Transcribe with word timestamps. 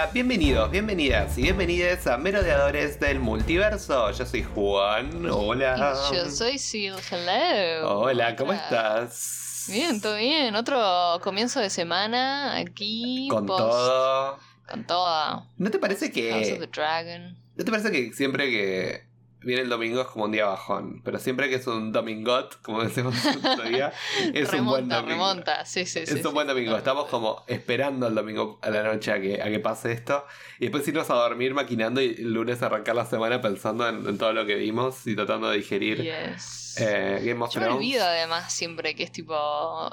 hola, 0.00 0.10
bienvenidos, 0.14 0.70
bienvenidas 0.70 1.36
y 1.36 1.42
bienvenidas 1.42 2.06
a 2.06 2.16
Merodeadores 2.16 2.98
del 3.00 3.20
Multiverso. 3.20 4.10
Yo 4.12 4.24
soy 4.24 4.42
Juan, 4.42 5.28
hola. 5.30 5.94
Y 6.10 6.16
yo 6.16 6.30
soy 6.30 6.58
Sil, 6.58 6.96
hello. 7.10 8.00
Hola, 8.00 8.34
¿cómo 8.34 8.54
estás? 8.54 9.66
Bien, 9.68 10.00
todo 10.00 10.16
bien. 10.16 10.54
Otro 10.56 11.20
comienzo 11.22 11.60
de 11.60 11.68
semana 11.68 12.56
aquí. 12.56 13.28
Con 13.30 13.44
post- 13.44 13.58
todo. 13.58 14.38
Con 14.70 14.86
toda. 14.86 15.44
¿No 15.58 15.70
te 15.70 15.78
parece 15.78 16.06
House 16.06 16.50
of 16.52 16.60
the 16.60 16.66
que... 16.68 16.80
Dragon. 16.80 17.36
¿No 17.56 17.64
te 17.64 17.70
parece 17.70 17.90
que 17.92 18.12
siempre 18.14 18.48
que 18.48 19.04
viene 19.42 19.62
el 19.62 19.68
domingo 19.68 20.00
es 20.02 20.06
como 20.08 20.24
un 20.26 20.32
día 20.32 20.46
bajón? 20.46 21.00
Pero 21.04 21.18
siempre 21.18 21.48
que 21.48 21.56
es 21.56 21.66
un 21.66 21.92
domingot, 21.92 22.60
como 22.62 22.82
decimos 22.84 23.14
otro 23.26 23.64
día, 23.64 23.92
es 24.34 24.52
un 24.52 24.64
buen 24.66 24.88
remonta, 24.90 24.96
domingo. 24.96 25.12
remonta. 25.12 25.64
Sí, 25.66 25.86
sí, 25.86 26.06
sí. 26.06 26.18
Es 26.18 26.24
un 26.24 26.34
buen 26.34 26.46
domingo, 26.46 26.76
estamos 26.76 27.06
como 27.08 27.44
esperando 27.46 28.06
el 28.06 28.14
domingo 28.14 28.58
a 28.62 28.70
la 28.70 28.82
noche 28.82 29.12
a 29.12 29.20
que, 29.20 29.42
a 29.42 29.46
que 29.46 29.58
pase 29.60 29.92
esto 29.92 30.24
y 30.58 30.64
después 30.64 30.86
irnos 30.88 31.08
a 31.10 31.14
dormir 31.14 31.54
maquinando 31.54 32.00
y 32.00 32.16
el 32.18 32.32
lunes 32.32 32.62
arrancar 32.62 32.94
la 32.96 33.06
semana 33.06 33.40
pensando 33.40 33.88
en, 33.88 34.06
en 34.06 34.18
todo 34.18 34.32
lo 34.32 34.44
que 34.46 34.54
vimos 34.56 35.06
y 35.06 35.14
tratando 35.16 35.48
de 35.50 35.56
digerir 35.58 36.02
Yes. 36.02 36.76
eh, 36.80 37.20
Game 37.24 37.42
of 37.44 37.52
Yo 37.52 37.60
me 37.60 37.66
Thrones. 37.66 37.76
olvido 37.76 38.04
además 38.04 38.52
siempre 38.52 38.94
que 38.94 39.02
es 39.04 39.12
tipo. 39.12 39.90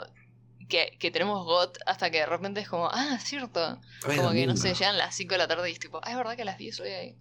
Que, 0.69 0.97
que 0.99 1.11
tenemos 1.11 1.45
GOT 1.45 1.77
hasta 1.85 2.11
que 2.11 2.17
de 2.17 2.25
repente 2.25 2.59
es 2.59 2.67
como, 2.67 2.89
ah, 2.91 3.17
cierto. 3.21 3.79
Ay, 4.05 4.17
Como 4.17 4.31
que 4.33 4.45
no 4.45 4.57
sé, 4.57 4.73
llegan 4.73 4.97
las 4.97 5.15
5 5.15 5.35
de 5.35 5.37
la 5.37 5.47
tarde 5.47 5.69
y 5.69 5.73
es 5.73 5.79
tipo, 5.79 6.01
ah, 6.03 6.11
es 6.11 6.17
verdad 6.17 6.35
que 6.35 6.41
a 6.41 6.45
las 6.45 6.57
10 6.57 6.79
hoy 6.81 6.89
hay 6.89 7.15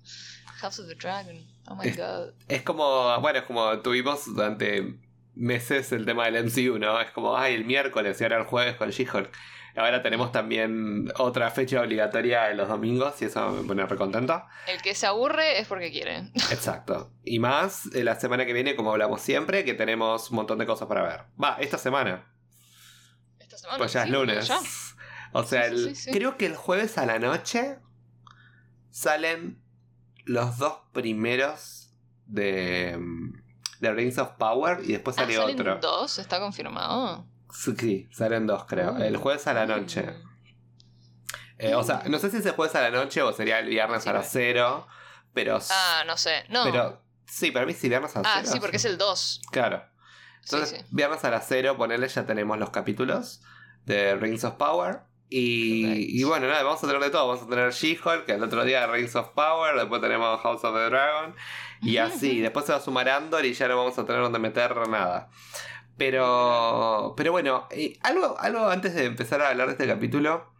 House 0.56 0.80
of 0.80 0.88
the 0.88 0.96
Dragon. 0.96 1.46
Oh 1.68 1.74
my 1.74 1.86
Es- 1.88 1.96
god. 1.96 2.30
Es 2.48 2.62
como, 2.62 3.20
bueno, 3.20 3.38
es 3.40 3.44
como 3.44 3.78
tuvimos 3.80 4.24
durante 4.26 4.98
meses 5.34 5.92
el 5.92 6.06
tema 6.06 6.26
del 6.26 6.36
MCU, 6.44 6.78
¿no? 6.78 7.00
Es 7.00 7.10
como, 7.10 7.36
ay, 7.36 7.54
el 7.54 7.64
miércoles 7.64 8.20
y 8.20 8.24
ahora 8.24 8.38
el 8.38 8.44
jueves 8.44 8.76
con 8.76 8.90
She-Hulk. 8.90 9.30
Ahora 9.78 10.02
tenemos 10.02 10.32
también 10.32 11.12
otra 11.18 11.50
fecha 11.50 11.82
obligatoria 11.82 12.50
en 12.50 12.56
los 12.56 12.66
domingos 12.66 13.20
y 13.20 13.26
eso 13.26 13.50
me 13.50 13.62
pone 13.68 13.84
recontento. 13.84 14.42
El 14.66 14.80
que 14.80 14.94
se 14.94 15.06
aburre 15.06 15.58
es 15.60 15.68
porque 15.68 15.90
quiere. 15.90 16.30
Exacto. 16.50 17.12
Y 17.24 17.40
más 17.40 17.84
eh, 17.94 18.02
la 18.02 18.18
semana 18.18 18.46
que 18.46 18.54
viene, 18.54 18.74
como 18.74 18.92
hablamos 18.92 19.20
siempre, 19.20 19.66
que 19.66 19.74
tenemos 19.74 20.30
un 20.30 20.36
montón 20.36 20.58
de 20.58 20.64
cosas 20.64 20.88
para 20.88 21.02
ver. 21.02 21.20
Va, 21.42 21.58
esta 21.60 21.76
semana. 21.76 22.24
Esta 23.38 23.58
semana. 23.58 23.76
Pues 23.76 23.92
ya 23.92 24.04
es 24.04 24.10
lunes. 24.10 24.48
ya. 24.48 24.58
O 25.32 25.42
sea, 25.42 25.68
Sí, 25.68 25.94
sí, 25.94 26.10
creo 26.10 26.38
que 26.38 26.46
el 26.46 26.56
jueves 26.56 26.96
a 26.96 27.04
la 27.04 27.18
noche 27.18 27.76
salen 28.90 29.60
los 30.26 30.58
dos 30.58 30.78
primeros 30.92 31.90
de, 32.26 32.96
mm, 32.98 33.42
de 33.80 33.92
Rings 33.92 34.18
of 34.18 34.32
Power 34.38 34.80
y 34.84 34.92
después 34.92 35.16
Ah, 35.18 35.22
sale 35.22 35.34
salen 35.36 35.58
otro. 35.60 35.78
dos, 35.80 36.18
está 36.18 36.38
confirmado. 36.40 37.26
Sí, 37.52 38.06
salen 38.12 38.46
dos, 38.46 38.64
creo. 38.66 38.92
Mm. 38.94 39.02
El 39.02 39.16
jueves 39.16 39.46
a 39.46 39.54
la 39.54 39.64
noche. 39.66 40.14
Eh, 41.58 41.74
o 41.74 41.82
sea, 41.82 42.02
no 42.08 42.18
sé 42.18 42.30
si 42.30 42.36
es 42.36 42.46
el 42.46 42.52
jueves 42.52 42.74
a 42.74 42.82
la 42.82 42.90
noche 42.90 43.22
o 43.22 43.32
sería 43.32 43.60
el 43.60 43.68
viernes 43.68 44.02
Sí, 44.02 44.08
a 44.08 44.12
las 44.12 44.28
cero. 44.30 44.86
Pero. 45.32 45.58
Ah, 45.70 46.04
no 46.06 46.16
sé. 46.16 46.44
No. 46.50 46.64
pero 46.64 47.02
sí, 47.26 47.50
para 47.50 47.64
mí 47.66 47.72
sí, 47.72 47.88
viernes 47.88 48.14
a 48.16 48.20
las 48.22 48.30
ah, 48.32 48.38
cero. 48.42 48.52
sí, 48.52 48.60
porque 48.60 48.76
es 48.76 48.84
el 48.84 48.98
2. 48.98 49.40
Claro. 49.50 49.82
Sí, 50.42 50.54
Entonces, 50.54 50.80
sí. 50.80 50.86
viernes 50.90 51.24
a 51.24 51.30
las 51.30 51.46
cero, 51.48 51.76
ponerle 51.76 52.08
ya 52.08 52.24
tenemos 52.26 52.58
los 52.58 52.70
capítulos 52.70 53.42
de 53.84 54.14
Rings 54.16 54.44
of 54.44 54.54
Power. 54.54 55.00
Y, 55.28 56.22
bueno, 56.24 56.46
nada, 56.46 56.62
vamos 56.62 56.82
a 56.82 56.86
tener 56.86 57.02
de 57.02 57.10
todo. 57.10 57.26
Vamos 57.26 57.42
a 57.42 57.48
tener 57.48 57.72
She-Hulk, 57.72 58.26
que 58.26 58.32
el 58.32 58.42
otro 58.42 58.64
día 58.64 58.86
Rings 58.86 59.16
of 59.16 59.30
Power, 59.30 59.76
después 59.76 60.00
tenemos 60.00 60.40
House 60.40 60.64
of 60.64 60.74
the 60.74 60.84
Dragon. 60.84 61.34
Y 61.82 61.96
así, 61.98 62.40
después 62.40 62.66
se 62.66 62.72
va 62.72 62.78
a 62.78 62.80
sumar 62.80 63.08
Andor 63.08 63.44
y 63.44 63.52
ya 63.52 63.68
no 63.68 63.76
vamos 63.76 63.98
a 63.98 64.06
tener 64.06 64.22
donde 64.22 64.38
meter 64.38 64.88
nada. 64.88 65.28
Pero, 65.96 67.14
pero 67.16 67.32
bueno, 67.32 67.66
eh, 67.70 67.98
algo, 68.02 68.38
algo 68.38 68.68
antes 68.68 68.94
de 68.94 69.04
empezar 69.04 69.40
a 69.42 69.48
hablar 69.48 69.66
de 69.66 69.72
este 69.72 69.86
capítulo, 69.86 70.52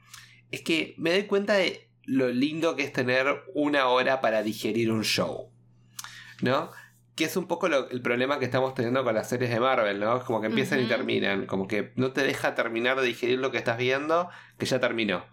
es 0.51 0.63
que 0.63 0.95
me 0.99 1.13
doy 1.13 1.25
cuenta 1.25 1.55
de 1.55 1.91
lo 2.05 2.29
lindo 2.29 2.77
que 2.77 2.85
es 2.85 2.93
tener 2.93 3.45
una 3.55 3.89
hora 3.89 4.21
para 4.21 4.43
digerir 4.43 4.91
un 4.91 5.05
show. 5.05 5.53
¿No? 6.43 6.71
Que 7.17 7.25
es 7.25 7.37
un 7.37 7.47
poco 7.49 7.69
lo- 7.69 7.89
el 7.91 8.03
problema 8.03 8.39
que 8.39 8.45
estamos 8.45 8.75
teniendo 8.75 9.03
con 9.03 9.15
las 9.15 9.29
series 9.29 9.51
de 9.51 9.59
Marvel, 9.59 9.99
¿no? 9.99 10.19
Es 10.19 10.25
como 10.25 10.41
que 10.41 10.47
empiezan 10.49 10.81
y 10.81 10.87
terminan, 10.87 11.47
como 11.47 11.67
que 11.67 11.93
no 11.97 12.13
te 12.13 12.23
deja 12.23 12.55
terminar 12.55 13.01
de 13.01 13.07
digerir 13.07 13.39
lo 13.39 13.51
que 13.51 13.59
estás 13.59 13.79
viendo, 13.79 14.29
que 14.59 14.67
ya 14.67 14.79
terminó. 14.81 15.25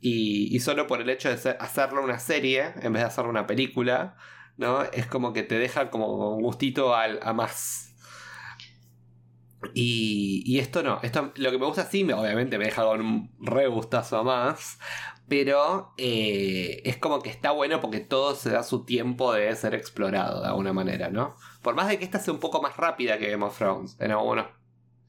Y, 0.00 0.54
y 0.54 0.60
solo 0.60 0.86
por 0.86 1.00
el 1.00 1.10
hecho 1.10 1.28
de 1.28 1.36
ser- 1.36 1.56
hacerlo 1.60 2.02
una 2.04 2.18
serie, 2.20 2.72
en 2.80 2.92
vez 2.92 3.02
de 3.02 3.08
hacerlo 3.08 3.30
una 3.30 3.46
película, 3.46 4.16
¿no? 4.56 4.82
Es 4.84 5.06
como 5.06 5.32
que 5.32 5.42
te 5.42 5.58
deja 5.58 5.90
como 5.90 6.36
un 6.36 6.42
gustito 6.42 6.94
al- 6.94 7.18
a 7.22 7.32
más. 7.32 7.82
Y, 9.74 10.42
y 10.46 10.60
esto 10.60 10.82
no, 10.82 11.00
esto 11.02 11.32
lo 11.36 11.50
que 11.50 11.58
me 11.58 11.66
gusta 11.66 11.86
sí, 11.86 12.04
me- 12.04 12.14
obviamente 12.14 12.56
me 12.58 12.66
deja 12.66 12.84
con 12.84 13.00
un 13.00 13.32
re 13.40 13.66
gustazo 13.66 14.18
a 14.18 14.22
más, 14.22 14.78
pero 15.28 15.92
eh, 15.96 16.82
es 16.84 16.96
como 16.96 17.20
que 17.20 17.30
está 17.30 17.50
bueno 17.50 17.80
porque 17.80 18.00
todo 18.00 18.34
se 18.34 18.50
da 18.50 18.62
su 18.62 18.84
tiempo 18.84 19.32
de 19.32 19.54
ser 19.56 19.74
explorado 19.74 20.42
de 20.42 20.48
alguna 20.48 20.72
manera, 20.72 21.10
¿no? 21.10 21.36
Por 21.62 21.74
más 21.74 21.88
de 21.88 21.98
que 21.98 22.04
esta 22.04 22.20
sea 22.20 22.32
un 22.32 22.40
poco 22.40 22.62
más 22.62 22.76
rápida 22.76 23.18
que 23.18 23.30
Game 23.30 23.44
of 23.44 23.56
Thrones 23.56 23.96
en 23.98 24.12
algunos 24.12 24.46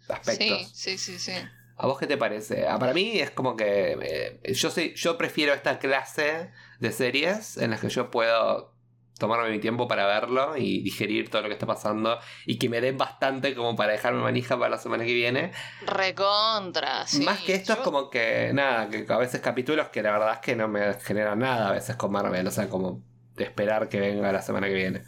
aspectos. 0.09 0.71
Sí, 0.73 0.97
sí, 0.97 0.97
sí, 0.97 1.19
sí. 1.19 1.33
¿A 1.79 1.85
vos 1.85 1.99
qué 1.99 2.07
te 2.07 2.17
parece? 2.17 2.67
Ah, 2.67 2.79
para 2.79 2.93
mí 2.93 3.19
es 3.19 3.29
como 3.29 3.55
que 3.55 3.97
eh, 4.01 4.53
yo 4.53 4.71
soy, 4.71 4.95
yo 4.95 5.17
prefiero 5.17 5.53
esta 5.53 5.77
clase 5.77 6.51
de 6.79 6.91
series 6.91 7.57
en 7.57 7.69
las 7.69 7.81
que 7.81 7.89
yo 7.89 8.09
puedo 8.09 8.73
tomarme 9.17 9.49
mi 9.49 9.59
tiempo 9.59 9.87
para 9.87 10.05
verlo 10.05 10.57
y 10.57 10.81
digerir 10.81 11.29
todo 11.29 11.41
lo 11.41 11.47
que 11.47 11.53
está 11.53 11.65
pasando 11.65 12.19
y 12.45 12.57
que 12.57 12.69
me 12.69 12.81
den 12.81 12.97
bastante 12.97 13.55
como 13.55 13.75
para 13.75 13.93
dejarme 13.93 14.21
manija 14.21 14.57
para 14.57 14.69
la 14.69 14.77
semana 14.77 15.05
que 15.05 15.13
viene. 15.13 15.51
Recontra, 15.85 17.05
sí. 17.07 17.23
Más 17.23 17.39
que 17.39 17.55
esto 17.55 17.73
es 17.73 17.79
como 17.79 18.09
que 18.09 18.51
nada, 18.53 18.89
que 18.89 19.05
a 19.07 19.17
veces 19.17 19.41
capítulos 19.41 19.89
que 19.89 20.01
la 20.01 20.11
verdad 20.11 20.33
es 20.33 20.39
que 20.39 20.55
no 20.55 20.67
me 20.67 20.93
generan 20.95 21.39
nada 21.39 21.69
a 21.69 21.71
veces 21.71 21.95
con 21.95 22.11
Marvel, 22.11 22.47
o 22.47 22.51
sea, 22.51 22.69
como 22.69 23.01
de 23.35 23.43
esperar 23.43 23.87
que 23.87 23.99
venga 23.99 24.31
la 24.31 24.41
semana 24.41 24.67
que 24.67 24.73
viene. 24.73 25.03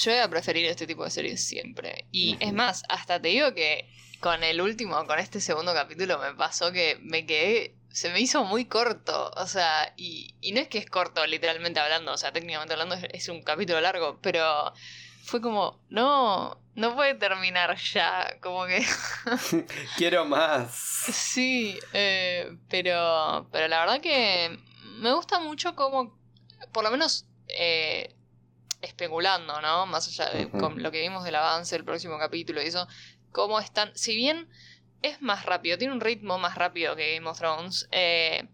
Yo 0.00 0.12
voy 0.12 0.20
a 0.20 0.28
preferir 0.28 0.66
este 0.66 0.86
tipo 0.86 1.04
de 1.04 1.10
series 1.10 1.44
siempre. 1.44 2.06
Y 2.10 2.36
es 2.40 2.52
más, 2.52 2.82
hasta 2.88 3.20
te 3.20 3.28
digo 3.28 3.54
que 3.54 3.88
con 4.20 4.42
el 4.42 4.60
último, 4.60 5.06
con 5.06 5.18
este 5.18 5.40
segundo 5.40 5.72
capítulo, 5.72 6.18
me 6.18 6.34
pasó 6.34 6.72
que 6.72 6.98
me 7.02 7.24
quedé. 7.24 7.74
Se 7.90 8.10
me 8.10 8.20
hizo 8.20 8.44
muy 8.44 8.66
corto. 8.66 9.30
O 9.36 9.46
sea, 9.46 9.92
y, 9.96 10.34
y 10.40 10.52
no 10.52 10.60
es 10.60 10.68
que 10.68 10.78
es 10.78 10.86
corto 10.86 11.26
literalmente 11.26 11.80
hablando, 11.80 12.12
o 12.12 12.18
sea, 12.18 12.32
técnicamente 12.32 12.74
hablando 12.74 12.94
es, 12.94 13.06
es 13.12 13.28
un 13.28 13.42
capítulo 13.42 13.80
largo, 13.80 14.18
pero 14.20 14.72
fue 15.28 15.42
como, 15.42 15.78
no, 15.90 16.58
no 16.74 16.94
puede 16.94 17.14
terminar 17.14 17.76
ya. 17.76 18.38
Como 18.40 18.66
que. 18.66 18.84
Quiero 19.96 20.24
más. 20.24 20.72
Sí, 20.72 21.78
eh, 21.92 22.56
pero, 22.68 23.46
pero 23.52 23.68
la 23.68 23.80
verdad 23.80 24.00
que 24.00 24.58
me 24.98 25.12
gusta 25.12 25.38
mucho 25.38 25.74
como, 25.74 26.16
por 26.72 26.82
lo 26.84 26.90
menos 26.90 27.26
eh, 27.48 28.14
especulando, 28.80 29.60
¿no? 29.60 29.86
Más 29.86 30.08
allá 30.08 30.30
de 30.30 30.48
con 30.48 30.82
lo 30.82 30.90
que 30.90 31.00
vimos 31.00 31.24
del 31.24 31.34
avance 31.34 31.76
del 31.76 31.84
próximo 31.84 32.18
capítulo 32.18 32.62
y 32.62 32.66
eso, 32.66 32.86
cómo 33.30 33.60
están, 33.60 33.92
si 33.94 34.16
bien 34.16 34.48
es 35.02 35.22
más 35.22 35.46
rápido, 35.46 35.78
tiene 35.78 35.92
un 35.94 36.00
ritmo 36.00 36.38
más 36.38 36.54
rápido 36.56 36.96
que 36.96 37.14
Game 37.14 37.28
of 37.28 37.38
Thrones, 37.38 37.88
eh, 37.92 38.48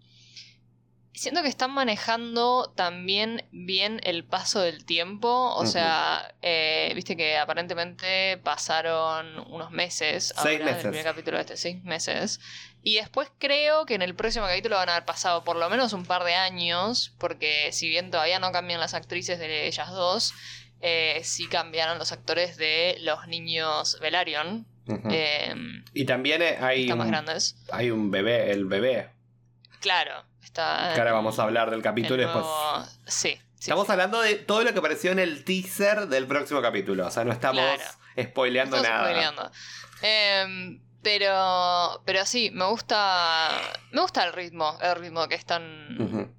siento 1.14 1.42
que 1.42 1.48
están 1.48 1.70
manejando 1.70 2.72
también 2.74 3.46
bien 3.52 4.00
el 4.02 4.24
paso 4.24 4.60
del 4.60 4.84
tiempo, 4.84 5.54
o 5.54 5.64
sea, 5.64 6.34
eh, 6.42 6.92
viste 6.94 7.16
que 7.16 7.38
aparentemente 7.38 8.38
pasaron 8.38 9.38
unos 9.50 9.70
meses, 9.70 10.34
Seis 10.36 10.60
ahora, 10.60 10.64
meses. 10.64 10.82
del 10.82 10.90
primer 10.92 11.04
capítulo 11.04 11.36
de 11.36 11.42
este, 11.42 11.56
seis 11.56 11.82
meses, 11.84 12.40
y 12.82 12.96
después 12.96 13.30
creo 13.38 13.86
que 13.86 13.94
en 13.94 14.02
el 14.02 14.14
próximo 14.14 14.46
capítulo 14.46 14.76
van 14.76 14.88
a 14.88 14.96
haber 14.96 15.06
pasado 15.06 15.44
por 15.44 15.56
lo 15.56 15.70
menos 15.70 15.92
un 15.92 16.04
par 16.04 16.24
de 16.24 16.34
años, 16.34 17.14
porque 17.18 17.70
si 17.72 17.88
bien 17.88 18.10
todavía 18.10 18.38
no 18.40 18.52
cambian 18.52 18.80
las 18.80 18.94
actrices 18.94 19.38
de 19.38 19.66
ellas 19.66 19.90
dos, 19.90 20.34
eh, 20.80 21.20
sí 21.24 21.48
cambiaron 21.48 21.98
los 21.98 22.12
actores 22.12 22.58
de 22.58 22.98
los 23.00 23.26
niños 23.28 23.98
Velaryon, 24.00 24.66
Eh, 25.10 25.54
y 25.92 26.04
también 26.04 26.42
eh, 26.42 26.58
hay 26.60 26.90
un, 26.92 27.06
grandes. 27.08 27.56
hay 27.72 27.90
un 27.90 28.10
bebé, 28.10 28.50
el 28.52 28.66
bebé. 28.66 29.10
Claro, 29.80 30.24
está... 30.42 30.92
Que 30.94 31.00
ahora 31.00 31.12
vamos 31.12 31.38
a 31.38 31.42
hablar 31.44 31.70
del 31.70 31.78
el 31.78 31.82
capítulo 31.82 32.16
y 32.22 32.24
después. 32.24 32.44
nuevo- 32.44 32.84
Sí, 33.06 33.30
sí, 33.30 33.38
Estamos 33.60 33.86
sí. 33.86 33.92
hablando 33.92 34.20
de 34.20 34.34
todo 34.36 34.62
lo 34.62 34.72
que 34.72 34.78
apareció 34.78 35.10
en 35.12 35.18
el 35.18 35.44
teaser 35.44 36.08
del 36.08 36.26
próximo 36.26 36.60
capítulo. 36.62 37.06
O 37.06 37.10
sea, 37.10 37.24
no 37.24 37.32
estamos 37.32 37.62
Claro. 37.64 37.82
spoileando 38.30 38.76
Estamos 38.76 38.96
nada. 38.98 39.08
spoileando. 39.10 39.50
Em, 40.02 40.80
pero, 41.02 42.02
pero 42.04 42.24
sí, 42.26 42.50
me 42.52 42.64
gusta, 42.66 43.50
me 43.92 44.00
gusta 44.00 44.24
el 44.24 44.32
ritmo, 44.32 44.78
el 44.82 44.96
ritmo 44.96 45.28
que 45.28 45.34
están, 45.34 46.32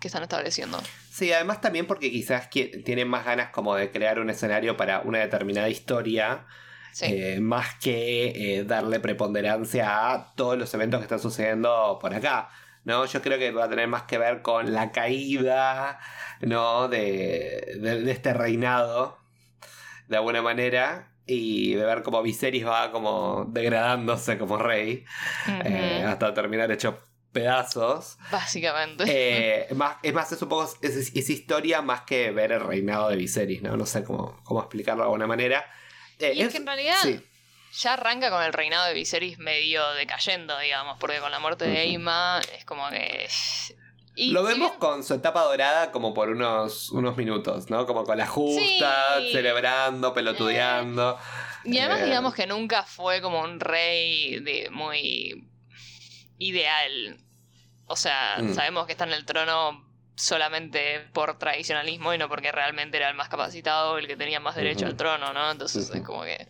que 0.00 0.08
están 0.08 0.22
estableciendo. 0.22 0.80
Sí, 1.10 1.32
además 1.32 1.60
también 1.60 1.86
porque 1.86 2.10
quizás 2.10 2.48
qui- 2.50 2.84
tienen 2.84 3.08
más 3.08 3.24
ganas 3.24 3.50
como 3.50 3.74
de 3.76 3.90
crear 3.90 4.18
un 4.18 4.30
escenario 4.30 4.76
para 4.76 5.00
una 5.00 5.18
determinada 5.18 5.68
historia. 5.68 6.46
Sí. 6.94 7.06
eh, 7.08 7.40
más 7.40 7.74
que 7.74 8.58
eh, 8.58 8.64
darle 8.64 9.00
preponderancia 9.00 10.12
a 10.12 10.32
todos 10.34 10.56
los 10.56 10.72
eventos 10.74 11.00
que 11.00 11.04
están 11.04 11.20
sucediendo 11.20 11.98
por 12.00 12.14
acá. 12.14 12.48
¿no? 12.84 13.04
Yo 13.06 13.20
creo 13.20 13.38
que 13.38 13.50
va 13.50 13.64
a 13.64 13.68
tener 13.68 13.88
más 13.88 14.02
que 14.04 14.16
ver 14.18 14.42
con 14.42 14.72
la 14.72 14.92
caída 14.92 15.98
¿no? 16.40 16.88
de, 16.88 17.78
de- 17.80 18.00
de 18.02 18.10
este 18.12 18.32
reinado, 18.32 19.18
de 20.08 20.16
alguna 20.18 20.40
manera, 20.42 21.10
y 21.26 21.74
de 21.74 21.84
ver 21.84 22.02
cómo 22.02 22.22
Viserys 22.22 22.66
va 22.66 22.92
como 22.92 23.46
degradándose 23.48 24.36
como 24.38 24.58
rey, 24.58 25.04
Ujú. 25.48 25.62
eh, 25.64 26.04
hasta 26.06 26.32
terminar 26.34 26.70
hecho 26.70 27.00
pedazos. 27.32 28.18
Básicamente. 28.30 29.04
Eh, 29.08 29.74
más, 29.74 29.96
es 30.02 30.12
más, 30.14 30.30
es 30.30 30.40
un 30.42 30.48
poco. 30.48 30.70
Es, 30.82 30.94
es 31.16 31.30
historia 31.30 31.82
más 31.82 32.02
que 32.02 32.30
ver 32.30 32.52
el 32.52 32.60
reinado 32.60 33.08
de 33.08 33.16
Viserys, 33.16 33.62
¿no? 33.62 33.76
No 33.76 33.86
sé 33.86 34.04
cómo, 34.04 34.38
cómo 34.44 34.60
explicarlo 34.60 35.02
de 35.02 35.06
alguna 35.06 35.26
manera. 35.26 35.64
Eh, 36.18 36.32
y 36.34 36.42
es, 36.42 36.52
que 36.52 36.58
en 36.58 36.66
realidad. 36.66 36.96
Ya 37.76 37.94
arranca 37.94 38.30
con 38.30 38.42
el 38.42 38.52
reinado 38.52 38.86
de 38.86 38.94
Viserys 38.94 39.38
medio 39.38 39.88
decayendo, 39.94 40.56
digamos, 40.60 40.96
porque 41.00 41.18
con 41.18 41.32
la 41.32 41.40
muerte 41.40 41.64
de 41.64 41.82
Eima 41.82 42.40
es 42.56 42.64
como 42.64 42.88
que 42.88 43.26
lo 44.16 44.44
vemos 44.44 44.72
con 44.72 45.02
su 45.02 45.14
etapa 45.14 45.42
dorada 45.42 45.90
como 45.90 46.14
por 46.14 46.28
unos, 46.28 46.90
unos 46.90 47.16
minutos, 47.16 47.68
¿no? 47.68 47.84
Como 47.86 48.04
con 48.04 48.16
la 48.16 48.26
justa, 48.26 49.20
celebrando, 49.32 50.14
pelotudeando. 50.14 51.18
y 51.64 51.78
además 51.78 52.00
eh, 52.00 52.04
digamos 52.04 52.34
que 52.34 52.46
nunca 52.46 52.84
fue 52.84 53.20
como 53.20 53.40
un 53.40 53.58
rey 53.58 54.38
de 54.38 54.68
muy 54.70 55.48
ideal. 56.38 57.18
O 57.86 57.96
sea, 57.96 58.36
mm. 58.40 58.54
sabemos 58.54 58.86
que 58.86 58.92
está 58.92 59.04
en 59.04 59.14
el 59.14 59.24
trono 59.24 59.83
solamente 60.16 61.00
por 61.12 61.38
tradicionalismo 61.38 62.14
y 62.14 62.18
no 62.18 62.28
porque 62.28 62.52
realmente 62.52 62.96
era 62.96 63.08
el 63.08 63.14
más 63.14 63.28
capacitado, 63.28 63.98
el 63.98 64.06
que 64.06 64.16
tenía 64.16 64.40
más 64.40 64.54
derecho 64.54 64.86
al 64.86 64.96
trono, 64.96 65.32
¿no? 65.32 65.50
Entonces 65.50 65.90
es 65.90 66.02
como 66.02 66.22
que... 66.22 66.48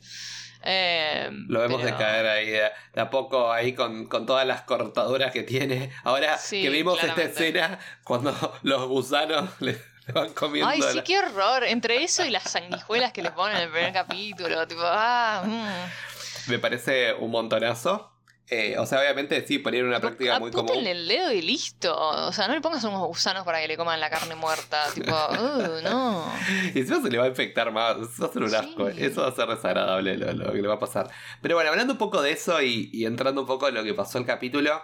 Eh, 0.67 1.29
lo 1.49 1.61
vemos 1.61 1.83
de 1.83 1.95
caer 1.95 2.27
ahí 2.27 2.47
de, 2.47 2.71
a 3.01 3.11
poco, 3.11 3.53
ahí 3.53 3.75
con, 3.75 4.09
todas 4.09 4.47
las 4.47 4.63
cortaduras 4.63 5.31
que 5.31 5.43
tiene. 5.43 5.93
Ahora 6.05 6.39
que 6.49 6.71
vimos 6.71 7.03
esta 7.03 7.23
escena 7.23 7.79
cuando 8.03 8.35
los 8.63 8.89
gusanos 8.89 9.51
le, 9.61 9.79
van 10.15 10.33
comiendo. 10.33 10.71
Ay, 10.71 10.81
sí, 10.81 11.03
qué 11.05 11.19
horror. 11.19 11.65
Entre 11.65 12.03
eso 12.03 12.25
y 12.25 12.31
las 12.31 12.45
sanguijuelas 12.45 13.13
que 13.13 13.23
les 13.23 13.33
ponen 13.33 13.59
en 13.59 13.63
el 13.65 13.71
primer 13.71 13.93
capítulo. 13.93 14.67
Tipo, 14.67 14.81
ah, 14.85 15.43
mm. 15.45 16.51
Me 16.51 16.59
parece 16.59 17.13
un 17.13 17.31
montonazo. 17.31 18.14
Eh, 18.49 18.77
o 18.79 18.85
sea, 18.85 19.01
obviamente 19.01 19.47
sí, 19.47 19.59
poner 19.59 19.85
una 19.85 20.01
práctica 20.01 20.39
muy 20.39 20.51
común. 20.51 20.87
el 20.87 21.09
dedo 21.09 21.33
y 21.33 21.41
listo. 21.41 21.97
O 21.97 22.33
sea, 22.33 22.47
no 22.47 22.55
le 22.55 22.61
pongas 22.61 22.85
unos 22.85 23.07
gusanos 23.07 23.45
para 23.45 23.61
que 23.61 23.69
le 23.69 23.77
coman 23.77 23.99
la 24.01 24.11
carne 24.11 24.35
muerta. 24.35 24.85
tipo, 24.95 25.13
uh, 25.13 25.83
no. 25.83 26.31
Y 26.75 26.81
encima 26.81 27.01
se 27.01 27.11
le 27.11 27.19
va 27.19 27.25
a 27.25 27.29
infectar 27.29 27.73
más. 27.73 27.97
Eso 27.97 28.23
va 28.23 28.29
a 28.29 28.33
ser 28.33 28.43
un 28.43 28.55
asco. 28.55 28.89
Eso 28.89 29.23
va 29.23 29.29
a 29.29 29.33
ser 29.35 29.49
desagradable 29.49 30.17
lo, 30.17 30.53
que 30.53 30.61
le 30.61 30.69
va 30.69 30.75
a 30.75 30.79
pasar. 30.79 31.11
Pero 31.41 31.55
bueno, 31.55 31.71
hablando 31.71 31.95
un 31.95 31.99
poco 31.99 32.21
de 32.21 32.33
eso 32.33 32.61
y, 32.61 33.05
entrando 33.05 33.41
un 33.41 33.47
poco 33.47 33.69
en 33.69 33.75
lo 33.75 33.83
que 33.83 33.95
pasó 33.95 34.19
el 34.19 34.27
capítulo, 34.27 34.83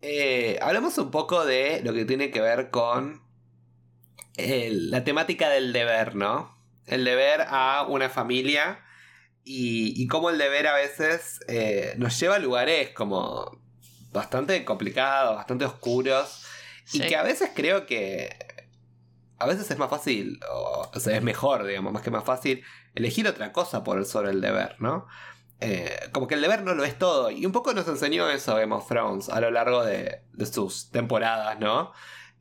eh, 0.00 0.58
hablamos 0.62 0.96
un 0.98 1.10
poco 1.10 1.44
de 1.44 1.80
lo 1.82 1.92
que 1.92 2.04
tiene 2.04 2.30
que 2.30 2.40
ver 2.40 2.70
con 2.70 3.22
la 4.36 5.02
temática 5.02 5.48
del 5.48 5.72
deber, 5.72 6.14
¿no? 6.14 6.56
El 6.86 7.04
deber 7.04 7.46
a 7.48 7.84
una 7.88 8.08
familia 8.08 8.85
y, 9.48 10.08
cómo 10.08 10.30
el 10.30 10.38
deber 10.38 10.66
a 10.66 10.74
veces 10.74 11.38
eh, 11.46 11.94
nos 11.98 12.18
lleva 12.18 12.34
a 12.34 12.38
lugares 12.40 12.90
como 12.90 13.60
bastante 14.10 14.64
complicados, 14.64 15.36
bastante 15.36 15.64
oscuros. 15.64 16.44
Y 16.92 17.00
que 17.00 17.16
a 17.16 17.22
veces 17.22 17.50
creo 17.54 17.86
que. 17.86 18.36
A 19.38 19.46
veces 19.46 19.70
es 19.70 19.78
más 19.78 19.90
fácil, 19.90 20.40
o, 20.50 20.98
sea, 20.98 21.16
es 21.16 21.22
mejor, 21.22 21.66
digamos, 21.66 21.92
más 21.92 22.02
que 22.02 22.10
más 22.10 22.24
fácil, 22.24 22.64
elegir 22.94 23.28
otra 23.28 23.52
cosa 23.52 23.84
por 23.84 24.04
sobre 24.06 24.30
el 24.30 24.40
deber, 24.40 24.76
¿no? 24.80 25.06
Eh, 25.60 25.94
como 26.10 26.26
que 26.26 26.34
el 26.34 26.40
deber 26.40 26.62
no 26.62 26.74
lo 26.74 26.84
es 26.84 26.98
todo. 26.98 27.30
Y 27.30 27.44
un 27.46 27.52
poco 27.52 27.72
nos 27.72 27.86
enseñó 27.86 28.28
eso 28.30 28.56
Game 28.56 28.74
of 28.74 28.88
Thrones 28.88 29.28
a 29.28 29.40
lo 29.40 29.50
largo 29.50 29.84
de, 29.84 30.22
sus 30.50 30.90
temporadas, 30.90 31.60
¿no? 31.60 31.92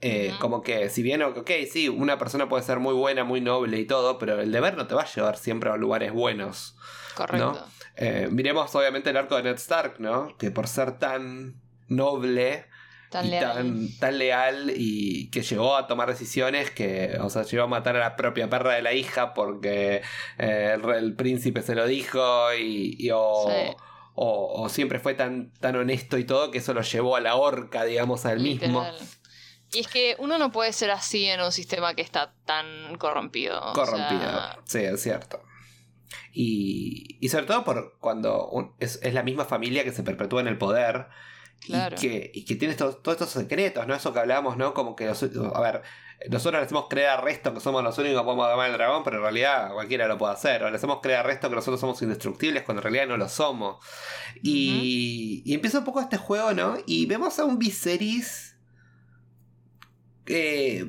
Eh, 0.02 0.34
como 0.40 0.62
que 0.62 0.90
si 0.90 1.02
bien, 1.02 1.24
ok, 1.24 1.50
sí, 1.72 1.90
una 1.90 2.18
persona 2.18 2.48
puede 2.50 2.64
ser 2.64 2.80
muy 2.80 2.94
buena, 2.94 3.24
muy 3.24 3.42
noble 3.42 3.80
y 3.80 3.86
todo, 3.86 4.20
pero 4.20 4.40
el 4.40 4.52
deber 4.52 4.78
no 4.78 4.88
te 4.88 4.94
va 4.94 5.04
a 5.04 5.14
llevar 5.14 5.38
siempre 5.38 5.70
a 5.70 5.78
lugares 5.78 6.12
buenos. 6.12 6.76
Correcto. 7.16 7.66
Eh, 7.96 8.28
miremos 8.30 8.76
obviamente 8.76 9.10
el 9.10 9.18
arco 9.18 9.36
de 9.38 9.44
Ned 9.44 9.56
Stark, 9.56 9.96
¿no? 10.00 10.36
Que 10.38 10.52
por 10.52 10.68
ser 10.68 11.00
tan 11.00 11.56
noble 11.88 12.66
tan 13.10 13.26
y 13.26 13.30
leal. 13.30 13.90
Tan, 14.00 14.18
leal 14.18 14.74
y 14.76 15.30
que 15.30 15.42
llegó 15.42 15.76
a 15.76 15.88
tomar 15.88 16.10
decisiones 16.10 16.72
que, 16.72 17.18
o 17.22 17.30
sea, 17.30 17.44
llegó 17.44 17.64
a 17.64 17.68
matar 17.68 17.96
a 17.96 18.00
la 18.00 18.16
propia 18.16 18.50
perra 18.50 18.74
de 18.74 18.82
la 18.82 18.94
hija 18.94 19.34
porque 19.34 20.02
eh, 20.38 20.78
el, 20.98 21.16
príncipe 21.16 21.62
se 21.62 21.76
lo 21.76 21.88
dijo 21.88 22.54
y, 22.54 23.10
o, 23.14 24.68
siempre 24.70 25.00
fue 25.00 25.14
tan, 25.14 25.52
tan 25.54 25.76
honesto 25.76 26.18
y 26.18 26.26
todo 26.26 26.52
que 26.52 26.58
eso 26.58 26.74
lo 26.74 26.82
llevó 26.82 27.16
a 27.16 27.22
la 27.22 27.36
horca, 27.36 27.86
digamos, 27.86 28.26
al 28.26 28.40
mismo. 28.40 28.86
Y 29.72 29.80
es 29.80 29.88
que 29.88 30.16
uno 30.20 30.38
no 30.38 30.52
puede 30.52 30.72
ser 30.74 30.92
así 30.92 31.26
en 31.26 31.42
un 31.42 31.52
sistema 31.52 31.94
que 31.96 32.02
está 32.02 32.34
tan 32.46 32.96
corrompido. 32.98 33.74
Corrompido, 33.74 34.32
sí, 34.66 34.80
es 34.80 35.02
cierto. 35.02 35.42
Y, 36.32 37.18
y 37.22 37.30
sobre 37.30 37.46
todo 37.46 37.64
por 37.64 37.98
cuando 38.00 38.76
es, 38.80 39.02
la 39.14 39.24
misma 39.24 39.46
familia 39.46 39.84
que 39.84 39.92
se 39.92 40.04
perpetúa 40.04 40.42
en 40.42 40.48
el 40.48 40.58
poder. 40.58 41.08
Claro. 41.62 41.96
Y, 41.96 42.00
que, 42.00 42.32
y 42.34 42.46
que 42.46 42.56
tiene 42.56 42.76
todos 42.76 43.00
estos 43.08 43.30
secretos, 43.30 43.88
¿no? 43.88 43.96
Eso 43.96 44.14
que 44.14 44.20
hablamos, 44.20 44.58
¿no? 44.58 44.74
Como 44.74 44.96
que, 44.96 45.08
a 45.08 45.62
ver, 45.62 45.82
nosotros 46.30 46.60
le 46.60 46.66
hacemos 46.66 46.86
creer 46.90 47.10
a 47.10 47.18
Resto 47.18 47.54
que 47.54 47.60
somos 47.60 47.84
los 47.84 47.98
únicos 47.98 48.22
que 48.22 48.26
podemos 48.26 48.50
domar 48.50 48.70
el 48.70 48.78
dragón, 48.78 49.04
pero 49.04 49.18
en 49.18 49.24
realidad 49.24 49.72
cualquiera 49.74 50.08
lo 50.08 50.18
puede 50.18 50.34
hacer. 50.34 50.64
O 50.64 50.70
le 50.70 50.76
hacemos 50.76 51.00
creer 51.02 51.20
a 51.20 51.24
Resto 51.24 51.50
que 51.50 51.56
nosotros 51.56 51.80
somos 51.80 52.02
indestructibles 52.02 52.64
cuando 52.64 52.82
en 52.82 52.84
realidad 52.84 53.08
no 53.08 53.18
lo 53.18 53.30
somos. 53.30 53.84
Y, 54.44 55.42
y 55.46 55.54
empieza 55.54 55.80
un 55.80 55.86
poco 55.86 56.02
este 56.02 56.18
juego, 56.18 56.54
¿no? 56.54 56.78
Y 56.86 57.06
vemos 57.06 57.40
a 57.40 57.46
un 57.46 57.58
Viserys 57.58 58.55
eh, 60.28 60.86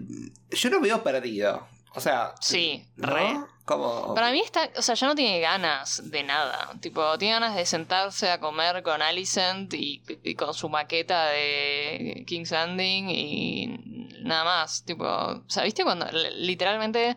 yo 0.50 0.71
lo 0.71 0.81
veo 0.81 1.03
perdido. 1.03 1.67
O 1.94 2.00
sea, 2.00 2.35
sí, 2.41 2.87
re. 2.97 3.38
Como... 3.65 4.15
Para 4.15 4.31
mí 4.31 4.41
está, 4.41 4.71
o 4.77 4.83
sea, 4.83 4.94
ya 4.94 5.09
no 5.09 5.15
tiene 5.15 5.41
ganas 5.41 6.09
de 6.11 6.23
nada. 6.23 6.73
Tipo, 6.81 7.19
tiene 7.19 7.35
ganas 7.35 7.56
de 7.56 7.67
sentarse 7.67 8.31
a 8.31 8.38
comer 8.38 8.83
con 8.83 9.03
Alicent 9.03 9.75
y, 9.75 10.35
con 10.37 10.55
su 10.55 10.69
maqueta 10.69 11.31
de 11.31 12.23
King's 12.27 12.53
Landing 12.53 13.09
y 13.11 14.11
nada 14.21 14.44
más. 14.44 14.85
Tipo, 14.85 15.05
o 15.05 15.44
sea, 15.49 15.65
¿viste 15.65 15.83
cuando 15.83 16.06
literalmente 16.37 17.17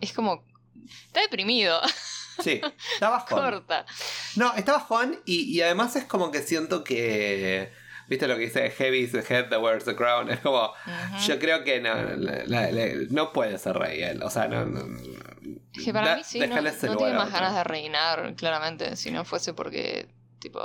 es 0.00 0.12
como... 0.12 0.44
Está 1.06 1.20
deprimido. 1.20 1.80
Sí, 2.42 2.60
está 2.94 3.10
bajón. 3.10 3.38
Corta. 3.38 3.86
No, 4.34 4.54
está 4.56 4.72
bajón 4.72 5.22
y, 5.24 5.56
y 5.56 5.60
además 5.60 5.94
es 5.94 6.04
como 6.04 6.32
que 6.32 6.42
siento 6.42 6.82
que 6.82 7.70
¿Viste 8.08 8.28
lo 8.28 8.34
que 8.36 8.42
dice 8.42 8.70
Heavy 8.70 8.98
is 8.98 9.12
the 9.12 9.22
head 9.22 9.48
that 9.48 9.60
wears 9.60 9.84
the 9.84 9.96
crown? 9.96 10.30
Es 10.30 10.40
como, 10.40 10.72
yo 11.26 11.38
creo 11.38 11.64
que 11.64 11.80
no, 11.80 11.94
no 13.10 13.32
puede 13.32 13.58
ser 13.58 13.76
rey 13.76 14.02
él. 14.02 14.22
O 14.22 14.30
sea, 14.30 14.46
no. 14.48 14.64
que 15.72 15.92
para 15.92 16.16
mí 16.16 16.24
sí, 16.24 16.38
no, 16.40 16.46
tiene 16.96 17.14
más 17.14 17.32
ganas 17.32 17.54
de 17.54 17.64
reinar, 17.64 18.34
claramente, 18.36 18.96
si 18.96 19.10
no 19.10 19.24
fuese 19.24 19.54
porque, 19.54 20.08
tipo, 20.38 20.60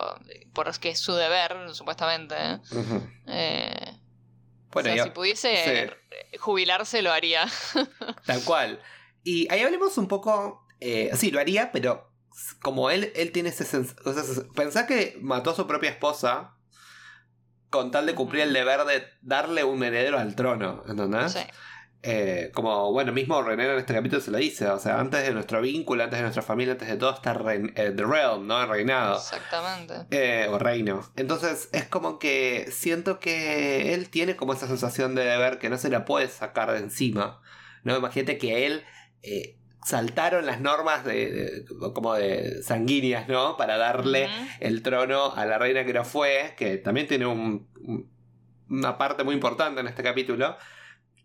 por 0.53 0.77
que 0.79 0.89
es 0.89 0.99
su 0.99 1.13
deber, 1.13 1.73
supuestamente. 1.73 2.35
eh, 3.27 3.97
bueno, 4.71 5.03
si 5.03 5.09
pudiese 5.11 5.91
jubilarse, 6.39 7.01
lo 7.01 7.11
haría. 7.11 7.47
Tal 8.25 8.43
cual. 8.43 8.81
Y 9.23 9.51
ahí 9.51 9.61
hablemos 9.61 9.97
un 9.97 10.07
poco. 10.07 10.65
Eh, 10.79 11.11
sí, 11.15 11.31
lo 11.31 11.39
haría, 11.39 11.71
pero 11.71 12.11
como 12.61 12.89
él, 12.89 13.11
él 13.15 13.31
tiene 13.31 13.49
ese. 13.49 13.63
O 13.77 14.13
sea, 14.13 14.43
pensá 14.55 14.85
que 14.85 15.17
mató 15.21 15.51
a 15.51 15.55
su 15.55 15.67
propia 15.67 15.89
esposa 15.89 16.55
con 17.69 17.91
tal 17.91 18.05
de 18.05 18.15
cumplir 18.15 18.43
el 18.43 18.53
deber 18.53 18.85
de 18.85 19.03
darle 19.21 19.63
un 19.63 19.83
heredero 19.83 20.17
al 20.17 20.35
trono, 20.35 20.83
¿entendés? 20.87 21.33
Sí. 21.33 21.39
Eh, 22.01 22.51
como, 22.53 22.93
bueno, 22.93 23.11
mismo 23.11 23.41
René 23.41 23.65
en 23.65 23.77
este 23.77 23.93
capítulo 23.93 24.21
se 24.21 24.31
lo 24.31 24.37
dice, 24.37 24.65
o 24.69 24.79
sea, 24.79 25.01
antes 25.01 25.21
de 25.21 25.33
nuestro 25.33 25.61
vínculo, 25.61 26.01
antes 26.01 26.17
de 26.17 26.23
nuestra 26.23 26.41
familia, 26.41 26.71
antes 26.71 26.87
de 26.87 26.95
todo 26.95 27.13
está 27.13 27.33
eh, 27.51 27.93
The 27.93 28.03
Realm, 28.05 28.47
¿no? 28.47 28.61
El 28.61 28.69
reinado. 28.69 29.17
Exactamente. 29.17 30.05
Eh, 30.11 30.47
o 30.47 30.57
reino. 30.57 31.05
Entonces 31.17 31.67
es 31.73 31.85
como 31.85 32.17
que 32.17 32.69
siento 32.71 33.19
que 33.19 33.93
él 33.93 34.09
tiene 34.09 34.37
como 34.37 34.53
esa 34.53 34.67
sensación 34.67 35.13
de 35.13 35.25
deber 35.25 35.59
que 35.59 35.69
no 35.69 35.77
se 35.77 35.89
la 35.89 36.05
puede 36.05 36.29
sacar 36.29 36.71
de 36.71 36.79
encima, 36.79 37.41
¿no? 37.83 37.97
Imagínate 37.97 38.37
que 38.37 38.65
él 38.65 38.85
saltaron 39.83 40.45
las 40.45 40.59
normas 40.59 41.05
de, 41.05 41.65
como 41.93 42.13
de 42.13 42.61
sanguíneas, 42.63 43.27
¿no? 43.27 43.57
Para 43.57 43.77
darle 43.77 44.29
el 44.59 44.81
trono 44.83 45.33
a 45.33 45.45
la 45.45 45.57
reina 45.57 45.85
que 45.85 45.93
no 45.93 46.03
fue, 46.03 46.53
que 46.57 46.77
también 46.77 47.07
tiene 47.07 47.25
una 47.25 48.97
parte 48.97 49.23
muy 49.23 49.33
importante 49.35 49.81
en 49.81 49.87
este 49.87 50.03
capítulo. 50.03 50.57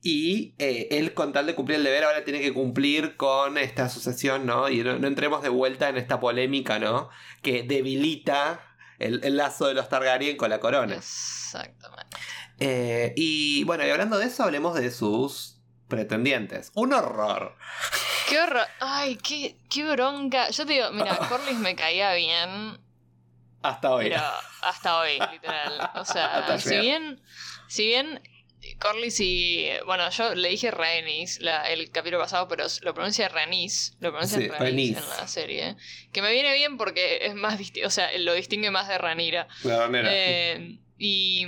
Y 0.07 0.55
eh, 0.59 0.89
él, 0.91 1.15
con 1.15 1.33
tal 1.33 1.47
de 1.47 1.55
cumplir 1.55 1.79
el 1.79 1.85
deber, 1.85 2.05
ahora 2.05 2.25
tiene 2.25 2.41
que 2.41 2.53
cumplir 2.53 3.17
con 3.17 3.57
esta 3.57 3.89
sucesión, 3.89 4.45
¿no? 4.45 4.69
Y 4.69 4.83
no, 4.85 4.93
entremos 5.07 5.43
de 5.43 5.49
vuelta 5.49 5.89
en 5.89 5.97
esta 5.97 6.21
polémica, 6.21 6.79
¿no? 6.79 7.09
Que 7.43 7.63
debilita 7.63 8.61
el, 8.99 9.37
lazo 9.37 9.67
de 9.67 9.73
los 9.73 9.89
Targaryen 9.89 10.37
con 10.37 10.51
la 10.51 10.61
corona. 10.61 10.95
Exactamente. 10.95 12.19
Eh, 12.61 13.15
y 13.17 13.65
bueno, 13.65 13.87
y 13.87 13.91
hablando 13.91 14.19
de 14.19 14.27
eso, 14.27 14.43
hablemos 14.43 14.75
de 14.75 14.91
sus 14.91 15.63
pretendientes. 15.89 16.71
Un 16.75 16.93
horror. 16.93 17.57
Qué 18.29 18.39
horror. 18.39 18.67
Ay, 18.81 19.17
qué, 19.17 19.57
qué 19.69 19.85
bronca. 19.85 20.51
Yo 20.51 20.67
te 20.67 20.75
digo, 20.75 20.91
mira, 20.93 21.17
Corlys 21.29 21.59
me 21.59 21.75
caía 21.75 22.15
bien. 22.15 22.79
Hasta 23.63 23.93
hoy. 23.93 24.05
Pero 24.05 24.23
hasta 24.63 24.99
hoy, 24.99 25.19
literal. 25.33 25.91
O 25.95 26.05
sea, 26.05 26.59
si 26.59 26.77
bien, 26.79 27.23
si 27.67 27.87
bien 27.87 28.21
Corlys 28.79 29.21
y. 29.21 29.69
Bueno, 29.87 30.09
yo 30.11 30.35
le 30.35 30.49
dije 30.49 30.71
Rhaenys 30.71 31.41
el 31.69 31.91
capítulo 31.91 32.21
pasado, 32.21 32.49
pero 32.49 32.67
lo 32.83 32.95
pronuncia 32.95 33.29
Rhaenys. 33.29 33.97
Lo 34.01 34.11
pronuncia 34.11 34.39
sí, 34.39 34.45
en 34.45 34.95
la 34.95 35.29
serie. 35.29 35.77
Que 36.13 36.23
me 36.23 36.33
viene 36.33 36.53
bien 36.55 36.77
porque 36.77 37.19
es 37.23 37.35
más. 37.35 37.59
O 37.85 37.91
sea, 37.91 38.11
lo 38.19 38.35
distingue 38.35 38.71
más 38.71 38.89
de 38.89 38.99
Ranira. 38.99 39.49
La 39.63 39.89
eh, 39.93 40.79
y 40.99 41.47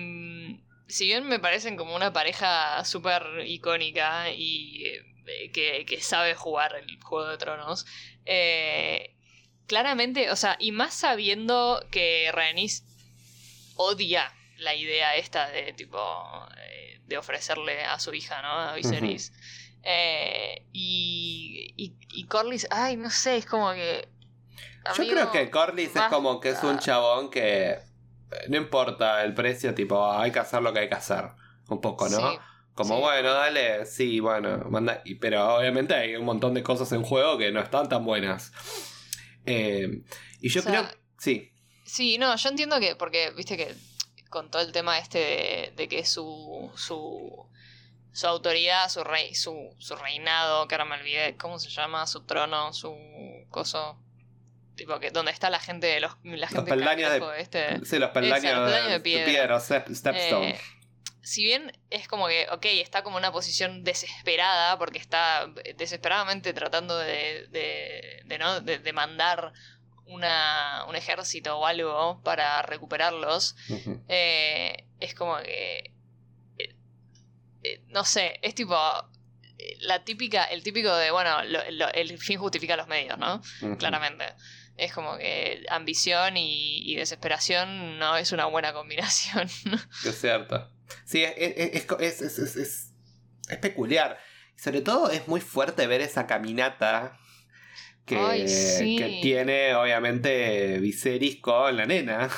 si 0.88 1.06
bien 1.06 1.26
me 1.26 1.38
parecen 1.38 1.76
como 1.76 1.94
una 1.94 2.12
pareja 2.12 2.84
súper 2.84 3.22
icónica 3.46 4.30
y 4.30 4.84
eh, 4.86 5.15
que, 5.52 5.84
que, 5.86 6.00
sabe 6.00 6.34
jugar 6.34 6.74
el 6.76 7.02
Juego 7.02 7.28
de 7.28 7.38
Tronos, 7.38 7.86
eh, 8.24 9.16
claramente, 9.66 10.30
o 10.30 10.36
sea, 10.36 10.56
y 10.58 10.72
más 10.72 10.94
sabiendo 10.94 11.84
que 11.90 12.30
Rhaenys 12.32 12.84
odia 13.76 14.32
la 14.58 14.74
idea 14.74 15.16
esta 15.16 15.48
de 15.48 15.72
tipo 15.72 15.98
eh, 16.56 17.00
de 17.04 17.18
ofrecerle 17.18 17.84
a 17.84 17.98
su 17.98 18.14
hija, 18.14 18.40
¿no? 18.42 18.48
A 18.48 18.74
Viserys. 18.74 19.32
y, 20.72 21.74
y, 21.76 21.96
y 22.08 22.26
Corlys, 22.26 22.66
ay, 22.70 22.96
no 22.96 23.10
sé, 23.10 23.36
es 23.36 23.46
como 23.46 23.72
que... 23.72 24.08
Yo 24.96 25.06
creo 25.06 25.32
que 25.32 25.50
Corlys 25.50 25.94
es 25.96 26.02
como 26.02 26.40
que 26.40 26.50
es 26.50 26.62
un 26.62 26.78
chabón 26.78 27.30
que 27.30 27.78
no 28.48 28.56
importa 28.56 29.22
el 29.24 29.34
precio, 29.34 29.74
tipo, 29.74 30.10
hay 30.10 30.30
que 30.30 30.38
hacer 30.38 30.62
lo 30.62 30.72
que 30.72 30.80
hay 30.80 30.88
que 30.88 30.94
hacer. 30.94 31.30
Un 31.68 31.80
poco, 31.80 32.08
¿no? 32.08 32.38
Como, 32.76 33.00
bueno, 33.00 33.32
dale, 33.32 33.86
sí, 33.86 34.20
bueno, 34.20 34.58
manda. 34.68 35.02
Pero 35.18 35.56
obviamente 35.56 35.94
hay 35.94 36.14
un 36.14 36.26
montón 36.26 36.52
de 36.52 36.62
cosas 36.62 36.92
en 36.92 37.02
juego 37.02 37.38
que 37.38 37.50
no 37.50 37.60
están 37.60 37.88
tan 37.88 38.04
buenas. 38.04 38.52
Eh, 39.46 40.02
y 40.42 40.50
yo 40.50 40.62
creo. 40.62 40.86
Sí. 41.18 41.50
Sí, 41.86 42.18
no, 42.18 42.36
yo 42.36 42.48
entiendo 42.50 42.78
que, 42.78 42.94
porque, 42.94 43.30
viste 43.30 43.56
que 43.56 43.74
con 44.28 44.50
todo 44.50 44.60
el 44.60 44.72
tema 44.72 44.98
este 44.98 45.72
de, 45.74 45.88
que 45.88 46.04
su, 46.04 46.70
su, 46.76 47.48
su 48.12 48.26
autoridad, 48.26 48.90
su 48.90 49.02
rey, 49.04 49.34
su, 49.34 49.74
su 49.78 49.96
reinado, 49.96 50.68
que 50.68 50.74
ahora 50.74 50.84
me 50.84 50.96
olvidé, 50.96 51.34
¿cómo 51.38 51.58
se 51.58 51.70
llama? 51.70 52.06
Su 52.06 52.26
trono, 52.26 52.74
su 52.74 52.94
coso. 53.48 53.98
Tipo, 54.74 55.00
que 55.00 55.10
donde 55.10 55.32
está 55.32 55.48
la 55.48 55.60
gente 55.60 55.86
de 55.86 56.00
los, 56.00 56.12
la 56.24 56.48
gente 56.48 56.70
peldaños 56.70 57.10
de, 57.10 57.22
este, 57.38 57.82
sí, 57.86 57.98
los 57.98 58.10
peldaños, 58.10 58.70
de, 58.70 59.00
piedra, 59.00 59.58
stepstone. 59.58 60.50
Eh, 60.50 60.60
si 61.26 61.42
bien 61.42 61.72
es 61.90 62.06
como 62.06 62.28
que, 62.28 62.46
ok, 62.52 62.66
está 62.66 63.02
como 63.02 63.18
en 63.18 63.22
una 63.22 63.32
posición 63.32 63.82
desesperada, 63.82 64.78
porque 64.78 64.98
está 64.98 65.52
desesperadamente 65.76 66.52
tratando 66.52 66.96
de, 66.96 67.48
de, 67.48 68.38
¿no? 68.38 68.60
de, 68.60 68.92
mandar 68.92 69.52
una, 70.04 70.84
un 70.88 70.94
ejército 70.94 71.58
o 71.58 71.66
algo 71.66 72.22
para 72.22 72.62
recuperarlos, 72.62 73.56
eh, 74.06 74.86
es 75.00 75.16
como 75.16 75.36
que, 75.38 75.92
eh, 76.58 77.82
no 77.88 78.04
sé, 78.04 78.38
es 78.42 78.54
tipo 78.54 78.76
la 79.80 80.04
típica, 80.04 80.44
el 80.44 80.62
típico 80.62 80.94
de, 80.94 81.10
bueno, 81.10 81.40
el 81.40 82.18
fin 82.18 82.38
justifica 82.38 82.76
los 82.76 82.86
medios, 82.86 83.18
¿no? 83.18 83.42
Claramente. 83.78 84.26
Es 84.76 84.92
como 84.92 85.16
que 85.16 85.64
ambición 85.70 86.36
y, 86.36 86.94
desesperación 86.94 87.98
no 87.98 88.16
es 88.16 88.30
una 88.30 88.44
buena 88.44 88.72
combinación. 88.72 89.48
Es 90.04 90.20
cierto. 90.20 90.75
Sí, 91.04 91.22
es, 91.22 91.84
es, 91.90 92.22
es, 92.22 92.56
es, 92.56 92.92
peculiar. 93.60 94.18
Sobre 94.56 94.80
todo 94.80 95.10
es 95.10 95.28
muy 95.28 95.40
fuerte 95.40 95.86
ver 95.86 96.00
esa 96.00 96.26
caminata 96.26 97.18
que, 98.04 98.16
que 98.16 99.18
tiene, 99.22 99.74
obviamente, 99.74 100.78
Viserys 100.78 101.36
con 101.40 101.76
la 101.76 101.86
nena. 101.86 102.30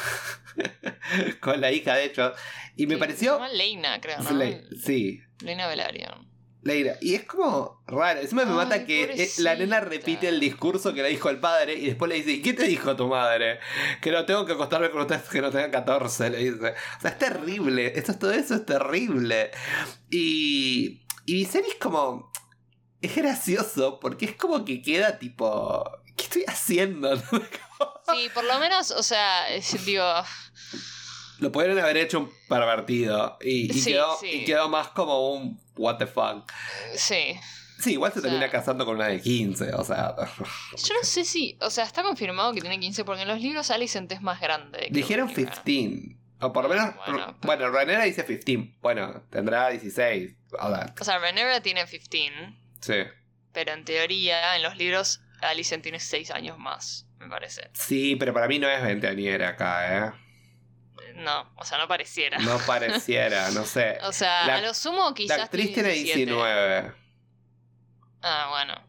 con 1.41 1.61
la 1.61 1.71
hija, 1.73 1.97
de 1.97 2.05
hecho. 2.05 2.33
Y 2.77 2.87
me 2.87 2.97
pareció. 2.97 3.35
Se 3.35 3.39
llama 3.39 3.49
Leina, 3.49 4.01
creo, 4.01 4.19
¿no? 4.19 4.41
sí. 4.81 5.21
Leina 5.41 5.69
Velaryon. 5.69 6.28
Leira. 6.63 6.97
Y 7.01 7.15
es 7.15 7.25
como 7.25 7.83
raro. 7.87 8.21
Encima 8.21 8.45
me 8.45 8.53
mata 8.53 8.85
que 8.85 9.05
eh, 9.05 9.31
la 9.39 9.55
nena 9.55 9.81
repite 9.81 10.29
el 10.29 10.41
discurso 10.41 10.93
que 10.93 11.03
le 11.03 11.09
dijo 11.11 11.31
el 11.31 11.39
padre 11.39 11.75
y 11.75 11.87
después 11.87 12.09
le 12.09 12.17
dice, 12.17 12.33
¿y 12.33 12.43
qué 12.43 12.53
te 12.53 12.65
dijo 12.65 12.97
tu 12.97 13.07
madre? 13.07 13.61
Que 14.01 14.11
no 14.11 14.25
tengo 14.25 14.45
que 14.45 14.53
acostarme 14.53 14.91
con 14.91 15.03
ustedes 15.03 15.23
que 15.23 15.41
no 15.41 15.51
tengan 15.51 15.71
14, 15.71 16.31
le 16.31 16.39
dice. 16.39 16.57
O 16.57 17.01
sea, 17.01 17.11
es 17.11 17.19
terrible. 17.19 17.93
Esto, 17.97 18.19
todo 18.19 18.33
eso 18.33 18.55
es 18.57 18.67
terrible. 18.67 19.51
Y, 20.11 21.03
y 21.27 21.35
Viserys 21.35 21.77
como... 21.77 22.33
Es 23.01 23.15
gracioso 23.15 24.01
porque 24.01 24.25
es 24.25 24.35
como 24.35 24.65
que 24.65 24.83
queda 24.83 25.19
tipo... 25.19 25.89
¿Qué 26.17 26.25
estoy 26.25 26.45
haciendo? 26.49 27.17
sí, 28.11 28.29
por 28.35 28.43
lo 28.43 28.59
menos, 28.59 28.91
o 28.91 29.05
sea, 29.05 29.45
digo... 29.85 30.05
Lo 31.39 31.53
pudieron 31.53 31.79
haber 31.79 31.99
hecho 31.99 32.19
un 32.19 32.33
pervertido 32.49 33.39
y, 33.41 33.69
quedó, 33.85 34.19
y 34.23 34.45
quedó 34.45 34.69
más 34.69 34.89
como 34.89 35.33
un 35.33 35.61
what 35.79 35.99
the 35.99 36.07
fuck. 36.07 36.51
Sí. 36.95 37.39
Sí, 37.79 37.93
igual 37.93 38.13
se 38.13 38.21
termina 38.21 38.51
casando 38.51 38.85
con 38.85 38.97
una 38.97 39.07
de 39.07 39.21
15, 39.21 39.73
o 39.75 39.85
sea. 39.85 40.15
Yo 40.77 40.95
no 40.95 41.03
sé 41.03 41.25
si. 41.25 41.57
O 41.61 41.71
sea, 41.71 41.85
está 41.85 42.03
confirmado 42.03 42.53
que 42.53 42.61
tiene 42.61 42.81
15 42.81 43.05
porque 43.05 43.23
en 43.23 43.29
los 43.29 43.41
libros 43.41 43.71
Alicent 43.71 44.11
es 44.11 44.21
más 44.21 44.41
grande. 44.41 44.89
Dijeron 44.91 45.33
15. 45.33 46.17
O 46.41 46.53
por 46.53 46.65
lo 46.65 46.71
menos. 46.71 46.95
Bueno, 47.43 47.71
Renera 47.71 48.05
dice 48.05 48.25
15. 48.25 48.79
Bueno, 48.81 49.23
tendrá 49.31 49.69
16. 49.71 50.35
O 50.61 51.05
sea, 51.05 51.19
Renera 51.19 51.61
tiene 51.61 51.85
15. 51.85 52.11
Sí. 52.81 52.95
Pero 53.53 53.73
en 53.73 53.85
teoría, 53.85 54.57
en 54.57 54.63
los 54.63 54.77
libros, 54.77 55.21
Alicent 55.41 55.83
tiene 55.83 56.01
6 56.01 56.31
años 56.33 56.59
más, 56.59 57.07
me 57.19 57.29
parece. 57.29 57.71
Sí, 57.75 58.17
pero 58.17 58.33
para 58.33 58.49
mí 58.49 58.59
no 58.59 58.69
es 58.69 58.83
veinteañera 58.83 59.51
acá, 59.51 60.09
¿eh? 60.09 60.13
No, 61.15 61.53
o 61.57 61.65
sea, 61.65 61.79
no 61.79 61.89
pareciera. 61.89 62.39
No 62.39 62.59
pareciera, 62.67 63.51
no 63.51 63.65
sé. 63.65 63.99
o 64.03 64.13
sea, 64.13 64.45
a 64.45 64.61
lo 64.61 64.75
sumo 64.75 65.15
quizás. 65.15 65.39
La 65.39 65.45
actriz 65.45 65.75
tiene 65.75 65.91
19. 65.91 66.93
Ah, 68.23 68.47
bueno. 68.51 68.83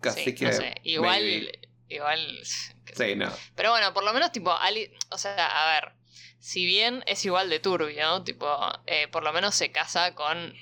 Casi 0.00 0.34
que. 0.34 0.46
No 0.46 0.52
sé. 0.52 0.74
Igual. 0.82 1.50
Igual. 1.88 2.40
Sí, 2.44 3.16
no. 3.16 3.32
Pero 3.54 3.70
bueno, 3.70 3.92
por 3.94 4.04
lo 4.04 4.12
menos, 4.12 4.32
tipo, 4.32 4.52
Ali, 4.52 4.92
o 5.10 5.18
sea, 5.18 5.46
a 5.46 5.72
ver. 5.72 5.92
Si 6.38 6.64
bien 6.64 7.02
es 7.06 7.24
igual 7.24 7.50
de 7.50 7.58
turbio, 7.58 8.06
¿no? 8.06 8.22
Tipo, 8.22 8.46
eh, 8.86 9.08
por 9.08 9.24
lo 9.24 9.32
menos 9.32 9.56
se 9.56 9.72
casa 9.72 10.14
con 10.14 10.54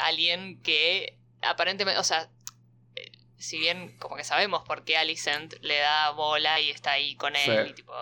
alguien 0.00 0.60
que 0.62 1.16
aparentemente, 1.42 2.00
o 2.00 2.04
sea, 2.04 2.28
si 3.42 3.58
bien 3.58 3.96
como 3.98 4.16
que 4.16 4.24
sabemos 4.24 4.62
por 4.62 4.84
qué 4.84 4.96
Alicent 4.96 5.54
le 5.60 5.78
da 5.78 6.10
bola 6.10 6.60
y 6.60 6.70
está 6.70 6.92
ahí 6.92 7.16
con 7.16 7.34
él, 7.34 7.68
y 7.68 7.72
tipo, 7.74 7.92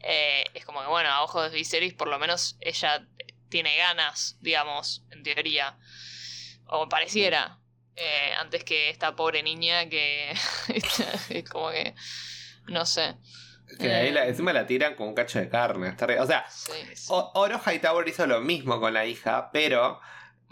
eh, 0.00 0.44
es 0.54 0.64
como 0.64 0.80
que 0.82 0.88
bueno, 0.88 1.08
a 1.08 1.22
ojos 1.22 1.50
de 1.50 1.56
Viserys 1.56 1.94
por 1.94 2.08
lo 2.08 2.18
menos 2.18 2.56
ella 2.60 3.06
tiene 3.48 3.76
ganas, 3.76 4.36
digamos, 4.40 5.04
en 5.10 5.22
teoría, 5.22 5.78
o 6.66 6.88
pareciera, 6.88 7.60
eh, 7.96 8.32
antes 8.38 8.64
que 8.64 8.90
esta 8.90 9.14
pobre 9.14 9.42
niña 9.42 9.88
que 9.88 10.32
es 11.30 11.48
como 11.48 11.70
que, 11.70 11.94
no 12.66 12.84
sé. 12.84 13.16
Que 13.78 13.92
ahí 13.92 14.12
la, 14.12 14.26
encima 14.26 14.52
la 14.52 14.66
tiran 14.66 14.94
con 14.94 15.08
un 15.08 15.14
cacho 15.14 15.38
de 15.38 15.48
carne. 15.48 15.96
o 16.18 16.26
sea, 16.26 16.46
Oro 17.08 17.60
Hightower 17.64 18.06
hizo 18.06 18.26
lo 18.26 18.40
mismo 18.40 18.78
con 18.78 18.92
la 18.92 19.06
hija, 19.06 19.50
pero 19.52 20.00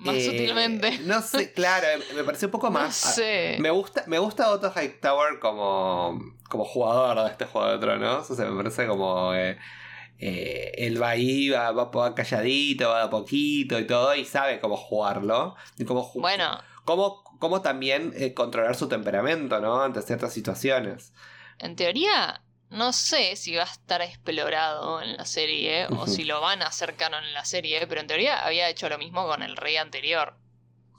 más 0.03 0.15
eh, 0.17 0.25
sutilmente. 0.27 0.99
No 1.01 1.23
sé, 1.23 1.53
claro, 1.55 1.87
me 2.15 2.25
pareció 2.25 2.49
un 2.49 2.53
poco 2.53 2.71
más. 2.71 3.05
No 3.07 3.13
sé. 3.13 3.57
Me 3.61 3.71
gusta, 3.71 4.05
me 4.07 4.19
gusta 4.19 4.51
Otto 4.51 4.73
Hightower 4.75 5.39
como, 5.39 6.37
como 6.49 6.65
jugador 6.65 7.25
de 7.25 7.31
este 7.31 7.47
juego 7.47 7.71
de 7.71 7.79
tronos. 7.79 8.31
O 8.31 8.35
sea, 8.35 8.47
me 8.47 8.57
parece 8.57 8.87
como. 8.87 9.35
Eh, 9.35 9.59
eh, 10.19 10.73
él 10.77 11.03
va 11.03 11.11
ahí, 11.11 11.49
va, 11.49 11.73
va, 11.73 12.15
calladito, 12.15 12.89
va 12.89 13.05
a 13.05 13.11
poquito 13.11 13.79
y 13.79 13.87
todo, 13.87 14.15
y 14.15 14.25
sabe 14.25 14.61
cómo 14.61 14.77
jugarlo. 14.77 15.57
Y 15.79 15.85
cómo 15.85 16.11
bueno. 16.15 16.59
Cómo, 16.85 17.23
cómo 17.39 17.63
también 17.63 18.13
controlar 18.35 18.75
su 18.75 18.89
temperamento, 18.89 19.61
¿no? 19.61 19.83
Ante 19.83 20.03
ciertas 20.03 20.33
situaciones. 20.33 21.13
En 21.59 21.77
teoría, 21.77 22.43
no 22.73 22.93
sé 22.93 23.37
si 23.37 23.55
va 23.55 23.63
a 23.63 23.67
estar 23.67 24.01
explorado 24.03 25.03
en 25.03 25.17
la 25.17 25.27
serie 25.27 25.87
o 25.91 26.07
si 26.07 26.25
lo 26.25 26.41
van 26.41 26.63
a 26.63 26.67
hacer 26.67 26.95
canon 26.97 27.23
en 27.23 27.35
la 27.35 27.45
serie, 27.45 27.87
pero 27.87 28.01
en 28.01 28.07
teoría 28.07 28.45
había 28.45 28.69
hecho 28.69 28.89
lo 28.89 28.99
mismo 28.99 29.27
con 29.27 29.43
el 29.43 29.57
rey 29.57 29.77
anterior, 29.77 30.35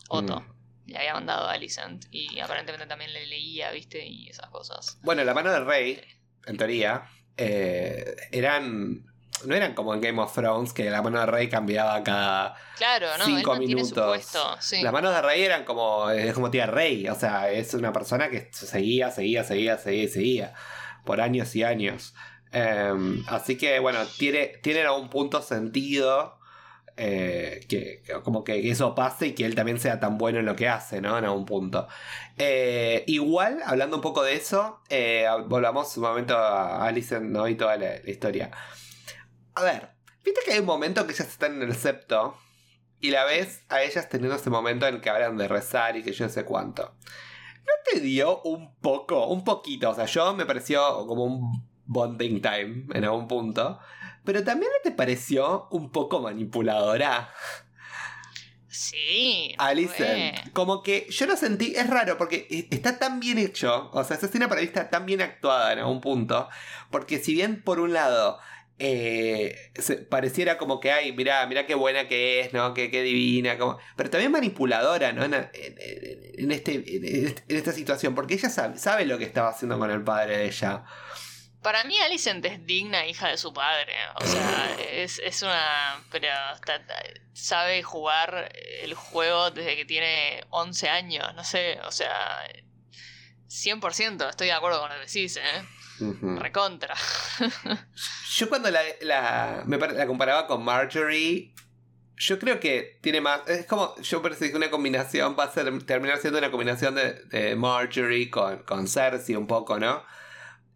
Otto. 0.10 0.42
Mm. 0.42 0.53
Le 0.86 0.98
había 0.98 1.13
mandado 1.13 1.48
a 1.48 1.53
Alicent 1.53 2.06
y 2.12 2.39
aparentemente 2.39 2.86
también 2.86 3.13
le 3.13 3.25
leía, 3.25 3.72
¿viste? 3.72 4.06
Y 4.06 4.30
esas 4.30 4.50
cosas. 4.50 5.00
Bueno, 5.01 5.24
la 5.24 5.34
mano 5.34 5.51
del 5.51 5.65
rey, 5.65 6.01
en 6.46 6.58
teoría, 6.58 7.10
eh, 7.38 8.15
eran 8.32 9.06
no 9.46 9.56
eran 9.56 9.74
como 9.74 9.94
en 9.94 10.01
Game 10.01 10.22
of 10.22 10.34
Thrones, 10.34 10.74
que 10.74 10.89
la 10.89 11.01
mano 11.01 11.20
del 11.20 11.27
rey 11.27 11.50
cambiaba 11.50 12.03
cada 12.03 12.56
claro, 12.77 13.08
no, 13.18 13.25
cinco 13.25 13.56
minutos. 13.56 14.32
sí. 14.60 14.82
Las 14.82 14.94
manos 14.94 15.13
del 15.13 15.24
rey 15.24 15.42
eran 15.42 15.65
como, 15.65 16.10
es 16.12 16.34
como 16.34 16.51
tía 16.51 16.68
rey, 16.68 17.08
o 17.10 17.15
sea, 17.15 17.50
es 17.50 17.74
una 17.74 17.92
persona 17.92 18.30
que 18.30 18.50
seguía, 18.53 19.10
seguía, 19.10 19.44
seguía, 19.44 19.77
seguía, 19.77 20.08
seguía 20.08 20.53
por 21.03 21.22
años 21.22 21.55
y 21.55 21.63
años. 21.63 22.13
Em, 22.51 23.24
así 23.27 23.57
que 23.57 23.79
bueno, 23.79 24.00
tiene, 24.17 24.48
tiene 24.62 24.81
en 24.81 24.88
algún 24.88 25.10
punto 25.10 25.41
sentido 25.41 26.38
eh, 26.95 27.65
que, 27.67 28.03
como 28.24 28.43
que 28.43 28.69
eso 28.69 28.93
pase 28.93 29.27
y 29.27 29.33
que 29.33 29.45
él 29.45 29.55
también 29.55 29.79
sea 29.79 30.00
tan 30.00 30.19
bueno 30.19 30.39
en 30.39 30.45
lo 30.45 30.55
que 30.55 30.69
hace, 30.69 31.01
¿no? 31.01 31.17
En 31.17 31.25
algún 31.25 31.45
punto. 31.45 31.88
Eh, 32.38 33.03
igual, 33.07 33.62
hablando 33.65 33.95
un 33.95 34.01
poco 34.03 34.22
de 34.22 34.36
eso, 34.36 34.79
eh, 34.89 35.25
volvamos 35.48 35.98
un 35.98 36.03
momento 36.03 36.38
a 36.38 36.86
Alicent, 36.86 37.25
¿no? 37.25 37.48
Y 37.48 37.55
toda 37.55 37.77
la, 37.77 37.95
historia. 38.07 38.51
A 39.55 39.63
ver, 39.63 39.89
viste 40.24 40.41
que 40.45 40.53
hay 40.53 40.60
un 40.60 40.67
momento 40.67 41.05
que 41.07 41.13
ellas 41.13 41.27
están 41.27 41.55
en 41.55 41.63
el 41.63 41.75
septo 41.75 42.38
y 43.00 43.10
la 43.10 43.25
ves 43.25 43.63
a 43.69 43.81
ellas 43.81 44.07
teniendo 44.07 44.36
ese 44.36 44.51
momento 44.51 44.88
en 44.88 44.95
el 44.95 45.01
que 45.01 45.10
hablan 45.10 45.38
de 45.38 45.48
rezar 45.48 45.98
y 45.98 46.03
que 46.03 46.12
yo 46.12 46.25
no 46.25 46.31
sé 46.31 46.45
cuánto. 46.45 46.95
¿No 47.63 47.74
te 47.91 48.00
dio 48.00 48.41
un 48.43 48.75
poco, 48.75 49.27
un 49.27 49.43
poquito? 49.43 49.89
O 49.89 49.96
sea, 49.96 50.05
yo 50.05 50.34
me 50.34 50.46
pareció 50.46 51.05
como 51.08 51.25
un 51.25 51.65
bonding 51.86 52.41
time 52.41 52.86
en 52.93 53.03
algún 53.03 53.27
punto. 53.27 53.79
pero 54.24 54.43
también 54.43 54.72
te 54.84 54.91
pareció 54.91 55.67
un 55.72 55.91
poco 55.91 56.22
manipuladora. 56.22 57.29
Sí. 58.67 59.53
Alison, 59.60 60.08
como 60.51 60.82
que 60.82 61.05
yo 61.10 61.27
lo 61.27 61.38
sentí, 61.38 61.75
es 61.75 61.88
raro 61.88 62.17
porque 62.17 62.48
e, 62.50 62.75
está 62.75 62.98
tan 62.98 63.20
bien 63.20 63.38
hecho, 63.38 63.91
o 63.93 64.03
sea, 64.03 64.17
esa 64.17 64.25
escena 64.25 64.50
para 64.50 64.62
mí 64.62 64.67
está 64.67 64.89
tan 64.89 65.05
bien 65.05 65.22
actuada 65.22 65.74
en 65.74 65.79
algún 65.79 66.01
punto, 66.01 66.50
porque 66.89 67.20
si 67.20 67.34
bien 67.36 67.62
por 67.63 67.79
un 67.79 67.93
lado 67.93 68.39
eh, 68.80 69.72
pareciera 70.10 70.58
como 70.58 70.80
que, 70.80 70.92
ay, 70.92 71.12
mira, 71.12 71.46
mira 71.46 71.65
qué 71.65 71.75
buena 71.75 72.08
que 72.08 72.42
es, 72.42 72.53
¿no? 72.53 72.74
Qué, 72.74 72.89
qué 72.89 73.03
divina, 73.03 73.58
como... 73.58 73.77
pero 73.96 74.10
también 74.10 74.32
manipuladora, 74.32 75.13
¿no? 75.13 75.24
En, 75.24 76.51
este, 76.51 76.74
en, 76.74 77.36
esta 77.48 77.72
situación, 77.72 78.15
porque 78.15 78.34
ella 78.34 78.50
sabe, 78.50 78.77
sabe 78.77 79.06
lo 79.06 79.18
que 79.18 79.25
estaba 79.25 79.50
haciendo 79.50 79.77
con 79.77 79.92
el 79.92 80.03
padre 80.03 80.38
de 80.38 80.46
ella. 80.48 80.84
Para 81.62 81.84
mí 81.86 81.98
Alicent 82.00 82.46
es 82.46 82.65
digna 82.65 83.06
hija 83.06 83.30
de 83.30 83.38
su 83.38 83.53
padre. 83.53 83.94
O 84.15 84.25
sea, 84.25 84.75
es, 84.92 85.20
es 85.20 85.42
una... 85.44 86.03
Pero 86.12 86.27
sabe 87.32 87.84
jugar 87.84 88.51
el 88.82 88.94
juego 88.96 89.50
desde 89.51 89.77
que 89.77 89.86
tiene 89.86 90.44
11 90.50 90.89
años. 90.89 91.34
No 91.36 91.44
sé, 91.44 91.80
o 91.86 91.92
sea... 91.92 92.46
100% 93.48 94.30
estoy 94.30 94.48
de 94.48 94.53
acuerdo 94.53 94.82
con 94.82 94.89
lo 94.89 94.96
que 94.96 95.06
decís, 95.06 95.38
¿eh? 95.38 95.63
Recontra. 96.00 96.96
yo 98.36 98.50
cuando 98.50 98.70
la, 98.72 98.82
la, 99.02 99.64
me, 99.66 99.78
la 99.78 100.08
comparaba 100.08 100.48
con 100.48 100.64
Marjorie, 100.64 101.54
yo 102.18 102.40
creo 102.40 102.60
que 102.60 103.00
tiene 103.02 103.22
más. 103.22 103.48
Es 103.48 103.66
como. 103.66 103.96
Yo 104.02 104.22
pensé 104.22 104.50
que 104.52 104.58
una 104.58 104.70
combinación 104.70 105.36
va 105.38 105.46
a 105.46 105.52
ser, 105.52 105.84
terminar 105.86 106.20
siendo 106.20 106.40
una 106.40 106.52
combinación 106.52 106.96
de, 106.96 107.14
de 107.26 107.56
Marjorie 107.56 108.30
con, 108.30 108.64
con 108.64 108.88
Cersei 108.88 109.36
un 109.36 109.48
poco, 109.48 109.80
¿no? 109.80 110.04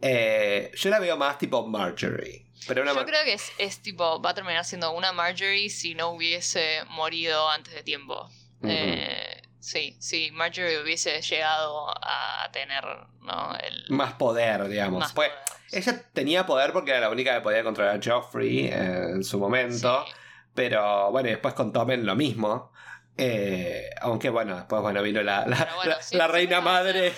Eh, 0.02 0.72
yo 0.76 0.90
la 0.90 1.00
veo 1.00 1.18
más 1.18 1.38
tipo 1.38 1.66
Marjorie. 1.66 2.46
Pero 2.68 2.84
Yo 2.84 3.06
creo 3.06 3.24
que 3.24 3.38
es, 3.60 3.82
tipo, 3.82 4.22
va 4.22 4.32
a 4.32 4.34
terminar 4.34 4.66
siendo 4.66 4.92
una 4.92 5.14
Marjorie 5.14 5.70
si 5.70 5.96
no 5.96 6.10
hubiese 6.10 6.82
morido 6.90 7.50
antes 7.50 7.74
de 7.74 7.84
tiempo. 7.84 8.30
eh, 8.64 9.42
sí, 9.60 9.98
sí, 10.00 10.32
Marjorie 10.32 10.82
hubiese 10.82 11.22
llegado 11.22 11.90
a 11.90 12.50
tener 12.52 12.84
¿no? 13.22 13.56
El... 13.56 13.86
más 13.90 14.14
poder, 14.14 14.68
digamos. 14.68 15.12
pues, 15.14 15.32
Ella 15.72 16.02
tenía 16.14 16.46
poder 16.46 16.74
porque 16.74 16.92
era 16.92 17.02
la 17.02 17.10
única 17.10 17.34
que 17.36 17.42
podía 17.42 17.64
controlar 17.64 17.98
a 17.98 18.00
Joffrey 18.04 18.68
en 18.68 19.24
su 19.24 19.40
momento. 19.40 20.06
Pero 20.54 21.12
bueno, 21.12 21.30
y 21.30 21.32
después 21.32 21.54
con 21.54 21.72
Tommen 21.72 22.06
lo 22.06 22.16
mismo. 22.16 22.72
Eh, 23.20 23.90
aunque 24.02 24.30
bueno, 24.30 24.56
después 24.56 24.80
bueno, 24.82 25.02
vino 25.02 25.24
la, 25.24 25.48
la, 25.48 26.28
reina 26.28 26.62
madre. 26.62 27.12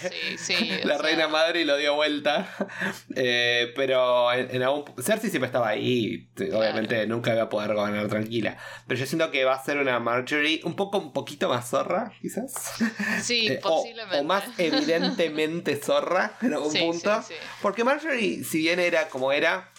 la 0.86 0.98
reina 0.98 1.28
madre 1.28 1.62
y 1.62 1.66
lo 1.66 1.78
dio 1.78 1.96
vuelta. 1.96 2.48
Eh, 3.16 3.74
pero 3.76 4.32
en, 4.32 4.62
algún 4.64 4.86
Cersei 5.02 5.30
siempre 5.30 5.48
estaba 5.48 5.70
ahí. 5.70 6.30
Obviamente 6.54 7.06
nunca 7.08 7.34
iba 7.34 7.44
a 7.44 7.50
poder 7.50 7.74
gobernar 7.74 8.08
tranquila. 8.08 8.58
Pero 8.88 9.00
yo 9.00 9.06
siento 9.06 9.30
que 9.32 9.44
va 9.44 9.56
a 9.56 9.64
ser 9.64 9.78
una 9.78 10.00
Marjorie 10.00 10.62
un 10.64 10.76
poco, 10.76 11.00
un 11.00 11.12
poquito 11.12 11.50
más 11.50 11.70
zorra, 11.70 12.14
quizás. 12.22 12.54
Sí, 13.22 13.48
eh, 13.48 13.60
posiblemente. 13.62 14.20
O, 14.20 14.24
más 14.24 14.44
evidentemente 14.58 15.76
zorra 15.76 16.34
en 16.42 16.54
algún 16.54 16.74
punto. 16.74 17.24
Porque 17.62 17.84
Marjorie, 17.84 18.44
si 18.44 18.60
bien 18.60 18.80
era 18.80 19.10
como 19.10 19.32
era 19.32 19.70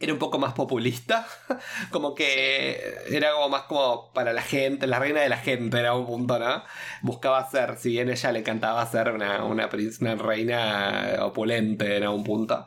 era 0.00 0.12
un 0.12 0.18
poco 0.18 0.38
más 0.38 0.52
populista, 0.52 1.26
como 1.90 2.14
que 2.14 2.96
era 3.10 3.32
como 3.32 3.48
más 3.48 3.62
como 3.62 4.12
para 4.12 4.32
la 4.32 4.42
gente, 4.42 4.86
la 4.86 4.98
reina 4.98 5.20
de 5.20 5.28
la 5.28 5.38
gente 5.38 5.78
era 5.78 5.94
un 5.94 6.06
punto, 6.06 6.38
¿no? 6.38 6.62
Buscaba 7.02 7.48
ser, 7.50 7.76
si 7.78 7.90
bien 7.90 8.08
ella 8.08 8.32
le 8.32 8.40
encantaba 8.40 8.86
ser 8.86 9.10
una, 9.10 9.44
una, 9.44 9.68
una 10.00 10.14
reina 10.14 11.16
opulente 11.20 11.96
en 11.96 12.04
algún 12.04 12.24
punto. 12.24 12.66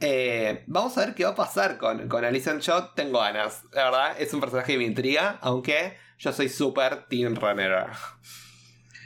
Eh, 0.00 0.64
vamos 0.66 0.96
a 0.96 1.04
ver 1.04 1.14
qué 1.14 1.24
va 1.24 1.30
a 1.30 1.34
pasar 1.34 1.76
con, 1.76 2.08
con 2.08 2.24
Alison 2.24 2.60
Yo 2.60 2.88
tengo 2.94 3.20
ganas, 3.20 3.64
la 3.72 3.84
verdad, 3.84 4.20
es 4.20 4.32
un 4.32 4.40
personaje 4.40 4.72
que 4.72 4.78
me 4.78 4.84
intriga, 4.84 5.38
aunque 5.42 5.98
yo 6.18 6.32
soy 6.32 6.48
súper 6.48 7.06
Teen 7.08 7.36
Runner. 7.36 7.86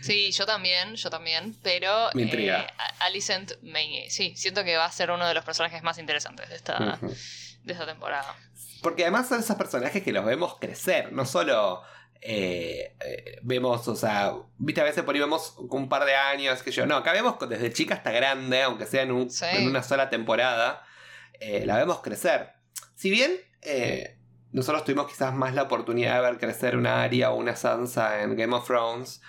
Sí, 0.02 0.30
yo 0.32 0.44
también, 0.44 0.96
yo 0.96 1.08
también, 1.08 1.56
pero 1.62 2.10
me 2.12 2.22
intriga. 2.22 2.62
Eh, 2.62 2.94
Alicent 3.00 3.52
sí, 4.08 4.34
siento 4.36 4.62
que 4.62 4.76
va 4.76 4.84
a 4.84 4.92
ser 4.92 5.10
uno 5.10 5.26
de 5.26 5.32
los 5.32 5.44
personajes 5.44 5.82
más 5.82 5.98
interesantes 5.98 6.48
de 6.50 6.56
esta, 6.56 6.98
de 7.64 7.72
esta 7.72 7.86
temporada. 7.86 8.36
Porque 8.82 9.02
además 9.02 9.28
son 9.28 9.40
esos 9.40 9.56
personajes 9.56 10.02
que 10.02 10.12
los 10.12 10.24
vemos 10.24 10.58
crecer, 10.60 11.12
no 11.12 11.24
solo 11.24 11.82
eh, 12.20 12.96
eh, 13.04 13.38
vemos, 13.42 13.86
o 13.88 13.96
sea, 13.96 14.32
viste, 14.56 14.80
a 14.80 14.84
veces 14.84 15.04
por 15.04 15.14
ahí 15.14 15.20
vemos 15.20 15.56
un 15.58 15.88
par 15.88 16.04
de 16.04 16.14
años, 16.14 16.62
que 16.62 16.70
yo, 16.70 16.86
no, 16.86 16.96
acá 16.96 17.12
vemos 17.12 17.36
desde 17.48 17.72
chica 17.72 17.94
hasta 17.94 18.12
grande, 18.12 18.62
aunque 18.62 18.86
sea 18.86 19.02
en, 19.02 19.12
una 19.12 19.82
sola 19.82 20.08
temporada, 20.08 20.82
eh, 21.40 21.64
la 21.66 21.76
vemos 21.76 22.00
crecer. 22.00 22.52
Si 22.94 23.10
bien 23.10 23.32
nosotros 24.52 24.84
tuvimos 24.84 25.08
quizás 25.08 25.34
más 25.34 25.54
la 25.54 25.64
oportunidad 25.64 26.16
de 26.16 26.20
ver 26.20 26.38
crecer 26.38 26.76
una 26.76 27.02
Arya 27.02 27.30
o 27.30 27.36
una 27.36 27.56
Sansa 27.56 28.22
en 28.22 28.36
Game 28.36 28.54
of 28.54 28.66
Thrones 28.66 29.20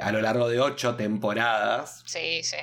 a 0.00 0.12
lo 0.12 0.20
largo 0.20 0.48
de 0.48 0.60
ocho 0.60 0.94
temporadas. 0.94 2.02
Sí, 2.06 2.42
sí. 2.42 2.56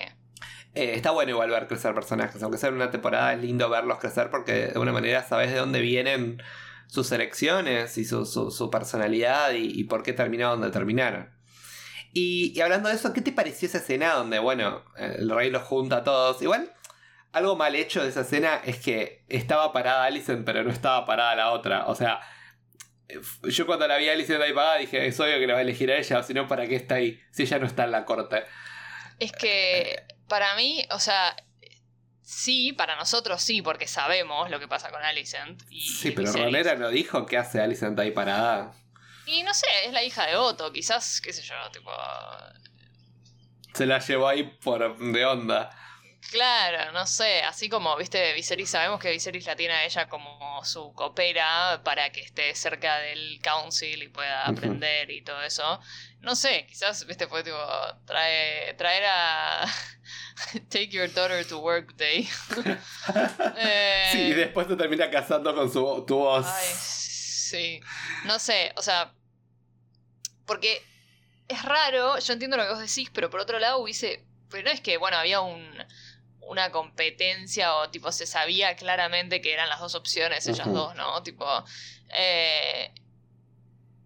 Eh, 0.74 0.94
está 0.96 1.12
bueno 1.12 1.32
igual 1.32 1.50
ver 1.50 1.68
crecer 1.68 1.94
personajes, 1.94 2.42
aunque 2.42 2.58
sea 2.58 2.70
en 2.70 2.76
una 2.76 2.92
temporada 2.92 3.34
es 3.34 3.42
lindo 3.42 3.70
verlos 3.70 4.00
crecer 4.00 4.30
porque 4.30 4.54
de 4.54 4.68
alguna 4.70 4.94
manera 4.94 5.22
sabes 5.24 5.52
de 5.52 5.58
dónde 5.58 5.82
vienen 5.82 6.42
sus 6.88 7.12
elecciones 7.12 7.98
y 7.98 8.06
su, 8.06 8.70
personalidad 8.72 9.54
y, 9.54 9.84
por 9.86 10.04
qué 10.04 10.14
terminaron 10.14 10.60
donde 10.60 10.74
terminaron. 10.74 11.30
Y, 12.14 12.60
hablando 12.60 12.90
de 12.90 12.96
eso, 12.96 13.14
¿qué 13.14 13.22
te 13.22 13.32
pareció 13.32 13.68
esa 13.68 13.78
escena 13.78 14.14
donde, 14.14 14.40
bueno, 14.40 14.84
el 14.98 15.30
rey 15.30 15.50
los 15.50 15.64
junta 15.64 15.98
a 15.98 16.04
todos? 16.04 16.42
Igual, 16.42 16.74
algo 17.32 17.56
mal 17.56 17.76
hecho 17.76 18.04
de 18.04 18.10
esa 18.10 18.22
escena 18.22 18.62
es 18.66 18.78
que 18.80 19.24
estaba 19.30 19.72
parada 19.72 20.04
Alicent, 20.04 20.46
pero 20.46 20.64
no 20.64 20.70
estaba 20.70 21.06
parada 21.06 21.36
la 21.36 21.52
otra. 21.52 21.88
O 21.88 21.96
sea, 21.96 22.20
yo 23.44 23.66
cuando 23.66 23.88
la 23.88 23.98
vi 23.98 24.10
a 24.10 24.14
Alicent 24.14 24.42
ahí 24.42 24.52
parada 24.52 24.78
dije, 24.78 25.08
es 25.08 25.18
obvio 25.20 25.40
que 25.40 25.48
la 25.48 25.54
va 25.54 25.60
a 25.60 25.64
elegir 25.64 25.90
a 25.92 25.98
ella, 25.98 26.20
o 26.20 26.24
si 26.24 26.34
no, 26.34 26.48
¿para 26.48 26.68
qué 26.68 26.76
está 26.76 26.96
ahí? 26.96 27.22
Si 27.32 27.44
ella 27.44 27.60
no 27.60 27.68
está 27.68 27.86
en 27.86 27.92
la 27.92 28.04
corte. 28.04 28.44
Es 29.18 29.32
que 29.32 30.04
para 30.32 30.56
mí, 30.56 30.82
o 30.91 31.00
sea, 31.00 31.36
sí, 32.22 32.72
para 32.72 32.96
nosotros 32.96 33.41
sí, 33.41 33.62
porque 33.62 33.86
sabemos 33.86 34.50
lo 34.50 34.62
que 34.62 34.67
pasa 34.70 34.89
con 34.89 35.04
Alicent. 35.04 35.62
sí, 35.70 36.12
pero 36.12 36.32
Ronera 36.32 36.76
no 36.76 36.88
dijo 36.88 37.26
qué 37.26 37.38
hace 37.38 37.60
Alicent 37.60 38.00
ahí 38.00 38.12
parada. 38.12 38.72
Y 39.26 39.44
no 39.44 39.54
sé, 39.54 39.67
es 39.86 39.91
la 39.91 40.02
hija 40.02 40.26
de 40.28 40.38
Otto, 40.38 40.72
quizás, 40.72 41.20
qué 41.20 41.34
sé 41.34 41.41
yo, 41.41 41.56
tipo. 41.74 41.91
Se 43.74 43.86
la 43.86 44.00
llevó 44.00 44.30
ahí 44.30 44.44
por 44.63 44.98
de 44.98 45.26
onda. 45.26 45.70
Claro, 46.30 46.92
no 46.92 47.08
sé, 47.08 47.42
así 47.42 47.68
como, 47.68 47.98
viste, 47.98 48.34
Viserys, 48.34 48.70
sabemos 48.70 49.00
que 49.00 49.12
Viserys 49.12 49.46
la 49.48 49.56
tiene 49.56 49.74
a 49.74 49.86
ella 49.86 50.08
como 50.08 50.64
su 50.64 50.94
copera 50.94 51.82
para 51.84 52.12
que 52.12 52.22
esté 52.22 52.54
cerca 52.56 53.00
del 53.00 53.40
council 53.42 54.04
y 54.04 54.08
pueda 54.08 54.46
aprender 54.46 55.10
y 55.10 55.24
todo 55.24 55.42
eso. 55.42 55.80
No 56.20 56.36
sé, 56.36 56.68
quizás, 56.68 57.06
viste, 57.06 57.28
fue 57.28 57.44
tipo, 57.44 57.58
trae, 58.06 58.74
traer 58.76 59.04
a 59.08 59.66
Take 60.70 60.90
Your 60.90 61.12
Daughter 61.12 61.46
to 61.48 61.60
Work 61.60 61.96
Day. 61.96 62.24
sí, 64.12 64.20
y 64.20 64.32
eh, 64.32 64.36
después 64.36 64.68
te 64.68 64.76
termina 64.76 65.10
casando 65.10 65.54
con 65.56 65.72
su, 65.72 66.06
tu 66.08 66.18
voz. 66.18 66.46
Ay, 66.46 66.68
sí, 66.76 67.82
no 68.26 68.38
sé, 68.38 68.72
o 68.78 68.82
sea, 68.82 69.14
porque 70.46 70.82
es 71.48 71.64
raro, 71.64 72.20
yo 72.20 72.34
entiendo 72.34 72.58
lo 72.58 72.64
que 72.64 72.70
vos 72.70 72.80
decís, 72.80 73.10
pero 73.12 73.30
por 73.30 73.40
otro 73.40 73.60
lado 73.60 73.80
hubiese, 73.80 74.24
pero 74.50 74.64
no 74.64 74.70
es 74.70 74.82
que, 74.82 74.98
bueno, 74.98 75.18
había 75.18 75.42
un 75.42 75.68
una 76.42 76.72
competencia 76.72 77.76
o 77.76 77.90
tipo 77.90 78.12
se 78.12 78.26
sabía 78.26 78.76
claramente 78.76 79.42
que 79.42 79.54
eran 79.54 79.70
las 79.70 79.80
dos 79.80 79.96
opciones, 79.96 80.48
ellas 80.48 80.72
dos, 80.72 80.96
¿no? 80.96 81.24
Tipo, 81.24 81.46
eh, 82.10 82.92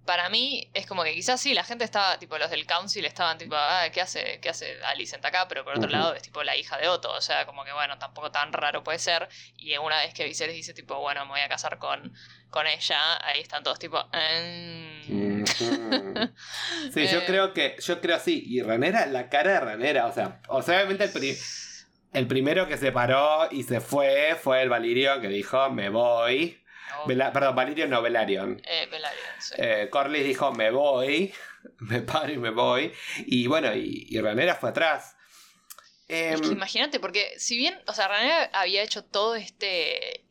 para 0.06 0.30
mí 0.30 0.69
es 0.74 0.86
como 0.86 1.04
que 1.04 1.13
quizás 1.13 1.41
sí, 1.41 1.54
la 1.54 1.63
gente 1.63 1.84
estaba, 1.84 2.19
tipo, 2.19 2.38
los 2.38 2.52
del 2.52 2.65
council 2.65 3.06
estaban 3.06 3.38
tipo, 3.38 3.56
ah, 3.56 3.88
¿qué 3.91 4.02
hace, 4.02 4.39
qué 4.39 4.50
hace 4.50 4.78
Alicent 4.86 5.26
acá? 5.26 5.48
Pero 5.48 5.63
por 5.63 5.78
otro 5.78 5.89
lado 5.89 6.13
es 6.13 6.21
tipo 6.21 6.43
la 6.43 6.56
hija 6.56 6.78
de 6.78 6.88
Otto, 6.88 7.12
o 7.12 7.21
sea, 7.21 7.45
como 7.45 7.65
que 7.65 7.74
bueno, 7.74 7.98
tampoco 7.98 8.32
tan 8.32 8.54
raro 8.54 8.84
puede 8.84 9.00
ser. 9.00 9.28
Y 9.58 9.76
una 9.78 9.98
vez 10.00 10.13
que 10.13 10.26
Viserys 10.26 10.56
dice 10.56 10.74
tipo, 10.74 11.00
bueno, 11.00 11.26
me 11.26 11.32
voy 11.32 11.41
a 11.41 11.50
casar 11.50 11.80
con, 11.80 12.13
con 12.50 12.67
ella, 12.67 13.26
ahí 13.26 13.41
están 13.41 13.63
todos 13.63 13.80
tipo... 13.80 13.98
Mm". 14.13 15.45
sí, 16.93 17.08
yo 17.08 17.19
eh. 17.19 17.24
creo 17.26 17.54
que, 17.54 17.76
yo 17.80 18.00
creo 18.00 18.15
así, 18.15 18.43
y 18.45 18.62
Ranera, 18.62 19.08
la 19.08 19.30
cara 19.30 19.54
de 19.54 19.60
Ranera, 19.60 20.06
o 20.06 20.13
sea, 20.13 20.39
o 20.48 20.62
sea, 20.62 20.78
obviamente 20.78 21.06
el 21.06 21.12
el 22.15 22.28
primero 22.28 22.67
que 22.67 22.78
se 22.78 22.91
paró 22.91 23.47
y 23.51 23.63
se 23.63 23.82
fue 23.82 24.36
fue 24.41 24.62
el 24.62 24.69
Valirio 24.69 25.19
que 25.21 25.28
dijo, 25.28 25.69
me 25.69 25.89
voy. 25.89 26.62
perdón, 27.06 27.56
Valirio 27.56 27.88
no, 27.88 28.01
Velarion. 28.01 28.62
Eh, 28.65 28.88
Velarion, 28.89 29.25
sí. 29.39 29.56
Eh, 29.58 29.89
Corlys 29.91 30.25
dijo, 30.25 30.51
me 30.54 30.71
voy. 30.71 31.34
Me 31.80 32.01
paro 32.01 32.32
y 32.32 32.38
me 32.38 32.51
voy. 32.51 32.93
Y 33.25 33.47
bueno, 33.47 33.73
y, 33.75 34.06
y 34.10 34.21
Ranera 34.21 34.54
fue 34.54 34.69
atrás. 34.69 35.15
es 36.08 36.39
que 36.39 36.47
em, 36.47 36.54
imagínate, 36.54 36.99
porque 36.99 37.34
si 37.38 37.58
bien, 37.58 37.75
o 37.88 37.93
sea, 37.93 38.08
Ranera 38.08 38.51
había 38.54 38.84
hecho 38.84 39.04
todo 39.04 39.34
este 39.34 40.24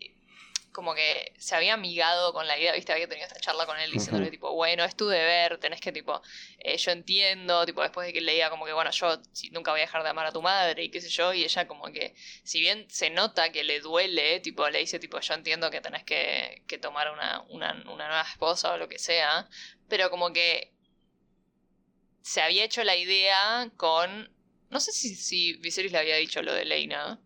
como 0.74 0.92
que 0.92 1.32
se 1.38 1.54
había 1.54 1.74
amigado 1.74 2.32
con 2.32 2.48
la 2.48 2.58
idea, 2.58 2.72
viste, 2.72 2.92
había 2.92 3.08
tenido 3.08 3.28
esta 3.28 3.38
charla 3.38 3.64
con 3.64 3.78
él 3.78 3.92
diciéndole 3.92 4.28
tipo, 4.28 4.52
bueno, 4.52 4.82
es 4.82 4.96
tu 4.96 5.06
deber, 5.06 5.58
tenés 5.58 5.80
que 5.80 5.92
tipo, 5.92 6.20
eh, 6.58 6.76
yo 6.76 6.90
entiendo, 6.90 7.64
tipo, 7.64 7.80
después 7.80 8.08
de 8.08 8.12
que 8.12 8.20
leía 8.20 8.50
como 8.50 8.66
que, 8.66 8.72
bueno, 8.72 8.90
yo 8.90 9.22
nunca 9.52 9.70
voy 9.70 9.80
a 9.80 9.84
dejar 9.84 10.02
de 10.02 10.08
amar 10.08 10.26
a 10.26 10.32
tu 10.32 10.42
madre 10.42 10.82
y 10.82 10.90
qué 10.90 11.00
sé 11.00 11.08
yo, 11.10 11.32
y 11.32 11.44
ella 11.44 11.68
como 11.68 11.84
que, 11.92 12.16
si 12.42 12.58
bien 12.58 12.90
se 12.90 13.08
nota 13.08 13.52
que 13.52 13.62
le 13.62 13.78
duele, 13.78 14.40
tipo, 14.40 14.68
le 14.68 14.80
dice 14.80 14.98
tipo, 14.98 15.20
yo 15.20 15.34
entiendo 15.34 15.70
que 15.70 15.80
tenés 15.80 16.02
que, 16.02 16.64
que 16.66 16.76
tomar 16.76 17.12
una, 17.12 17.42
una, 17.50 17.72
una 17.88 18.08
nueva 18.08 18.26
esposa 18.28 18.72
o 18.72 18.76
lo 18.76 18.88
que 18.88 18.98
sea, 18.98 19.48
pero 19.88 20.10
como 20.10 20.32
que 20.32 20.72
se 22.20 22.42
había 22.42 22.64
hecho 22.64 22.82
la 22.82 22.96
idea 22.96 23.70
con, 23.76 24.28
no 24.70 24.80
sé 24.80 24.90
si, 24.90 25.14
si 25.14 25.52
Viserys 25.58 25.92
le 25.92 25.98
había 25.98 26.16
dicho 26.16 26.42
lo 26.42 26.52
de 26.52 26.64
Leina, 26.64 27.20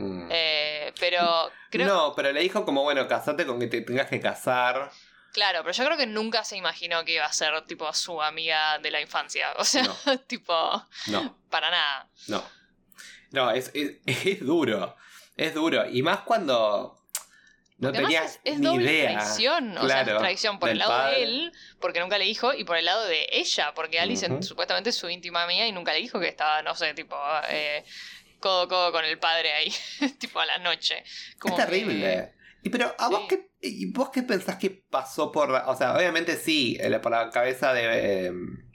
Mm. 0.00 0.28
Eh, 0.30 0.92
pero 0.98 1.50
creo... 1.70 1.86
No, 1.86 2.14
pero 2.14 2.32
le 2.32 2.40
dijo 2.40 2.64
como, 2.64 2.82
bueno, 2.82 3.06
casate 3.06 3.46
con 3.46 3.60
que 3.60 3.66
te 3.66 3.82
tengas 3.82 4.08
que 4.08 4.20
casar. 4.20 4.90
Claro, 5.32 5.60
pero 5.62 5.72
yo 5.72 5.84
creo 5.84 5.96
que 5.96 6.06
nunca 6.06 6.42
se 6.44 6.56
imaginó 6.56 7.04
que 7.04 7.12
iba 7.14 7.24
a 7.24 7.32
ser 7.32 7.60
tipo 7.66 7.92
su 7.92 8.20
amiga 8.20 8.78
de 8.78 8.90
la 8.90 9.00
infancia. 9.00 9.52
O 9.56 9.64
sea, 9.64 9.84
tipo... 10.26 10.54
No. 11.06 11.36
Para 11.48 11.70
nada. 11.70 12.08
No. 12.28 12.42
No, 13.30 13.50
es, 13.50 13.70
es, 13.74 14.40
duro. 14.44 14.96
Es 15.36 15.54
duro. 15.54 15.88
Y 15.88 16.02
más 16.02 16.20
cuando 16.20 17.00
no 17.78 17.92
tenía 17.92 18.24
es, 18.24 18.40
es 18.44 18.58
ni 18.58 18.74
idea. 18.74 19.12
traición. 19.12 19.78
O 19.78 19.86
sea, 19.86 20.02
es 20.02 20.18
traición 20.18 20.58
por 20.58 20.68
el 20.68 20.78
lado 20.78 21.10
de 21.10 21.22
él, 21.22 21.52
porque 21.80 22.00
nunca 22.00 22.18
le 22.18 22.24
dijo, 22.24 22.52
y 22.52 22.64
por 22.64 22.76
el 22.76 22.84
lado 22.84 23.06
de 23.06 23.26
ella, 23.32 23.72
porque 23.74 24.00
Alice 24.00 24.26
supuestamente 24.42 24.90
es 24.90 24.96
su 24.96 25.08
íntima 25.08 25.44
amiga 25.44 25.66
y 25.66 25.72
nunca 25.72 25.92
le 25.92 26.00
dijo 26.00 26.20
que 26.20 26.28
estaba, 26.28 26.62
no 26.62 26.74
sé, 26.74 26.92
tipo, 26.92 27.16
eh, 27.48 27.84
codo 28.40 28.68
codo 28.68 28.92
con 28.92 29.04
el 29.04 29.18
padre 29.18 29.52
ahí, 29.52 29.72
tipo 30.18 30.40
a 30.40 30.46
la 30.46 30.58
noche. 30.58 31.02
es 31.44 31.56
terrible. 31.56 32.32
Y 32.62 32.68
pero, 32.68 32.94
¿a 32.98 33.08
vos, 33.08 33.22
qué, 33.28 33.50
y 33.62 33.86
vos 33.86 34.10
qué 34.10 34.22
pensás 34.22 34.56
que 34.56 34.70
pasó 34.70 35.32
por 35.32 35.50
O 35.50 35.76
sea, 35.76 35.96
obviamente 35.96 36.36
sí, 36.36 36.78
por 37.02 37.12
la 37.12 37.30
cabeza 37.30 37.72
de, 37.72 38.26
em, 38.26 38.68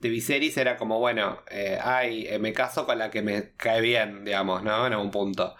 de 0.00 0.08
Viserys 0.08 0.56
era 0.56 0.76
como, 0.76 0.98
bueno, 0.98 1.42
eh, 1.48 1.78
ay, 1.80 2.26
eh, 2.26 2.38
me 2.40 2.52
caso 2.52 2.84
con 2.84 2.98
la 2.98 3.10
que 3.10 3.22
me 3.22 3.52
cae 3.56 3.80
bien, 3.80 4.24
digamos, 4.24 4.64
¿no? 4.64 4.86
En 4.86 4.94
algún 4.94 5.12
punto. 5.12 5.54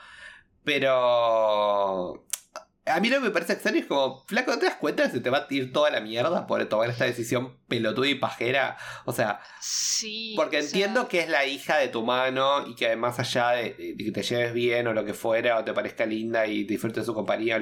Pero 0.65 2.27
a 2.85 2.99
mí 2.99 3.09
lo 3.09 3.19
que 3.19 3.25
me 3.25 3.31
parece 3.31 3.53
extraño 3.53 3.79
es 3.79 3.87
como, 3.87 4.25
flaco, 4.27 4.51
¿no 4.51 4.59
te 4.59 4.67
das 4.67 4.75
cuenta 4.75 5.05
que 5.05 5.11
se 5.11 5.21
te 5.21 5.31
va 5.31 5.39
a 5.39 5.47
ir 5.51 5.73
toda 5.73 5.91
la 5.91 6.01
mierda 6.01 6.47
por 6.49 6.65
tomar 6.67 6.91
esta 6.91 7.05
decisión 7.05 7.57
pelotuda 7.69 8.09
y 8.09 8.17
pajera? 8.17 8.77
O 9.05 9.13
sea, 9.13 9.41
sí, 9.61 10.35
porque 10.37 10.59
entiendo 10.59 11.07
que 11.07 11.21
es 11.21 11.29
la 11.29 11.47
hija 11.47 11.77
de 11.77 11.89
tu 11.89 12.03
mano 12.03 12.67
y 12.67 12.75
que 12.75 12.87
además 12.87 13.21
allá 13.21 13.51
de, 13.51 13.77
que 13.97 14.11
te 14.13 14.23
lleves 14.23 14.53
bien 14.53 14.89
o 14.89 14.95
lo 14.95 15.05
que 15.05 15.15
fuera, 15.15 15.59
o 15.59 15.65
te 15.65 15.73
parezca 15.73 16.07
linda 16.07 16.47
y 16.47 16.65
disfrutes 16.65 17.03
de 17.03 17.07
su 17.07 17.15
compañía, 17.15 17.57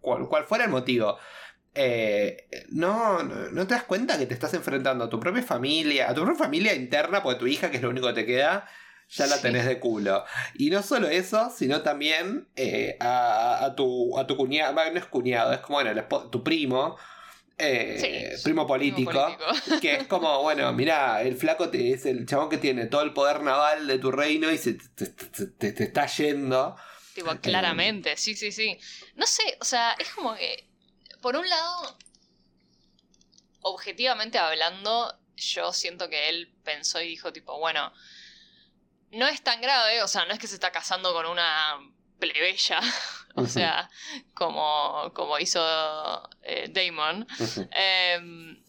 o 0.00 0.18
lo, 0.18 0.28
cual, 0.28 0.44
fuera 0.44 0.64
el 0.64 0.70
motivo. 0.70 1.18
Eh, 1.76 2.48
no, 2.70 3.22
no, 3.22 3.66
te 3.66 3.74
das 3.74 3.84
cuenta 3.84 4.18
que 4.18 4.26
te 4.26 4.34
estás 4.34 4.54
enfrentando 4.54 5.04
a 5.04 5.08
tu 5.08 5.20
propia 5.20 5.42
familia, 5.42 6.10
a 6.10 6.14
tu 6.14 6.22
propia 6.22 6.44
familia 6.44 6.74
interna, 6.74 7.22
porque 7.22 7.38
tu 7.38 7.46
hija, 7.46 7.70
que 7.70 7.76
es 7.76 7.82
lo 7.82 7.90
único 7.90 8.08
que 8.08 8.14
te 8.14 8.26
queda, 8.26 8.68
ya 9.10 9.26
la 9.26 9.40
tenés 9.40 9.66
de 9.66 9.78
culo. 9.78 10.24
Y 10.54 10.70
no 10.70 10.82
solo 10.82 11.08
eso, 11.08 11.50
sino 11.56 11.82
también 11.82 12.48
eh, 12.56 12.96
a, 13.00 13.72
tu, 13.76 14.18
a 14.18 14.26
tu 14.26 14.36
cuñado, 14.36 14.74
no 14.74 14.98
es 14.98 15.06
cuñado, 15.06 15.52
es 15.52 15.60
como 15.60 15.82
bueno, 15.82 16.04
tu 16.30 16.42
primo. 16.42 16.96
Eh, 17.56 18.36
primo, 18.42 18.66
político, 18.66 19.36
que 19.80 19.94
es 19.94 20.06
como, 20.08 20.42
bueno, 20.42 20.72
mira, 20.74 21.22
el 21.22 21.36
flaco 21.36 21.70
te, 21.70 21.92
es 21.92 22.04
el 22.04 22.26
chabón 22.26 22.48
que 22.48 22.58
tiene 22.58 22.86
todo 22.86 23.02
el 23.02 23.12
poder 23.12 23.42
naval 23.42 23.86
de 23.86 23.98
tu 23.98 24.10
reino 24.10 24.50
y 24.50 24.58
se 24.58 24.74
te, 24.74 25.84
está 25.84 26.06
yendo. 26.06 26.76
Tipo, 27.14 27.36
claramente, 27.36 28.16
sí, 28.16 28.34
sí, 28.34 28.50
sí. 28.50 28.76
No 29.14 29.24
sé, 29.24 29.56
o 29.60 29.64
sea, 29.64 29.94
es 30.00 30.08
como 30.10 30.34
que, 30.34 30.68
por 31.20 31.36
un 31.36 31.48
lado, 31.48 31.96
objetivamente 33.60 34.38
hablando, 34.38 35.16
yo 35.36 35.72
siento 35.72 36.08
que 36.08 36.28
él 36.28 36.52
pensó 36.64 37.00
y 37.00 37.06
dijo, 37.06 37.32
tipo, 37.32 37.56
bueno, 37.60 37.92
no 39.14 39.26
es 39.26 39.42
tan 39.42 39.60
grave, 39.60 40.02
o 40.02 40.08
sea, 40.08 40.24
no 40.24 40.32
es 40.32 40.38
que 40.38 40.46
se 40.46 40.54
está 40.54 40.70
casando 40.70 41.12
con 41.12 41.26
una 41.26 41.78
plebeya, 42.18 42.80
o 43.34 43.46
sea, 43.46 43.90
como, 44.34 45.12
como 45.14 45.38
hizo 45.38 45.60
eh, 46.42 46.68
Damon. 46.70 47.26
Em, 47.70 48.62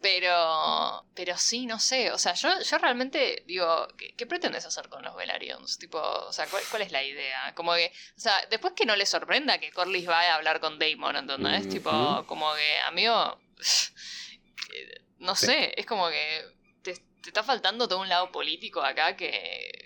pero, 0.00 1.04
pero 1.14 1.36
sí, 1.36 1.66
no 1.66 1.78
sé, 1.78 2.10
o 2.10 2.16
sea, 2.16 2.32
yo, 2.32 2.48
yo 2.62 2.78
realmente 2.78 3.44
digo, 3.46 3.86
¿qué, 4.16 4.26
pretendes 4.26 4.64
hacer 4.64 4.88
con 4.88 5.02
los 5.02 5.14
Velarion's? 5.14 5.78
Tipo, 5.78 5.98
o 6.00 6.32
sea, 6.32 6.46
¿cuál, 6.46 6.82
es 6.82 6.90
la 6.90 7.04
idea? 7.04 7.54
Como 7.54 7.74
que, 7.74 7.92
o 8.16 8.20
sea, 8.20 8.34
después 8.50 8.72
que 8.74 8.86
no 8.86 8.96
le 8.96 9.04
sorprenda 9.04 9.58
que 9.58 9.70
Corlys 9.70 10.06
vaya 10.06 10.32
a 10.32 10.36
hablar 10.36 10.60
con 10.60 10.78
Damon, 10.78 11.16
¿entendés? 11.16 11.68
Tipo, 11.68 12.24
como 12.26 12.54
que, 12.54 12.78
amigo, 12.86 13.38
no 15.18 15.36
sé, 15.36 15.74
es 15.78 15.84
como 15.84 16.08
que 16.08 16.44
te, 16.82 16.94
te 16.94 17.28
está 17.28 17.42
faltando 17.42 17.86
todo 17.86 18.00
un 18.00 18.08
lado 18.08 18.32
político 18.32 18.80
acá 18.80 19.16
que 19.16 19.79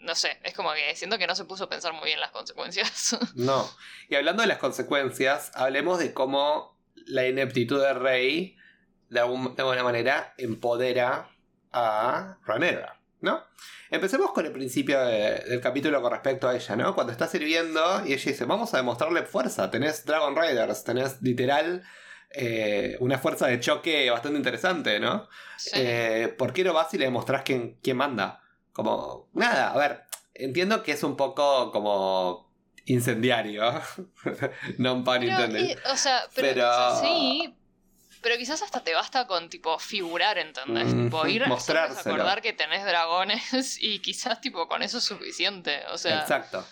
no 0.00 0.14
sé, 0.14 0.38
es 0.44 0.54
como 0.54 0.72
que 0.72 0.94
siento 0.96 1.18
que 1.18 1.26
no 1.26 1.34
se 1.34 1.44
puso 1.44 1.64
a 1.64 1.68
pensar 1.68 1.92
muy 1.92 2.06
bien 2.06 2.20
las 2.20 2.30
consecuencias. 2.30 3.16
No. 3.34 3.68
Y 4.08 4.14
hablando 4.14 4.42
de 4.42 4.48
las 4.48 4.58
consecuencias, 4.58 5.50
hablemos 5.54 5.98
de 5.98 6.12
cómo 6.12 6.78
la 7.06 7.26
ineptitud 7.26 7.80
de 7.80 7.94
Rey, 7.94 8.56
de, 9.08 9.20
alguna 9.20 9.82
manera, 9.82 10.34
empodera 10.38 11.30
a 11.72 12.38
Ranera, 12.44 13.00
¿no? 13.20 13.44
Empecemos 13.90 14.32
con 14.32 14.44
el 14.44 14.52
principio 14.52 15.00
del 15.00 15.60
capítulo 15.60 16.02
con 16.02 16.12
respecto 16.12 16.48
a 16.48 16.56
ella, 16.56 16.76
¿no? 16.76 16.94
Cuando 16.94 17.12
está 17.12 17.26
sirviendo 17.26 18.04
y 18.06 18.12
ella 18.12 18.30
dice, 18.32 18.44
vamos 18.44 18.74
a 18.74 18.78
demostrarle 18.78 19.22
fuerza, 19.22 19.70
tenés 19.70 20.04
Dragon 20.04 20.36
Riders, 20.36 20.84
tenés 20.84 21.20
literal... 21.22 21.84
Eh, 22.30 22.98
una 23.00 23.18
fuerza 23.18 23.46
de 23.46 23.58
choque 23.58 24.10
bastante 24.10 24.36
interesante, 24.36 25.00
¿no? 25.00 25.30
Eh, 25.72 26.34
¿Por 26.36 26.52
qué 26.52 26.62
no 26.62 26.74
vas 26.74 26.92
y 26.92 26.98
le 26.98 27.06
demostrás 27.06 27.42
quién, 27.42 27.78
quién 27.82 27.96
manda? 27.96 28.42
Como, 28.78 29.28
nada, 29.32 29.72
a 29.72 29.76
ver, 29.76 30.04
entiendo 30.34 30.84
que 30.84 30.92
es 30.92 31.02
un 31.02 31.16
poco 31.16 31.72
como 31.72 32.48
incendiario. 32.84 33.72
no 34.78 35.02
pan 35.02 35.24
intended. 35.24 35.76
o 35.90 35.96
sea, 35.96 36.22
pero, 36.36 36.70
sí, 37.00 37.52
pero 38.22 38.36
quizás 38.36 38.62
hasta 38.62 38.84
te 38.84 38.94
basta 38.94 39.26
con 39.26 39.50
tipo 39.50 39.80
figurar, 39.80 40.38
¿entendés? 40.38 40.94
tipo 40.94 41.26
ir 41.26 41.42
a 41.42 41.48
acordar 41.48 42.40
que 42.40 42.52
tenés 42.52 42.84
dragones 42.84 43.78
y 43.82 43.98
quizás 43.98 44.40
tipo 44.40 44.68
con 44.68 44.84
eso 44.84 44.98
es 44.98 45.04
suficiente. 45.04 45.80
O 45.92 45.98
sea. 45.98 46.20
Exacto. 46.20 46.64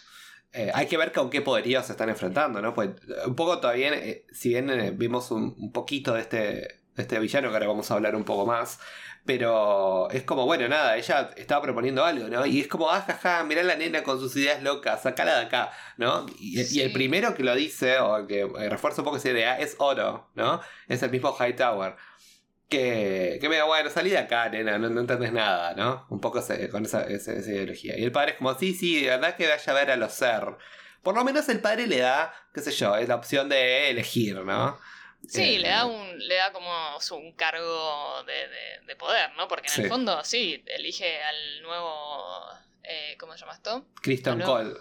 Eh, 0.52 0.70
hay 0.72 0.86
que 0.86 0.96
ver 0.96 1.10
con 1.10 1.28
qué 1.28 1.42
poderíos 1.42 1.86
se 1.86 1.92
están 1.92 2.08
enfrentando, 2.08 2.62
¿no? 2.62 2.72
Pues 2.72 2.90
un 3.26 3.34
poco 3.34 3.58
todavía, 3.58 3.92
eh, 3.94 4.26
si 4.30 4.50
bien 4.50 4.70
eh, 4.70 4.92
vimos 4.92 5.32
un, 5.32 5.56
un, 5.58 5.72
poquito 5.72 6.14
de 6.14 6.20
este, 6.20 6.36
de 6.36 7.02
este 7.02 7.18
villano, 7.18 7.48
que 7.48 7.54
ahora 7.54 7.66
vamos 7.66 7.90
a 7.90 7.94
hablar 7.94 8.14
un 8.14 8.22
poco 8.22 8.46
más, 8.46 8.78
pero 9.26 10.08
es 10.10 10.22
como, 10.22 10.46
bueno, 10.46 10.68
nada, 10.68 10.96
ella 10.96 11.30
estaba 11.36 11.60
proponiendo 11.62 12.04
algo, 12.04 12.28
¿no? 12.28 12.46
Y 12.46 12.60
es 12.60 12.68
como, 12.68 12.90
ah, 12.90 13.02
jaja, 13.02 13.42
mirá 13.44 13.62
la 13.64 13.74
nena 13.74 14.02
con 14.02 14.20
sus 14.20 14.36
ideas 14.36 14.62
locas, 14.62 15.02
sacala 15.02 15.38
de 15.38 15.46
acá, 15.46 15.72
¿no? 15.96 16.26
Y, 16.38 16.80
el 16.80 16.92
primero 16.92 17.34
que 17.34 17.42
lo 17.42 17.54
dice, 17.54 17.98
o 17.98 18.26
que 18.26 18.46
refuerza 18.70 19.02
un 19.02 19.04
poco 19.04 19.16
esa 19.16 19.30
idea, 19.30 19.58
es 19.58 19.74
Oro, 19.78 20.30
¿no? 20.34 20.60
Es 20.88 21.02
el 21.02 21.10
mismo 21.10 21.36
Hightower. 21.36 21.96
Que, 22.68 23.38
que 23.40 23.48
me 23.48 23.56
da, 23.56 23.64
bueno, 23.64 23.90
salí 23.90 24.10
de 24.10 24.18
acá, 24.18 24.48
nena, 24.48 24.78
no, 24.78 24.88
no 24.88 25.00
entendés 25.00 25.32
nada, 25.32 25.74
¿no? 25.74 26.06
Un 26.08 26.20
poco 26.20 26.42
con 26.70 26.84
esa, 26.84 27.06
ideología. 27.08 27.98
Y 27.98 28.04
el 28.04 28.12
padre 28.12 28.32
es 28.32 28.38
como, 28.38 28.54
sí, 28.58 28.74
sí, 28.74 29.02
de 29.02 29.10
verdad 29.10 29.36
que 29.36 29.48
vaya 29.48 29.72
a 29.72 29.74
ver 29.74 29.90
a 29.90 29.96
los 29.96 30.12
ser. 30.12 30.56
Por 31.02 31.14
lo 31.14 31.24
menos 31.24 31.48
el 31.48 31.60
padre 31.60 31.86
le 31.86 31.98
da, 31.98 32.32
qué 32.54 32.60
sé 32.60 32.72
yo, 32.72 32.96
es 32.96 33.08
la 33.08 33.16
opción 33.16 33.48
de 33.48 33.90
elegir, 33.90 34.44
¿no? 34.44 34.78
Sí, 35.28 35.58
le 35.58 35.68
da 35.68 35.82
eh, 35.82 35.84
un, 35.84 36.18
le 36.18 36.34
da 36.36 36.52
como 36.52 36.70
un 37.12 37.32
cargo 37.32 38.22
de, 38.24 38.96
poder, 38.96 39.32
¿no? 39.34 39.48
Porque 39.48 39.68
en 39.74 39.84
el 39.84 39.88
fondo, 39.88 40.22
sí, 40.24 40.62
elige 40.66 41.22
al 41.22 41.62
nuevo. 41.62 42.44
Eh, 42.82 43.16
¿Cómo 43.18 43.32
se 43.32 43.40
llama 43.40 43.54
esto? 43.54 43.86
Kristen 44.00 44.40
Cole. 44.40 44.74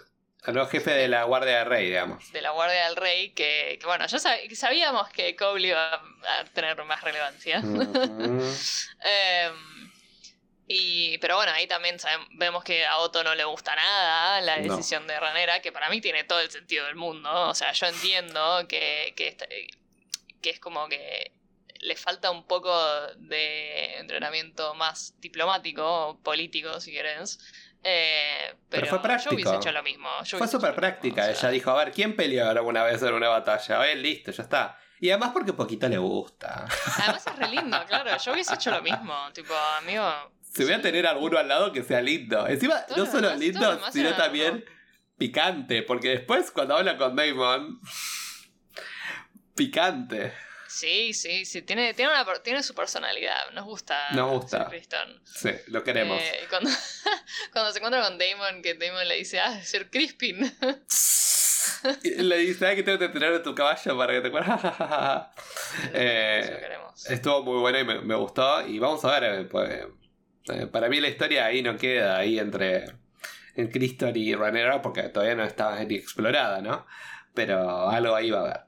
Al 0.44 0.54
nuevo 0.54 0.68
jefe 0.70 0.92
de 0.92 1.08
la 1.08 1.24
Guardia 1.24 1.58
del 1.58 1.66
Rey, 1.66 1.86
digamos. 1.86 2.30
De 2.30 2.40
la 2.40 2.50
Guardia 2.50 2.86
del 2.86 2.94
Rey, 2.94 3.30
que, 3.30 3.80
bueno, 3.84 4.06
ya 4.06 4.18
sabíamos 4.18 5.08
que 5.08 5.34
Cole 5.34 5.68
iba 5.68 5.94
a 5.94 6.44
tener 6.54 6.82
más 6.84 7.02
relevancia. 7.02 7.60
Em, 9.08 9.90
y, 10.68 11.18
pero 11.18 11.36
bueno, 11.36 11.52
ahí 11.52 11.66
también 11.66 11.96
vemos 12.32 12.64
que 12.64 12.86
a 12.86 12.98
Otto 12.98 13.22
no 13.24 13.34
le 13.34 13.44
gusta 13.44 13.74
nada 13.74 14.40
la 14.40 14.58
decisión 14.58 15.06
de 15.06 15.18
Ranera, 15.18 15.60
que 15.60 15.72
para 15.72 15.90
mí 15.90 16.00
tiene 16.00 16.24
todo 16.24 16.40
el 16.40 16.50
sentido 16.50 16.86
del 16.86 16.96
mundo. 16.96 17.48
O 17.48 17.54
sea, 17.54 17.72
yo 17.72 17.86
entiendo 17.86 18.66
que, 18.68 19.14
que 19.16 19.36
que 20.46 20.50
es 20.50 20.60
como 20.60 20.88
que 20.88 21.32
le 21.80 21.96
falta 21.96 22.30
un 22.30 22.46
poco 22.46 22.72
de 23.16 23.96
entrenamiento 23.96 24.76
más 24.76 25.12
diplomático, 25.18 26.20
político, 26.22 26.78
si 26.78 26.92
querés. 26.92 27.40
Eh, 27.82 28.54
pero, 28.68 28.86
fue 28.86 29.02
práctico. 29.02 29.32
Yo 29.32 29.34
hubiese 29.34 29.56
hecho 29.56 29.72
lo 29.72 29.82
mismo. 29.82 30.08
fue 30.38 30.46
súper 30.46 30.72
práctica. 30.72 31.28
Ella 31.28 31.48
dijo, 31.48 31.72
a 31.72 31.84
ver, 31.84 31.90
¿quién 31.92 32.14
peleó 32.14 32.48
alguna 32.48 32.84
vez 32.84 33.02
en 33.02 33.14
una 33.14 33.28
batalla? 33.28 33.78
A 33.78 33.80
ver, 33.80 33.98
listo, 33.98 34.30
ya 34.30 34.44
está. 34.44 34.78
Y 35.00 35.10
además 35.10 35.30
porque 35.32 35.52
poquito 35.52 35.88
le 35.88 35.98
gusta. 35.98 36.68
Además 36.98 37.26
es 37.26 37.36
re 37.36 37.48
lindo, 37.48 37.84
claro. 37.88 38.16
Yo 38.16 38.32
hubiese 38.32 38.54
hecho 38.54 38.70
lo 38.70 38.82
mismo. 38.82 39.14
Tipo, 39.34 39.52
amigo... 39.78 40.08
Se 40.40 40.64
voy 40.64 40.74
a 40.74 40.80
tener 40.80 41.08
alguno 41.08 41.38
al 41.38 41.48
lado 41.48 41.72
que 41.72 41.82
sea 41.82 42.00
lindo. 42.00 42.46
Encima, 42.46 42.84
no 42.96 43.04
solo 43.04 43.34
lindo, 43.34 43.80
sino 43.90 44.14
también 44.14 44.64
picante, 45.18 45.82
porque 45.82 46.10
después 46.10 46.52
cuando 46.52 46.76
habla 46.76 46.96
con 46.96 47.16
Damon, 47.16 47.80
picante. 49.56 50.32
Sí, 50.68 51.14
sí, 51.14 51.44
sí, 51.44 51.62
tiene, 51.62 51.94
tiene, 51.94 52.12
una, 52.12 52.24
tiene 52.42 52.62
su 52.62 52.74
personalidad, 52.74 53.50
nos 53.52 53.64
gusta. 53.64 54.10
Nos 54.12 54.30
gusta. 54.30 54.70
Sí, 55.24 55.50
lo 55.68 55.82
queremos. 55.82 56.20
Eh, 56.20 56.40
y 56.44 56.46
cuando, 56.48 56.70
cuando 57.52 57.72
se 57.72 57.78
encuentra 57.78 58.02
con 58.02 58.18
Damon, 58.18 58.62
que 58.62 58.74
Damon 58.74 59.06
le 59.08 59.16
dice, 59.16 59.40
ah, 59.40 59.62
Sir 59.62 59.90
Crispin. 59.90 60.52
Le 62.02 62.38
dice, 62.38 62.66
ay, 62.66 62.76
que 62.76 62.82
tengo 62.82 62.98
que 62.98 63.08
tener 63.08 63.32
a 63.32 63.42
tu 63.42 63.54
caballo 63.54 63.96
para 63.96 64.12
que 64.12 64.20
te 64.20 64.28
acuerdes. 64.28 64.54
Eh, 65.92 66.48
Lo 66.52 66.58
queremos. 66.60 67.10
Estuvo 67.10 67.42
muy 67.42 67.58
bueno 67.60 67.78
y 67.78 67.84
me, 67.84 68.00
me 68.00 68.14
gustó. 68.14 68.66
Y 68.66 68.78
vamos 68.78 69.04
a 69.04 69.18
ver, 69.18 69.40
eh, 69.40 69.44
pues, 69.44 69.86
eh, 70.48 70.66
para 70.66 70.88
mí 70.88 71.00
la 71.00 71.08
historia 71.08 71.46
ahí 71.46 71.62
no 71.62 71.76
queda, 71.76 72.18
ahí 72.18 72.38
entre 72.38 72.84
en 73.56 73.68
Criston 73.70 74.16
y 74.16 74.34
Ranera, 74.34 74.80
porque 74.80 75.02
todavía 75.04 75.34
no 75.34 75.44
está 75.44 75.82
ni 75.84 75.96
explorada, 75.96 76.60
¿no? 76.60 76.86
Pero 77.34 77.88
algo 77.90 78.14
ahí 78.14 78.30
va 78.30 78.38
a 78.38 78.42
haber. 78.42 78.65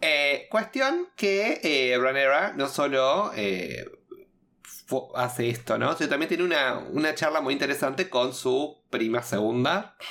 Eh, 0.00 0.46
cuestión 0.50 1.08
que 1.16 1.60
eh, 1.62 1.98
Ranera 1.98 2.52
no 2.52 2.68
solo 2.68 3.32
eh, 3.34 3.84
hace 5.16 5.48
esto, 5.50 5.76
¿no? 5.78 5.96
Sino 5.96 6.08
también 6.08 6.28
tiene 6.28 6.44
una, 6.44 6.78
una 6.78 7.14
charla 7.14 7.40
muy 7.40 7.52
interesante 7.52 8.08
con 8.08 8.32
su 8.34 8.82
prima 8.90 9.22
segunda. 9.22 9.96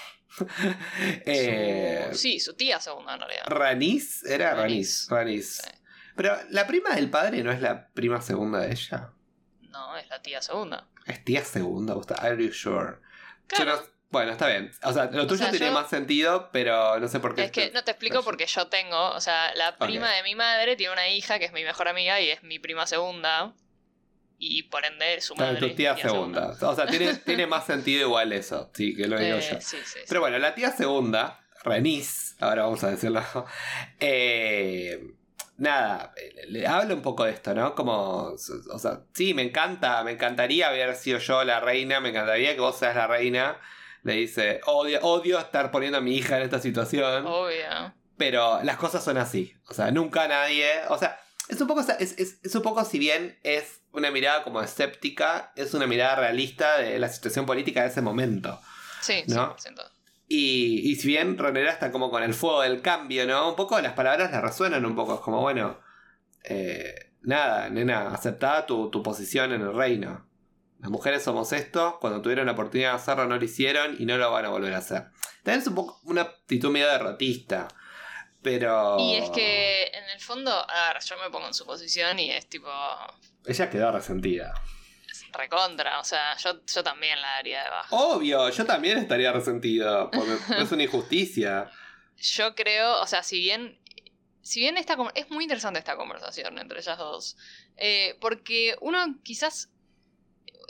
Eh, 1.26 2.10
Su- 2.12 2.18
sí, 2.18 2.40
su 2.40 2.54
tía 2.56 2.80
segunda 2.80 3.14
en 3.16 3.20
realidad. 3.22 3.44
Ranis, 3.48 4.24
era 4.24 4.54
Ranis. 4.54 5.08
Ranis. 5.10 5.58
Sí. 5.58 5.70
Pero 6.16 6.38
la 6.50 6.68
prima 6.68 6.92
del 6.96 7.10
padre 7.10 7.44
no 7.44 7.52
es 7.52 7.62
la 7.62 7.88
prima 7.90 8.22
segunda 8.22 8.60
de 8.60 8.72
ella. 8.72 9.12
No, 9.70 9.98
es 9.98 10.08
la 10.10 10.22
tía 10.22 10.42
segunda. 10.42 10.88
Es 11.06 11.24
tía 11.24 11.44
segunda, 11.44 11.94
Gustavo. 11.96 12.22
Are 12.22 12.44
you 12.44 12.52
sure? 12.54 12.98
Yo 13.50 13.56
Claro. 13.56 13.76
no- 13.78 13.97
bueno, 14.10 14.32
está 14.32 14.48
bien. 14.48 14.72
O 14.84 14.94
sea, 14.94 15.06
lo 15.06 15.28
tuyo 15.28 15.44
sea, 15.44 15.52
tiene 15.52 15.68
yo- 15.68 15.72
más 15.74 15.90
sentido, 15.90 16.50
pero 16.52 17.00
no 17.00 17.08
sé 17.08 17.20
por 17.20 17.36
qué. 17.36 17.44
Es 17.46 17.52
que 17.52 17.72
no 17.72 17.84
te 17.84 17.92
explico 17.92 18.24
porque 18.24 18.46
yo 18.46 18.68
tengo, 18.68 19.10
o 19.12 19.20
sea, 19.22 19.54
la 19.56 19.78
prima 19.78 20.12
de 20.14 20.24
mi 20.24 20.36
madre 20.36 20.76
tiene 20.76 20.94
una 20.94 21.08
hija 21.10 21.40
que 21.40 21.46
es 21.46 21.54
mi 21.54 21.64
mejor 21.64 21.88
amiga 21.88 22.20
y 22.22 22.30
es 22.30 22.44
mi 22.44 22.60
prima 22.60 22.88
segunda. 22.88 23.54
Y 24.40 24.64
por 24.64 24.86
ende 24.86 25.20
su 25.20 25.34
Claro, 25.34 25.54
madre. 25.54 25.68
tu 25.70 25.76
tía 25.76 25.98
segunda. 25.98 26.56
O 26.62 26.76
sea, 26.76 26.86
tiene, 26.86 27.16
tiene 27.26 27.48
más 27.48 27.66
sentido 27.66 28.02
igual 28.08 28.32
eso, 28.34 28.70
sí, 28.74 28.96
que 28.96 29.08
lo 29.08 29.18
digo 29.20 29.38
Eh, 29.38 29.50
yo. 29.52 29.60
sí, 29.60 29.78
sí, 29.78 29.84
sí. 29.84 30.00
Pero 30.08 30.20
bueno, 30.22 30.38
la 30.38 30.54
tía 30.54 30.72
segunda, 30.72 31.40
Renis, 31.64 32.36
ahora 32.40 32.64
vamos 32.64 32.84
a 32.84 32.92
decirlo. 32.92 33.24
eh, 34.00 35.02
nada, 35.58 36.14
le, 36.50 36.68
habla 36.68 36.94
un 36.94 37.02
poco 37.02 37.24
de 37.24 37.32
esto, 37.32 37.54
¿no? 37.54 37.74
Como, 37.76 38.34
o 38.36 38.80
sea, 38.80 39.02
sí, 39.14 39.34
me 39.34 39.42
encanta, 39.42 40.04
me 40.04 40.12
encantaría 40.12 40.68
haber 40.68 40.96
sido 40.96 41.18
yo 41.20 41.44
la 41.44 41.60
reina, 41.60 42.00
me 42.00 42.10
encantaría 42.10 42.54
que 42.54 42.62
vos 42.62 42.78
seas 42.78 42.96
la 42.96 43.08
reina. 43.08 43.60
Le 44.08 44.14
dice, 44.14 44.62
odio, 44.66 45.00
odio 45.02 45.38
estar 45.38 45.70
poniendo 45.70 45.98
a 45.98 46.02
mi 46.02 46.16
hija 46.16 46.38
en 46.38 46.44
esta 46.44 46.60
situación. 46.60 47.26
Obvio. 47.28 47.94
Pero 48.18 48.64
las 48.64 48.78
cosas 48.78 49.04
son 49.04 49.18
así. 49.18 49.54
O 49.68 49.74
sea, 49.74 49.92
nunca 49.92 50.28
nadie. 50.28 50.70
O 50.90 50.98
sea, 50.98 51.20
es 51.50 51.60
un 51.62 51.68
poco. 51.68 51.82
Es, 51.82 52.18
es- 52.18 52.40
es 52.42 52.56
un 52.56 52.62
poco, 52.62 52.84
si 52.86 53.00
bien 53.00 53.38
es 53.44 53.82
una 53.92 54.10
mirada 54.10 54.44
como 54.44 54.62
escéptica, 54.62 55.52
es 55.56 55.74
una 55.74 55.88
mirada 55.88 56.16
realista 56.16 56.78
de 56.78 56.98
la 57.00 57.10
situación 57.10 57.46
política 57.46 57.82
de 57.82 57.90
ese 57.90 58.02
momento. 58.02 58.60
Sí, 59.02 59.24
¿No? 59.28 59.56
100%. 59.58 59.82
Y, 60.30 60.90
y 60.92 60.96
si 60.96 61.08
bien 61.08 61.38
Ronera 61.38 61.72
está 61.72 61.92
como 61.92 62.10
con 62.10 62.24
el 62.24 62.34
fuego 62.34 62.62
del 62.62 62.82
cambio, 62.82 63.26
¿no? 63.28 63.50
Un 63.50 63.56
poco 63.56 63.80
las 63.82 63.94
palabras 63.94 64.32
le 64.32 64.40
resuenan 64.42 64.86
un 64.86 64.96
poco. 64.96 65.16
Es 65.16 65.20
como, 65.22 65.42
bueno. 65.42 65.80
eh, 66.44 67.12
nada, 67.24 67.70
nena, 67.70 68.14
aceptada 68.14 68.66
tu, 68.66 68.90
tu 68.90 69.04
posición 69.04 69.52
en 69.54 69.62
el 69.62 69.74
reino. 69.74 70.27
Las 70.80 70.92
mujeres 70.92 71.24
somos 71.24 71.52
esto, 71.54 71.98
cuando 72.00 72.22
tuvieron 72.22 72.46
la 72.46 72.52
oportunidad 72.52 72.92
de 72.92 72.96
hacerlo 72.98 73.26
no 73.28 73.38
lo 73.38 73.44
hicieron 73.44 73.96
y 74.00 74.06
no 74.06 74.18
lo 74.18 74.32
van 74.32 74.46
a 74.46 74.50
volver 74.50 74.74
a 74.74 74.78
hacer. 74.78 75.08
También 75.44 75.62
es 75.62 75.68
un 75.68 75.76
poco 75.76 76.00
una 76.04 76.22
actitud 76.22 76.70
medio 76.70 76.88
derrotista. 76.88 77.68
Pero. 78.44 78.98
Y 79.00 79.16
es 79.16 79.30
que 79.32 79.86
en 79.88 80.10
el 80.14 80.22
fondo, 80.22 80.52
a 80.52 80.94
ver, 80.94 81.04
yo 81.04 81.18
me 81.18 81.30
pongo 81.30 81.48
en 81.48 81.54
su 81.54 81.66
posición 81.66 82.20
y 82.20 82.32
es 82.32 82.48
tipo 82.48 82.70
Ella 83.46 83.70
quedó 83.70 83.92
resentida. 83.92 84.54
recontra, 85.34 86.00
o 86.00 86.04
sea, 86.04 86.38
yo, 86.38 86.64
yo 86.66 86.84
también 86.84 87.20
la 87.22 87.28
daría 87.30 87.64
de 87.64 87.70
baja. 87.70 87.96
Obvio, 87.96 88.50
yo 88.50 88.66
también 88.66 88.98
estaría 89.00 89.32
resentido. 89.32 90.12
Porque 90.12 90.38
es 90.62 90.72
una 90.72 90.84
injusticia. 90.84 91.70
Yo 92.18 92.56
creo, 92.56 93.02
o 93.02 93.08
sea, 93.08 93.24
si 93.24 93.40
bien. 93.40 93.80
Si 94.42 94.62
bien 94.62 94.78
esta 94.78 94.96
es 95.16 95.30
muy 95.30 95.44
interesante 95.44 95.80
esta 95.80 95.98
conversación 95.98 96.58
entre 96.58 96.80
ellas 96.80 96.98
dos. 96.98 97.36
eh, 97.78 98.16
porque 98.22 98.76
uno 98.82 98.98
quizás. 99.24 99.70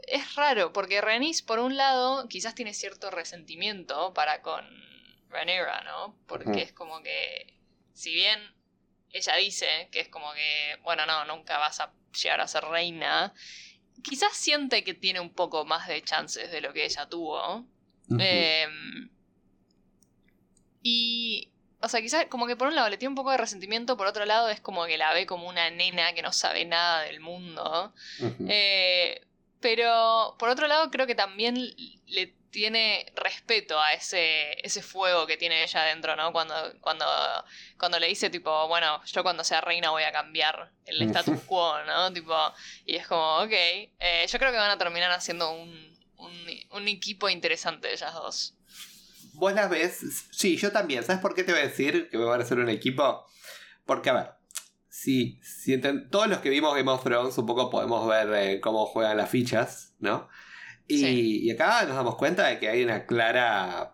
Es 0.08 0.36
raro, 0.36 0.72
porque 0.72 1.02
Renis, 1.02 1.42
por 1.42 1.60
un 1.60 1.76
lado, 1.76 2.30
quizás 2.30 2.56
tiene 2.56 2.74
cierto 2.74 3.12
resentimiento 3.12 4.14
para 4.14 4.42
con 4.42 4.66
Rhaenyra, 5.30 5.82
¿no? 5.82 6.18
Porque 6.28 6.62
es 6.62 6.72
como 6.72 7.04
que. 7.04 7.54
Si 7.94 8.14
bien 8.14 8.40
ella 9.12 9.36
dice 9.36 9.90
que 9.92 10.00
es 10.00 10.08
como 10.08 10.32
que, 10.34 10.80
bueno, 10.84 11.06
no, 11.06 11.26
nunca 11.26 11.58
vas 11.58 11.82
a 11.82 11.92
llegar 12.24 12.40
a 12.40 12.48
ser 12.48 12.64
reina. 12.64 13.34
Quizás 14.02 14.38
siente 14.38 14.86
que 14.86 14.94
tiene 14.94 15.20
un 15.20 15.34
poco 15.34 15.66
más 15.66 15.90
de 15.90 16.02
chances 16.02 16.52
de 16.52 16.62
lo 16.62 16.72
que 16.72 16.86
ella 16.86 17.10
tuvo. 17.10 17.68
Em, 18.18 19.10
y, 20.84 21.52
o 21.82 21.90
sea, 21.90 22.02
quizás 22.02 22.28
como 22.28 22.48
que 22.48 22.56
por 22.56 22.70
un 22.70 22.76
lado 22.76 22.88
le 22.90 22.98
tiene 22.98 23.10
un 23.10 23.16
poco 23.16 23.32
de 23.32 23.38
resentimiento, 23.38 23.98
por 23.98 24.08
otro 24.08 24.24
lado 24.24 24.48
es 24.48 24.62
como 24.62 24.86
que 24.86 24.98
la 24.98 25.14
ve 25.14 25.26
como 25.26 25.50
una 25.50 25.70
nena 25.70 26.14
que 26.14 26.22
no 26.22 26.32
sabe 26.32 26.64
nada 26.64 27.02
del 27.02 27.20
mundo. 27.20 27.94
Eh, 28.48 29.28
pero 29.60 30.36
por 30.40 30.50
otro 30.50 30.68
lado 30.68 30.92
creo 30.92 31.08
que 31.08 31.16
también 31.16 31.56
le 32.08 32.36
tiene 32.52 33.12
respeto 33.16 33.80
a 33.80 33.94
ese, 33.94 34.56
ese 34.66 34.82
fuego 34.82 35.28
que 35.28 35.38
tiene 35.38 35.64
ella 35.64 35.82
adentro, 35.82 36.16
¿no? 36.16 36.32
Cuando, 36.32 36.56
cuando, 36.82 37.06
cuando 37.78 38.00
le 38.00 38.08
dice 38.08 38.30
tipo, 38.30 38.68
bueno, 38.68 39.04
yo 39.06 39.24
cuando 39.24 39.44
sea 39.44 39.62
reina 39.62 39.92
voy 39.92 40.04
a 40.04 40.12
cambiar 40.12 40.72
el 40.86 41.02
Ujú. 41.02 41.04
status 41.04 41.38
quo, 41.46 41.78
¿no? 41.86 42.12
Tipo, 42.14 42.36
y 42.86 42.96
es 42.96 43.08
como, 43.08 43.40
ok, 43.40 43.52
eh, 43.52 44.26
yo 44.28 44.40
creo 44.40 44.52
que 44.52 44.58
van 44.58 44.72
a 44.72 44.78
terminar 44.78 45.12
haciendo 45.12 45.52
un, 45.52 46.00
un, 46.18 46.48
un 46.72 46.88
equipo 46.88 47.30
interesante 47.30 47.92
ellas 47.94 48.14
dos. 48.14 48.56
¿Vos 49.34 49.54
las 49.54 49.70
ves? 49.70 50.00
Sí, 50.32 50.58
yo 50.58 50.72
también. 50.72 51.04
¿Sabes 51.04 51.22
por 51.22 51.34
qué 51.36 51.44
te 51.44 51.52
voy 51.52 51.62
a 51.62 51.68
decir 51.68 52.10
que 52.10 52.18
me 52.18 52.26
van 52.26 52.40
a 52.40 52.44
hacer 52.44 52.60
un 52.60 52.70
equipo? 52.70 53.26
Porque, 53.86 54.10
a 54.10 54.14
ver, 54.14 54.32
si, 54.98 55.40
si 55.44 55.80
todos 56.10 56.28
los 56.28 56.40
que 56.40 56.50
vimos 56.50 56.76
Game 56.76 56.90
of 56.90 57.04
Thrones 57.04 57.38
un 57.38 57.46
poco 57.46 57.70
podemos 57.70 58.08
ver 58.08 58.34
eh, 58.34 58.60
cómo 58.60 58.88
juegan 58.88 59.18
las 59.18 59.30
fichas, 59.30 59.94
¿no? 60.00 60.28
Y, 60.88 60.98
Sí. 60.98 61.40
y 61.44 61.52
acá 61.52 61.86
nos 61.86 61.96
damos 61.96 62.16
cuenta 62.16 62.48
de 62.48 62.58
que 62.58 62.68
hay 62.68 62.84
una 62.84 63.06
clara... 63.06 63.94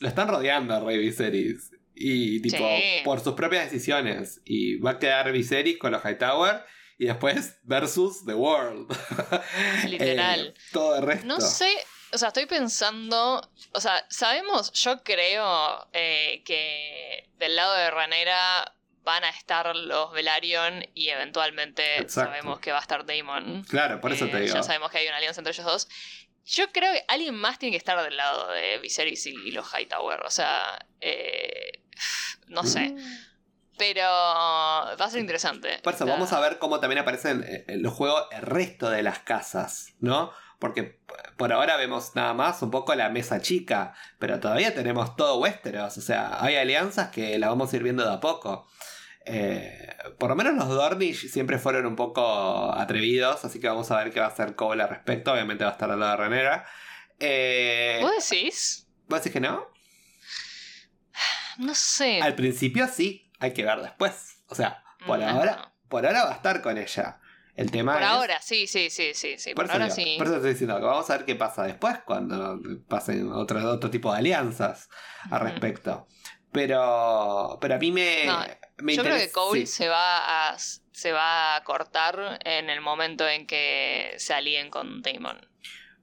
Lo 0.00 0.08
están 0.08 0.28
rodeando 0.28 0.72
a 0.74 0.80
Rey 0.80 0.96
Viserys. 0.96 1.70
Y 1.94 2.40
tipo, 2.40 2.56
Sí. 2.56 3.02
por 3.04 3.20
sus 3.20 3.34
propias 3.34 3.70
decisiones. 3.70 4.40
Y 4.46 4.76
va 4.76 4.92
a 4.92 4.98
quedar 4.98 5.30
Viserys 5.30 5.76
con 5.78 5.92
los 5.92 6.02
Hightower. 6.02 6.64
Y 6.96 7.04
después 7.04 7.58
versus 7.64 8.24
The 8.24 8.32
World. 8.34 8.90
Literal. 9.86 10.46
Eh, 10.46 10.54
todo 10.72 10.96
el 10.96 11.02
resto. 11.02 11.26
No 11.26 11.42
sé, 11.42 11.68
o 12.14 12.16
sea, 12.16 12.28
estoy 12.28 12.46
pensando, 12.46 13.42
o 13.72 13.80
sea, 13.80 14.06
sabemos, 14.08 14.72
yo 14.72 15.02
creo 15.02 15.86
eh, 15.92 16.42
que 16.46 17.28
del 17.38 17.54
lado 17.56 17.74
de 17.74 17.90
Ranera 17.90 18.74
van 19.04 19.22
a 19.22 19.28
estar 19.28 19.74
los 19.76 20.12
Velaryon 20.12 20.86
y 20.94 21.10
eventualmente 21.10 21.98
Exacto. 21.98 22.30
sabemos 22.30 22.58
que 22.58 22.72
va 22.72 22.78
a 22.78 22.82
estar 22.82 23.04
Damon. 23.06 23.64
Claro, 23.68 24.00
por 24.00 24.12
eso 24.12 24.24
Eh, 24.24 24.28
te 24.28 24.40
digo. 24.40 24.54
Ya 24.54 24.62
sabemos 24.62 24.90
que 24.90 24.98
hay 24.98 25.06
una 25.06 25.18
alianza 25.18 25.40
entre 25.40 25.52
ellos 25.52 25.66
dos. 25.66 25.88
Yo 26.46 26.72
creo 26.72 26.92
que 26.92 27.04
alguien 27.08 27.34
más 27.34 27.58
tiene 27.58 27.72
que 27.72 27.78
estar 27.78 28.02
del 28.02 28.16
lado 28.16 28.50
de 28.52 28.78
Viserys 28.78 29.26
y, 29.26 29.50
los 29.52 29.72
Hightower. 29.72 30.22
O 30.22 30.30
sea, 30.30 30.86
eh, 31.00 31.82
no 32.48 32.64
sé. 32.64 32.90
Mm. 32.90 33.18
Pero 33.76 34.02
va 34.02 34.94
a 34.94 35.10
ser 35.10 35.20
interesante. 35.20 35.80
Por 35.82 35.94
eso, 35.94 36.06
vamos 36.06 36.32
a 36.32 36.40
ver 36.40 36.58
cómo 36.58 36.80
también 36.80 37.00
aparecen 37.00 37.44
eh, 37.46 37.64
en 37.68 37.82
los 37.82 37.92
juegos 37.92 38.24
el 38.30 38.42
resto 38.42 38.88
de 38.88 39.02
las 39.02 39.20
casas, 39.20 39.94
¿no? 40.00 40.32
Porque 40.60 41.00
por 41.36 41.52
ahora 41.52 41.76
vemos 41.76 42.14
nada 42.14 42.32
más 42.34 42.62
un 42.62 42.70
poco 42.70 42.94
la 42.94 43.08
mesa 43.08 43.40
chica, 43.40 43.94
pero 44.18 44.38
todavía 44.38 44.74
tenemos 44.74 45.16
todo 45.16 45.38
Westeros, 45.38 45.98
o 45.98 46.00
sea, 46.00 46.42
hay 46.42 46.56
alianzas 46.56 47.08
que 47.10 47.38
la 47.38 47.48
vamos 47.48 47.72
a 47.72 47.76
ir 47.76 47.82
viendo 47.82 48.06
de 48.06 48.14
a 48.14 48.20
poco. 48.20 48.68
Eh, 49.26 49.88
por 50.18 50.28
lo 50.28 50.36
menos 50.36 50.54
los 50.54 50.68
Dornish 50.68 51.28
siempre 51.30 51.58
fueron 51.58 51.86
un 51.86 51.96
poco 51.96 52.72
atrevidos, 52.74 53.44
así 53.44 53.58
que 53.60 53.68
vamos 53.68 53.90
a 53.90 53.96
ver 53.98 54.12
qué 54.12 54.20
va 54.20 54.26
a 54.26 54.28
hacer 54.30 54.54
Cole 54.54 54.82
al 54.82 54.88
respecto. 54.90 55.32
Obviamente 55.32 55.64
va 55.64 55.70
a 55.70 55.72
estar 55.72 55.90
al 55.90 55.98
lado 56.00 56.12
de 56.12 56.16
Renera. 56.18 56.66
Eh, 57.20 57.98
¿Vos 58.02 58.12
decís? 58.28 58.86
¿Vos 59.08 59.20
decís 59.20 59.32
que 59.32 59.40
no? 59.40 59.66
No 61.58 61.74
sé. 61.74 62.20
Al 62.20 62.34
principio 62.34 62.86
sí, 62.88 63.30
hay 63.38 63.52
que 63.52 63.64
ver 63.64 63.80
después. 63.80 64.42
O 64.48 64.54
sea, 64.54 64.82
por 65.06 65.18
Mm, 65.18 65.22
ahora, 65.22 65.56
no. 65.56 65.72
por 65.88 66.06
ahora 66.06 66.24
va 66.24 66.30
a 66.32 66.34
estar 66.34 66.60
con 66.60 66.76
ella. 66.78 67.20
El 67.54 67.70
tema 67.70 67.92
Por 67.92 68.02
es- 68.02 68.08
ahora, 68.08 68.42
sí, 68.42 68.66
sí, 68.66 68.90
sí, 68.90 69.14
sí, 69.14 69.36
sí. 69.38 69.54
Por, 69.54 69.70
ahora 69.70 69.84
digo, 69.84 69.94
sí. 69.94 70.16
por 70.18 70.26
eso 70.26 70.36
estoy 70.36 70.50
diciendo 70.52 70.76
que 70.76 70.84
vamos 70.84 71.08
a 71.08 71.16
ver 71.16 71.24
qué 71.24 71.36
pasa 71.36 71.62
después 71.62 71.98
cuando 72.04 72.58
pasen 72.88 73.30
otro, 73.30 73.60
otro 73.70 73.90
tipo 73.90 74.10
de 74.12 74.18
alianzas 74.18 74.88
al 75.30 75.40
respecto. 75.40 76.08
Pero, 76.50 77.58
pero 77.60 77.76
a 77.76 77.78
mí 77.78 77.92
me, 77.92 78.24
No, 78.26 78.44
me 78.78 78.94
Yo 78.96 79.02
creo 79.02 79.16
que 79.18 79.30
Cole 79.30 79.66
sí. 79.66 79.66
se 79.66 79.88
va 79.88 80.50
a 80.50 80.56
se 80.58 81.12
va 81.12 81.56
a 81.56 81.64
cortar 81.64 82.38
en 82.44 82.70
el 82.70 82.80
momento 82.80 83.26
en 83.28 83.46
que 83.46 84.14
se 84.18 84.32
alíen 84.34 84.70
con 84.70 85.02
Damon. 85.02 85.38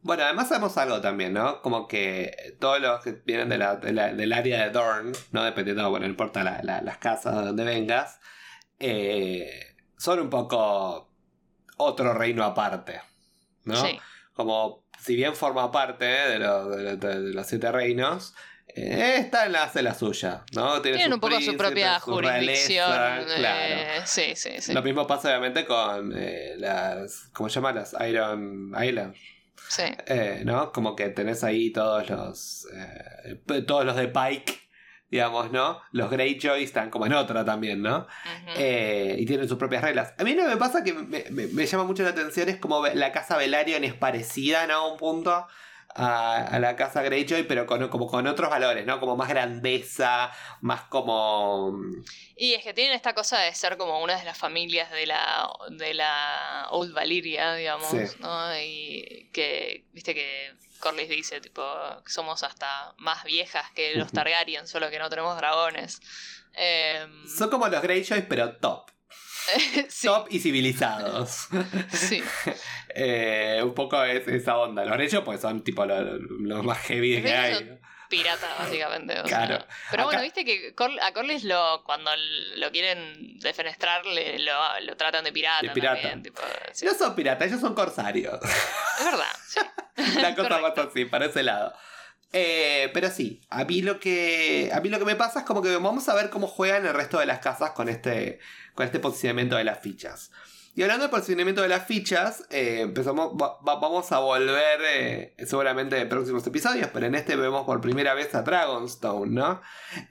Bueno, 0.03 0.23
además 0.23 0.49
sabemos 0.49 0.77
algo 0.77 0.99
también, 0.99 1.33
¿no? 1.33 1.61
Como 1.61 1.87
que 1.87 2.55
todos 2.59 2.81
los 2.81 3.03
que 3.03 3.11
vienen 3.25 3.49
de 3.49 3.57
la, 3.57 3.75
de 3.75 3.93
la- 3.93 4.13
del 4.13 4.33
área 4.33 4.63
de 4.63 4.69
Dorn, 4.71 5.11
¿no? 5.31 5.43
Dependiendo, 5.43 5.89
bueno, 5.89 6.05
no 6.07 6.09
importa 6.11 6.43
la- 6.43 6.61
la- 6.63 6.81
las 6.81 6.97
casas 6.97 7.35
de 7.37 7.41
donde 7.45 7.63
vengas, 7.63 8.19
eh, 8.79 9.75
son 9.97 10.19
un 10.19 10.29
poco 10.29 11.13
otro 11.77 12.13
reino 12.13 12.43
aparte, 12.43 13.01
¿no? 13.63 13.75
Sí. 13.85 13.99
Como 14.33 14.85
si 14.99 15.15
bien 15.15 15.35
forma 15.35 15.71
parte 15.71 16.05
de, 16.05 16.39
lo- 16.39 16.67
de 16.69 16.95
de 16.97 17.33
los 17.33 17.45
siete 17.47 17.71
reinos, 17.71 18.33
eh, 18.75 19.15
esta 19.19 19.47
la 19.49 19.63
hace 19.63 19.81
la 19.81 19.93
suya, 19.93 20.43
¿no? 20.53 20.81
Tiene 20.81 20.97
Tienen 20.97 21.13
un 21.13 21.19
poco 21.19 21.39
su 21.41 21.55
propia 21.57 21.99
su 21.99 22.11
jurisdicción. 22.11 22.91
realeza, 22.91 23.35
claro. 23.35 23.59
eh, 23.73 24.01
sí, 24.05 24.33
sí, 24.35 24.51
sí. 24.59 24.73
Lo 24.73 24.81
mismo 24.81 25.05
pasa 25.07 25.29
obviamente 25.29 25.65
con 25.65 26.13
eh, 26.15 26.53
las, 26.57 27.29
¿cómo 27.33 27.49
se 27.49 27.55
llama? 27.55 27.71
Las 27.73 27.95
Iron 28.07 28.71
Islands. 28.83 29.19
Sí. 29.69 29.83
Eh, 30.07 30.41
¿no? 30.45 30.71
Como 30.71 30.95
que 30.95 31.09
tenés 31.09 31.43
ahí 31.43 31.71
todos 31.71 32.09
los. 32.09 32.67
eh, 32.75 33.61
todos 33.65 33.85
los 33.85 33.95
de 33.95 34.07
Pike, 34.09 34.59
digamos, 35.09 35.51
¿no? 35.51 35.81
Los 35.91 36.09
Greyjoy 36.09 36.63
están 36.63 36.89
como 36.89 37.05
en 37.05 37.13
otra 37.13 37.45
también, 37.45 37.81
¿no? 37.81 38.05
Eh, 38.57 39.15
y 39.19 39.25
tienen 39.25 39.47
sus 39.47 39.57
propias 39.57 39.81
reglas. 39.83 40.13
A 40.17 40.23
mí 40.23 40.33
lo 40.33 40.43
que 40.43 40.49
me 40.49 40.57
pasa 40.57 40.83
que 40.83 40.93
me, 40.93 41.23
me- 41.29 41.47
me 41.47 41.65
llama 41.65 41.83
mucho 41.85 42.03
la 42.03 42.09
atención 42.09 42.49
es 42.49 42.57
como 42.57 42.85
la 42.87 43.11
casa 43.11 43.37
Velaryon 43.37 43.83
es 43.85 43.93
parecida, 43.93 44.67
¿no? 44.67 44.73
A 44.73 44.91
un 44.91 44.97
punto. 44.97 45.47
A, 45.95 46.37
a 46.47 46.59
la 46.59 46.75
casa 46.75 47.01
Greyjoy, 47.01 47.43
pero 47.43 47.65
con, 47.65 47.89
como 47.89 48.07
con 48.07 48.25
otros 48.27 48.49
valores, 48.49 48.85
¿no? 48.85 48.99
Como 48.99 49.17
más 49.17 49.27
grandeza, 49.27 50.31
más 50.61 50.83
como. 50.83 51.73
Y 52.37 52.53
es 52.53 52.63
que 52.63 52.73
tienen 52.73 52.93
esta 52.93 53.13
cosa 53.13 53.39
de 53.39 53.53
ser 53.53 53.77
como 53.77 54.01
una 54.01 54.15
de 54.15 54.23
las 54.23 54.37
familias 54.37 54.89
de 54.91 55.05
la, 55.05 55.49
de 55.69 55.93
la 55.93 56.67
Old 56.71 56.93
Valyria, 56.93 57.53
digamos, 57.55 57.89
Sí. 57.89 57.97
¿no? 58.19 58.57
Y 58.59 59.29
que, 59.33 59.85
viste 59.91 60.13
que 60.15 60.53
Corlys 60.79 61.09
dice, 61.09 61.41
tipo, 61.41 61.63
somos 62.05 62.43
hasta 62.43 62.93
más 62.97 63.23
viejas 63.25 63.69
que 63.75 63.95
los. 63.95 64.11
Targaryen, 64.11 64.67
solo 64.67 64.89
que 64.89 64.97
no 64.99 65.09
tenemos 65.09 65.35
dragones. 65.35 65.99
Em, 66.53 67.27
Son 67.27 67.49
como 67.49 67.67
los 67.67 67.81
Greyjoy, 67.81 68.21
pero 68.27 68.55
top. 68.57 68.90
sí, 69.89 70.07
Top 70.07 70.27
y 70.29 70.39
civilizados. 70.39 71.47
sí. 71.91 72.23
Eh, 72.93 73.61
un 73.63 73.73
poco 73.73 74.03
es 74.03 74.27
esa 74.27 74.57
onda. 74.57 74.83
Los 74.83 74.97
Greyjoy 74.97 75.23
pues 75.23 75.39
son 75.39 75.63
tipo 75.63 75.85
los 75.85 76.19
los 76.41 76.61
más 76.65 76.77
heavy 76.79 77.21
que 77.21 77.33
hay. 77.33 77.53
son 77.55 77.79
pirata, 78.09 78.53
básicamente. 78.59 79.17
o 79.21 79.23
Claro. 79.23 79.55
sea. 79.59 79.67
Pero 79.91 80.03
bueno, 80.03 80.21
viste 80.21 80.43
que 80.43 80.75
Cor- 80.75 80.99
a 81.01 81.13
Corlys 81.13 81.45
lo, 81.45 81.83
cuando 81.85 82.11
lo 82.57 82.69
quieren 82.71 83.39
defenestrar, 83.39 84.05
le- 84.05 84.39
lo, 84.39 84.51
lo 84.81 84.97
tratan 84.97 85.23
de 85.23 85.31
pirata. 85.31 85.65
De 85.65 85.69
pirata. 85.69 86.01
También, 86.01 86.21
tipo, 86.21 86.41
sí. 86.73 86.85
No 86.85 86.93
son 86.93 87.15
piratas, 87.15 87.47
ellos 87.47 87.61
son 87.61 87.73
corsarios. 87.73 88.39
Es 88.99 89.05
verdad, 89.05 89.35
sí. 89.47 89.59
La 90.21 90.35
cosa 90.35 90.57
más 90.59 90.77
así, 90.77 91.05
para 91.05 91.27
ese 91.27 91.43
lado. 91.43 91.73
Eh, 92.33 92.89
pero 92.93 93.09
sí, 93.09 93.41
a 93.49 93.65
mí 93.65 93.81
lo 93.81 93.99
que 93.99 94.71
a 94.73 94.79
mí 94.79 94.87
lo 94.89 94.99
que 94.99 95.05
me 95.05 95.15
pasa 95.15 95.39
es 95.39 95.45
como 95.45 95.61
que 95.61 95.75
vamos 95.75 96.07
a 96.07 96.15
ver 96.15 96.29
cómo 96.29 96.47
juegan 96.47 96.85
el 96.85 96.93
resto 96.93 97.19
de 97.19 97.25
las 97.25 97.39
casas 97.39 97.71
con 97.71 97.89
este 97.89 98.39
con 98.73 98.85
este 98.85 98.99
posicionamiento 98.99 99.55
de 99.57 99.65
las 99.65 99.79
fichas. 99.79 100.31
Y 100.73 100.83
hablando 100.83 101.03
del 101.03 101.11
posicionamiento 101.11 101.61
de 101.61 101.67
las 101.67 101.85
fichas, 101.85 102.45
eh, 102.49 102.79
empezamos, 102.79 103.33
va- 103.33 103.59
va- 103.59 103.75
vamos 103.81 104.09
a 104.13 104.19
volver 104.19 104.79
eh, 104.87 105.35
seguramente 105.45 105.99
en 105.99 106.07
próximos 106.07 106.47
episodios, 106.47 106.89
pero 106.93 107.07
en 107.07 107.15
este 107.15 107.35
vemos 107.35 107.65
por 107.65 107.81
primera 107.81 108.13
vez 108.13 108.33
a 108.33 108.43
Dragonstone, 108.43 109.29
¿no? 109.33 109.61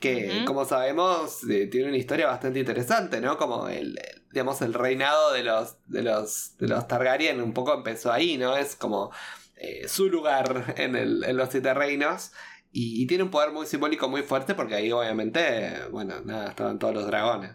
Que 0.01 0.43
como 0.45 0.67
sabemos 0.67 1.43
eh, 1.49 1.67
tiene 1.69 1.89
una 1.89 1.97
historia 1.97 2.27
bastante 2.27 2.59
interesante, 2.59 3.23
¿no? 3.23 3.39
Como 3.39 3.69
el, 3.69 3.97
el- 3.99 4.23
digamos 4.31 4.61
el 4.61 4.75
reinado 4.75 5.33
de 5.33 5.43
los 5.45 5.77
de 5.87 6.03
los 6.03 6.57
de 6.59 6.69
los 6.69 6.87
Targaryen 6.87 7.41
un 7.41 7.55
poco 7.55 7.73
empezó 7.73 8.13
ahí, 8.13 8.37
¿no? 8.37 8.59
Es 8.59 8.77
como 8.77 9.11
eh, 9.61 9.87
su 9.89 10.09
lugar 10.09 10.75
en, 10.79 10.97
el- 10.97 11.25
en 11.25 11.37
los 11.37 11.51
siete 11.51 11.73
reinos. 11.75 12.33
Y, 12.73 13.03
y 13.03 13.07
tiene 13.07 13.25
un 13.25 13.31
poder 13.31 13.51
muy 13.51 13.67
simbólico 13.67 14.09
muy 14.09 14.23
fuerte 14.23 14.55
porque 14.55 14.77
ahí 14.77 14.93
obviamente, 14.93 15.73
bueno, 15.91 16.21
nada, 16.25 16.51
estaban 16.51 16.79
todos 16.79 16.95
los 16.95 17.07
dragones. 17.07 17.53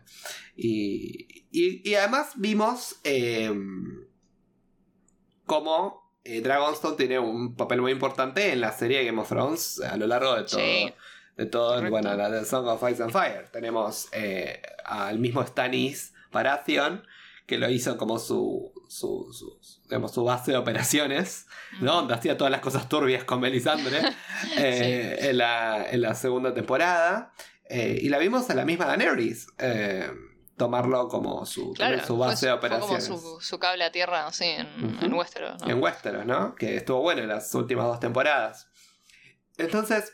Y, 0.57 1.45
y- 1.51 1.89
y 1.89 1.95
además 1.95 2.33
vimos 2.35 2.97
eh, 3.05 3.49
cómo 5.45 6.13
eh, 6.23 6.41
Dragonstone 6.41 6.97
tiene 6.97 7.19
un 7.19 7.55
papel 7.55 7.81
muy 7.81 7.91
importante 7.91 8.51
en 8.51 8.61
la 8.61 8.71
serie 8.71 9.03
Game 9.05 9.21
of 9.21 9.29
Thrones 9.29 9.79
a 9.81 9.95
lo 9.97 10.07
largo 10.07 10.35
de 10.35 10.43
todo. 10.43 10.59
Sí. 10.59 10.93
De 11.37 11.45
todo, 11.45 11.75
Correcto. 11.75 11.91
bueno, 11.91 12.15
la 12.15 12.29
de 12.29 12.45
Song 12.45 12.65
of 12.67 12.81
Ice 12.89 13.03
and 13.03 13.11
Fire. 13.11 13.49
Tenemos 13.51 14.07
eh, 14.13 14.61
al 14.85 15.19
mismo 15.19 15.45
Stannis 15.45 16.13
Baratheon, 16.31 17.03
que 17.45 17.57
lo 17.57 17.69
hizo 17.69 17.97
como 17.97 18.19
su, 18.19 18.71
su, 18.87 19.31
su- 19.33 19.59
digamos, 19.86 20.12
su 20.13 20.24
base 20.24 20.52
de 20.52 20.58
operaciones, 20.58 21.48
¿no? 21.80 21.95
Donde 21.95 22.13
hacía 22.13 22.38
todas 22.38 22.52
las 22.52 22.62
cosas 22.62 22.89
turbias 22.89 23.24
con 23.24 23.39
Melisandre 23.39 24.02
eh, 24.58 25.17
en, 25.30 25.38
la, 25.38 25.86
en 25.89 26.02
la 26.02 26.15
segunda 26.15 26.54
temporada. 26.54 27.32
Eh, 27.69 27.98
y 28.02 28.10
la 28.10 28.17
vimos 28.19 28.50
a 28.50 28.54
la 28.56 28.63
misma 28.65 28.86
Daenerys 28.86 29.48
eh, 29.58 30.10
tomarlo 30.58 31.08
como 31.08 31.45
su, 31.45 31.74
Claro, 31.74 32.00
su 32.02 32.15
fue 32.15 32.28
base 32.28 32.45
de 32.48 32.52
su- 32.54 32.60
fue 32.60 32.69
como 32.69 32.86
operaciones. 32.86 33.21
su, 33.21 33.41
su 33.41 33.60
cable 33.60 33.84
a 33.84 33.91
tierra, 33.91 34.28
así, 34.28 34.45
en, 34.45 35.13
Westeros, 35.13 35.62
¿no? 35.62 35.69
En 35.69 35.82
Westeros, 35.82 36.26
¿no? 36.26 36.56
Que 36.56 36.78
estuvo 36.78 37.02
bueno 37.02 37.21
en 37.24 37.28
las 37.30 37.54
últimas 37.56 37.86
dos 37.88 38.00
temporadas. 38.00 38.67
Entonces, 39.58 40.13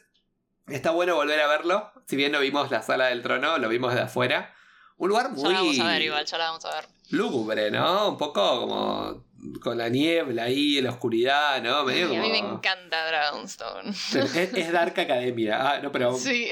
está 0.68 0.92
bueno 0.92 1.16
volver 1.16 1.40
a 1.42 1.48
verlo. 1.48 1.92
Si 2.08 2.16
bien 2.16 2.32
no 2.32 2.40
vimos 2.40 2.72
la 2.72 2.82
sala 2.82 3.08
del 3.08 3.22
trono, 3.22 3.58
lo 3.58 3.70
vimos 3.70 3.94
de 3.94 4.02
afuera. 4.02 4.54
Un 4.98 5.10
lugar 5.10 5.32
Ya 5.36 5.48
la 5.50 5.54
vamos 5.56 5.80
a 5.80 5.84
ver 5.88 5.96
muy 5.98 6.06
igual, 6.06 6.26
ya 6.26 6.38
la 6.38 6.46
vamos 6.46 6.66
a 6.66 6.76
ver. 6.76 6.86
lúgubre, 7.10 7.72
¿no? 7.72 8.10
Un 8.10 8.18
poco 8.18 8.60
como 8.62 9.26
con 9.62 9.78
la 9.78 9.90
niebla 9.90 10.44
ahí, 10.44 10.82
la 10.82 10.92
oscuridad, 10.92 11.62
¿no? 11.62 11.84
Medio 11.84 12.14
Y 12.14 12.18
a 12.18 12.22
mí 12.22 12.30
me 12.30 12.38
encanta 12.38 13.06
Dragonstone. 13.08 13.90
Es, 13.90 14.36
es 14.36 14.72
Dark 14.72 15.00
Academia. 15.00 15.58
Ah, 15.62 15.80
no, 15.82 15.92
pero, 15.92 16.14
Sí, 16.18 16.50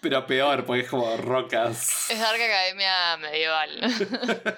pero 0.00 0.26
peor, 0.26 0.64
porque 0.64 0.82
es 0.82 0.88
como 0.88 1.16
rocas. 1.16 2.10
es 2.10 2.18
Dark 2.18 2.40
Academia 2.40 3.16
medieval. 3.18 3.70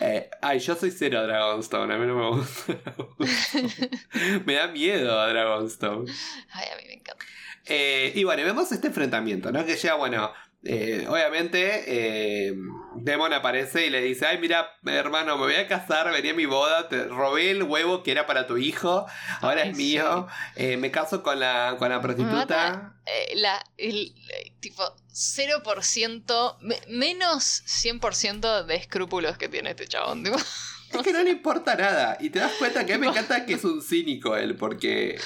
Eh, 0.00 0.28
ay, 0.42 0.58
yo 0.58 0.74
soy 0.74 0.90
cero 0.90 1.22
Dragonstone, 1.26 1.94
a 1.94 1.96
mí 1.96 2.06
no 2.06 2.16
me 2.16 2.36
gusta. 2.36 2.74
me 4.44 4.54
da 4.54 4.66
miedo 4.68 5.18
a 5.18 5.28
Dragonstone. 5.28 6.12
Ay, 6.50 6.68
a 6.72 6.76
mí 6.76 6.82
me 6.83 6.83
encanta. 7.04 7.24
Eh, 7.66 8.12
y 8.14 8.24
bueno, 8.24 8.42
vemos 8.44 8.70
este 8.72 8.88
enfrentamiento, 8.88 9.50
¿no? 9.52 9.64
Que 9.64 9.76
llega, 9.76 9.94
bueno, 9.94 10.32
eh, 10.66 11.06
obviamente 11.08 11.84
eh, 11.86 12.54
Demon 12.96 13.32
aparece 13.32 13.86
y 13.86 13.90
le 13.90 14.00
dice, 14.02 14.26
ay, 14.26 14.38
mira, 14.38 14.68
hermano, 14.86 15.36
me 15.36 15.44
voy 15.44 15.54
a 15.56 15.66
casar, 15.68 16.10
venía 16.10 16.32
a 16.32 16.34
mi 16.34 16.46
boda, 16.46 16.88
te 16.88 17.04
robé 17.04 17.50
el 17.50 17.62
huevo 17.62 18.02
que 18.02 18.12
era 18.12 18.26
para 18.26 18.46
tu 18.46 18.56
hijo, 18.56 19.06
ahora 19.40 19.62
Ay, 19.62 19.70
es 19.70 19.76
mío, 19.76 20.26
eh, 20.56 20.76
me 20.76 20.90
caso 20.90 21.22
con 21.22 21.38
la, 21.40 21.76
con 21.78 21.88
la 21.90 22.00
prostituta. 22.00 22.94
La, 23.34 23.62
el, 23.76 24.14
tipo, 24.60 24.82
0%, 25.12 26.56
me- 26.60 26.80
menos 26.88 27.62
100% 27.66 28.64
de 28.64 28.74
escrúpulos 28.76 29.36
que 29.38 29.48
tiene 29.48 29.70
este 29.70 29.86
chabón. 29.86 30.22
Tipo. 30.24 30.36
Es 30.36 31.02
que 31.02 31.12
no 31.12 31.22
le 31.22 31.30
importa 31.30 31.74
nada. 31.74 32.16
Y 32.20 32.30
te 32.30 32.38
das 32.38 32.52
cuenta 32.58 32.84
que 32.86 32.94
a 32.94 32.98
mí 32.98 33.06
me 33.06 33.12
encanta 33.12 33.44
que 33.46 33.54
es 33.54 33.64
un 33.64 33.82
cínico 33.82 34.36
él, 34.36 34.56
porque 34.56 35.18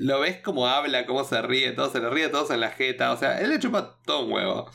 lo 0.00 0.20
ves 0.20 0.38
como 0.40 0.66
habla, 0.66 1.06
cómo 1.06 1.24
se 1.24 1.40
ríe, 1.42 1.72
todo 1.72 1.90
se 1.90 2.00
le 2.00 2.10
ríe 2.10 2.28
todos 2.28 2.50
en 2.50 2.60
la 2.60 2.70
jeta. 2.70 3.12
O 3.12 3.16
sea, 3.16 3.40
él 3.40 3.50
le 3.50 3.58
chupa 3.58 3.98
todo 4.04 4.26
un 4.26 4.32
huevo. 4.32 4.70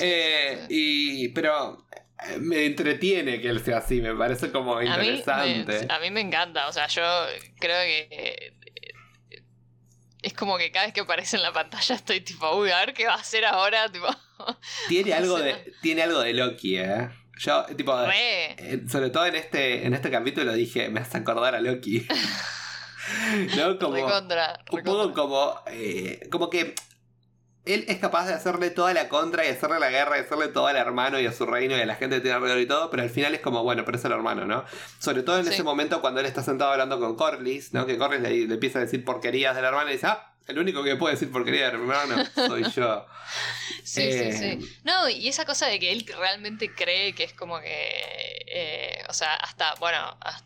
Eh, 0.00 0.66
y, 0.68 1.28
pero 1.28 1.86
eh, 2.26 2.38
me 2.38 2.64
entretiene 2.66 3.40
que 3.40 3.48
él 3.48 3.62
sea 3.64 3.78
así, 3.78 4.00
me 4.00 4.14
parece 4.14 4.50
como 4.50 4.76
a, 4.76 4.80
mí 4.80 4.88
me, 4.88 5.06
interesante. 5.16 5.86
a 5.88 5.98
mí 6.00 6.10
me 6.10 6.20
encanta, 6.20 6.68
o 6.68 6.72
sea, 6.72 6.86
yo 6.88 7.02
creo 7.58 7.80
que... 7.82 8.08
eh, 8.10 8.52
Es 10.22 10.32
como 10.34 10.58
que 10.58 10.72
cada 10.72 10.86
vez 10.86 10.94
que 10.94 11.02
aparece 11.02 11.36
en 11.36 11.42
la 11.42 11.52
pantalla 11.52 11.94
estoy 11.94 12.20
tipo, 12.20 12.50
uy, 12.56 12.70
a 12.70 12.80
ver 12.80 12.94
qué 12.94 13.06
va 13.06 13.14
a 13.14 13.20
hacer 13.20 13.44
ahora, 13.44 13.88
tipo, 13.92 14.08
Tiene 14.88 15.12
algo 15.20 15.38
de, 15.38 15.72
tiene 15.82 16.02
algo 16.02 16.20
de 16.20 16.32
Loki, 16.32 16.78
eh. 16.78 17.08
Yo, 17.38 17.64
tipo, 17.76 17.94
eh, 18.14 18.82
sobre 18.88 19.10
todo 19.10 19.26
en 19.26 19.34
este, 19.36 19.84
en 19.86 19.92
este 19.92 20.10
capítulo 20.10 20.54
dije, 20.54 20.88
me 20.88 21.00
hace 21.00 21.18
acordar 21.18 21.54
a 21.54 21.60
Loki. 21.60 22.06
¿No? 23.56 23.78
Como, 23.78 23.94
recontra, 23.94 24.60
un 24.70 24.82
poco 24.82 25.12
como, 25.12 25.60
eh, 25.66 26.28
como 26.30 26.50
que 26.50 26.74
él 27.64 27.84
es 27.88 27.98
capaz 27.98 28.26
de 28.28 28.34
hacerle 28.34 28.70
toda 28.70 28.94
la 28.94 29.08
contra 29.08 29.44
y 29.44 29.48
hacerle 29.48 29.80
la 29.80 29.90
guerra 29.90 30.18
y 30.18 30.20
hacerle 30.20 30.48
todo 30.48 30.68
al 30.68 30.76
hermano 30.76 31.18
y 31.18 31.26
a 31.26 31.32
su 31.32 31.46
reino 31.46 31.76
y 31.76 31.80
a 31.80 31.86
la 31.86 31.96
gente 31.96 32.16
que 32.16 32.20
tiene 32.22 32.36
alrededor 32.36 32.60
y 32.60 32.66
todo, 32.66 32.90
pero 32.90 33.02
al 33.02 33.10
final 33.10 33.34
es 33.34 33.40
como, 33.40 33.64
bueno, 33.64 33.84
pero 33.84 33.98
es 33.98 34.04
el 34.04 34.12
hermano, 34.12 34.44
¿no? 34.44 34.64
Sobre 35.00 35.22
todo 35.24 35.38
en 35.38 35.46
Sí. 35.46 35.54
ese 35.54 35.62
momento 35.64 36.00
cuando 36.00 36.20
él 36.20 36.26
está 36.26 36.42
sentado 36.44 36.70
hablando 36.70 37.00
con 37.00 37.16
Corlys, 37.16 37.72
¿no? 37.74 37.84
Que 37.84 37.98
Corlys 37.98 38.20
le, 38.20 38.46
le 38.46 38.54
empieza 38.54 38.78
a 38.78 38.82
decir 38.82 39.04
porquerías 39.04 39.56
del 39.56 39.64
hermano 39.64 39.90
y 39.90 39.94
dice, 39.94 40.06
ah, 40.06 40.32
el 40.46 40.60
único 40.60 40.84
que 40.84 40.94
puede 40.94 41.14
decir 41.14 41.32
porquerías 41.32 41.72
del 41.72 41.80
hermano 41.80 42.24
soy 42.34 42.70
yo. 42.70 43.04
Sí, 43.82 44.02
Eh, 44.02 44.32
sí, 44.32 44.38
sí. 44.64 44.80
No, 44.84 45.08
y 45.08 45.26
esa 45.28 45.44
cosa 45.44 45.66
de 45.66 45.78
que 45.80 45.90
él 45.92 46.06
realmente 46.18 46.72
cree 46.72 47.14
que 47.14 47.24
es 47.24 47.32
como 47.32 47.58
que. 47.60 48.44
eh, 48.46 49.02
o 49.08 49.12
sea, 49.12 49.34
hasta, 49.34 49.74
bueno, 49.80 50.16
hasta, 50.20 50.45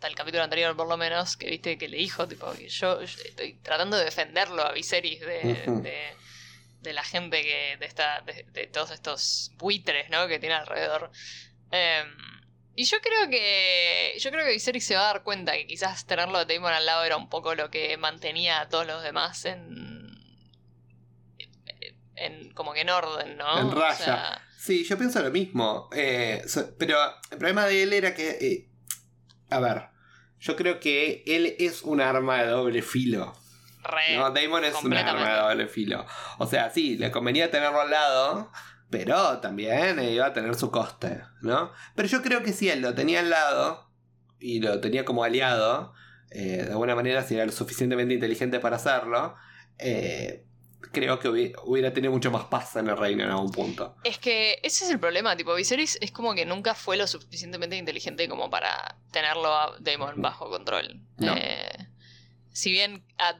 hasta 0.00 0.08
el 0.08 0.14
capítulo 0.14 0.42
anterior, 0.42 0.74
por 0.74 0.88
lo 0.88 0.96
menos, 0.96 1.36
que 1.36 1.50
viste 1.50 1.76
que 1.76 1.86
le 1.86 1.98
dijo, 1.98 2.26
tipo, 2.26 2.50
que 2.52 2.70
yo, 2.70 3.02
yo 3.02 3.22
estoy 3.22 3.58
tratando 3.62 3.98
de 3.98 4.04
defenderlo 4.06 4.62
a 4.64 4.72
Viserys 4.72 5.20
de, 5.20 5.42
de, 5.82 6.14
de 6.80 6.92
la 6.94 7.04
gente 7.04 7.42
que. 7.42 7.76
de, 7.78 7.84
esta, 7.84 8.22
de, 8.22 8.44
de 8.50 8.66
todos 8.68 8.92
estos 8.92 9.52
buitres, 9.58 10.08
¿no? 10.08 10.26
Que 10.26 10.38
tiene 10.38 10.54
alrededor. 10.54 11.10
Em, 11.70 12.08
Y 12.76 12.84
yo 12.84 12.96
creo 13.02 13.28
que. 13.28 14.14
Yo 14.18 14.30
creo 14.30 14.46
que 14.46 14.52
Viserys 14.52 14.86
se 14.86 14.94
va 14.96 15.02
a 15.02 15.12
dar 15.12 15.22
cuenta 15.22 15.52
que 15.52 15.66
quizás 15.66 16.06
tenerlo 16.06 16.38
a 16.38 16.46
Daemon 16.46 16.72
al 16.72 16.86
lado 16.86 17.04
era 17.04 17.18
un 17.18 17.28
poco 17.28 17.54
lo 17.54 17.70
que 17.70 17.94
mantenía 17.98 18.62
a 18.62 18.68
todos 18.70 18.86
los 18.86 19.02
demás 19.02 19.44
en. 19.44 20.08
en 22.16 22.52
como 22.54 22.72
que 22.72 22.80
en 22.80 22.88
orden, 22.90 23.36
¿no? 23.36 23.58
En 23.58 23.66
O 23.66 23.74
raya. 23.74 23.96
sea, 23.96 24.42
Sí, 24.58 24.84
yo 24.84 24.96
pienso 24.98 25.22
lo 25.22 25.30
mismo. 25.30 25.88
eh, 25.94 26.42
so- 26.46 26.74
pero 26.78 26.98
el 27.30 27.36
problema 27.38 27.66
de 27.66 27.82
él 27.82 27.92
era 27.92 28.14
que. 28.14 28.30
eh, 28.30 28.66
a 29.50 29.60
ver, 29.60 29.88
yo 30.40 30.56
creo 30.56 30.80
que 30.80 31.22
él 31.26 31.56
es 31.58 31.82
un 31.82 32.00
arma 32.00 32.42
de 32.42 32.48
doble 32.48 32.82
filo. 32.82 33.34
re. 33.82 34.16
No, 34.16 34.30
Damon 34.30 34.64
es 34.64 34.74
un 34.82 34.94
arma 34.94 35.34
de 35.34 35.40
doble 35.40 35.66
filo. 35.68 36.06
O 36.38 36.46
sea, 36.46 36.70
sí, 36.70 36.96
le 36.96 37.10
convenía 37.10 37.50
tenerlo 37.50 37.80
al 37.80 37.90
lado, 37.90 38.50
pero 38.90 39.38
también 39.40 39.98
eh, 39.98 40.12
iba 40.12 40.26
a 40.26 40.32
tener 40.32 40.54
su 40.54 40.70
coste, 40.70 41.22
¿no? 41.42 41.72
Pero 41.94 42.08
yo 42.08 42.22
creo 42.22 42.42
que 42.42 42.52
si 42.52 42.68
él 42.68 42.80
lo 42.80 42.94
tenía 42.94 43.20
al 43.20 43.30
lado 43.30 43.90
y 44.38 44.60
lo 44.60 44.80
tenía 44.80 45.04
como 45.04 45.24
aliado, 45.24 45.92
eh, 46.30 46.64
de 46.64 46.70
alguna 46.70 46.94
manera, 46.94 47.22
si 47.22 47.34
era 47.34 47.46
lo 47.46 47.52
suficientemente 47.52 48.14
inteligente 48.14 48.60
para 48.60 48.76
hacerlo, 48.76 49.36
eh, 49.78 50.46
creo 50.92 51.18
que 51.18 51.28
hubi- 51.28 51.54
hubiera 51.64 51.92
tenido 51.92 52.12
mucho 52.12 52.30
más 52.30 52.44
paz 52.44 52.76
en 52.76 52.88
el 52.88 52.96
reino 52.96 53.24
en 53.24 53.30
algún 53.30 53.50
punto. 53.52 53.96
Es 54.04 54.18
que 54.18 54.60
ese 54.62 54.84
es 54.84 54.90
el 54.90 54.98
problema, 55.00 55.36
tipo, 55.36 55.54
Viserys 55.54 55.98
es 56.00 56.10
como 56.12 56.34
que 56.34 56.44
nunca 56.46 56.74
fue 56.74 56.96
lo 56.96 57.06
suficientemente 57.06 57.76
inteligente 57.76 58.28
como 58.28 58.50
para 58.50 58.96
tenerlo 59.12 59.54
a 59.54 59.76
Daemon 59.80 60.20
bajo 60.22 60.48
control. 60.50 61.00
No. 61.18 61.34
Eh, 61.36 61.88
si 62.52 62.72
bien 62.72 63.04
a- 63.18 63.38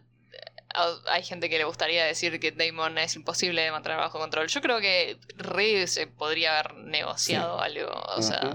a- 0.74 0.98
hay 1.12 1.22
gente 1.24 1.48
que 1.50 1.58
le 1.58 1.64
gustaría 1.64 2.04
decir 2.04 2.38
que 2.38 2.52
Daemon 2.52 2.96
es 2.98 3.16
imposible 3.16 3.62
de 3.62 3.72
mantener 3.72 3.98
bajo 3.98 4.18
control, 4.18 4.46
yo 4.48 4.60
creo 4.60 4.80
que 4.80 5.18
Re 5.36 5.86
se 5.88 6.06
podría 6.06 6.58
haber 6.60 6.74
negociado 6.76 7.60
algo, 7.60 7.90
o 8.16 8.22
sea... 8.22 8.52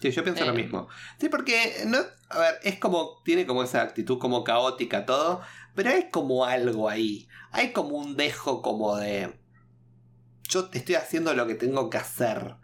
Sí, 0.00 0.10
yo 0.10 0.22
pienso 0.22 0.44
lo 0.44 0.52
mismo. 0.52 0.88
Sí, 1.18 1.28
porque, 1.28 1.84
no, 1.86 1.98
a 2.28 2.38
ver, 2.38 2.58
es 2.62 2.78
como, 2.78 3.22
tiene 3.24 3.46
como 3.46 3.62
esa 3.62 3.82
actitud 3.82 4.18
como 4.18 4.44
caótica 4.44 5.06
todo, 5.06 5.42
pero 5.74 5.90
hay 5.90 6.10
como 6.10 6.44
algo 6.44 6.88
ahí. 6.88 7.28
Hay 7.52 7.72
como 7.72 7.96
un 7.96 8.16
dejo 8.16 8.62
como 8.62 8.96
de... 8.96 9.38
Yo 10.48 10.66
te 10.66 10.78
estoy 10.78 10.94
haciendo 10.96 11.34
lo 11.34 11.46
que 11.46 11.54
tengo 11.54 11.90
que 11.90 11.98
hacer. 11.98 12.56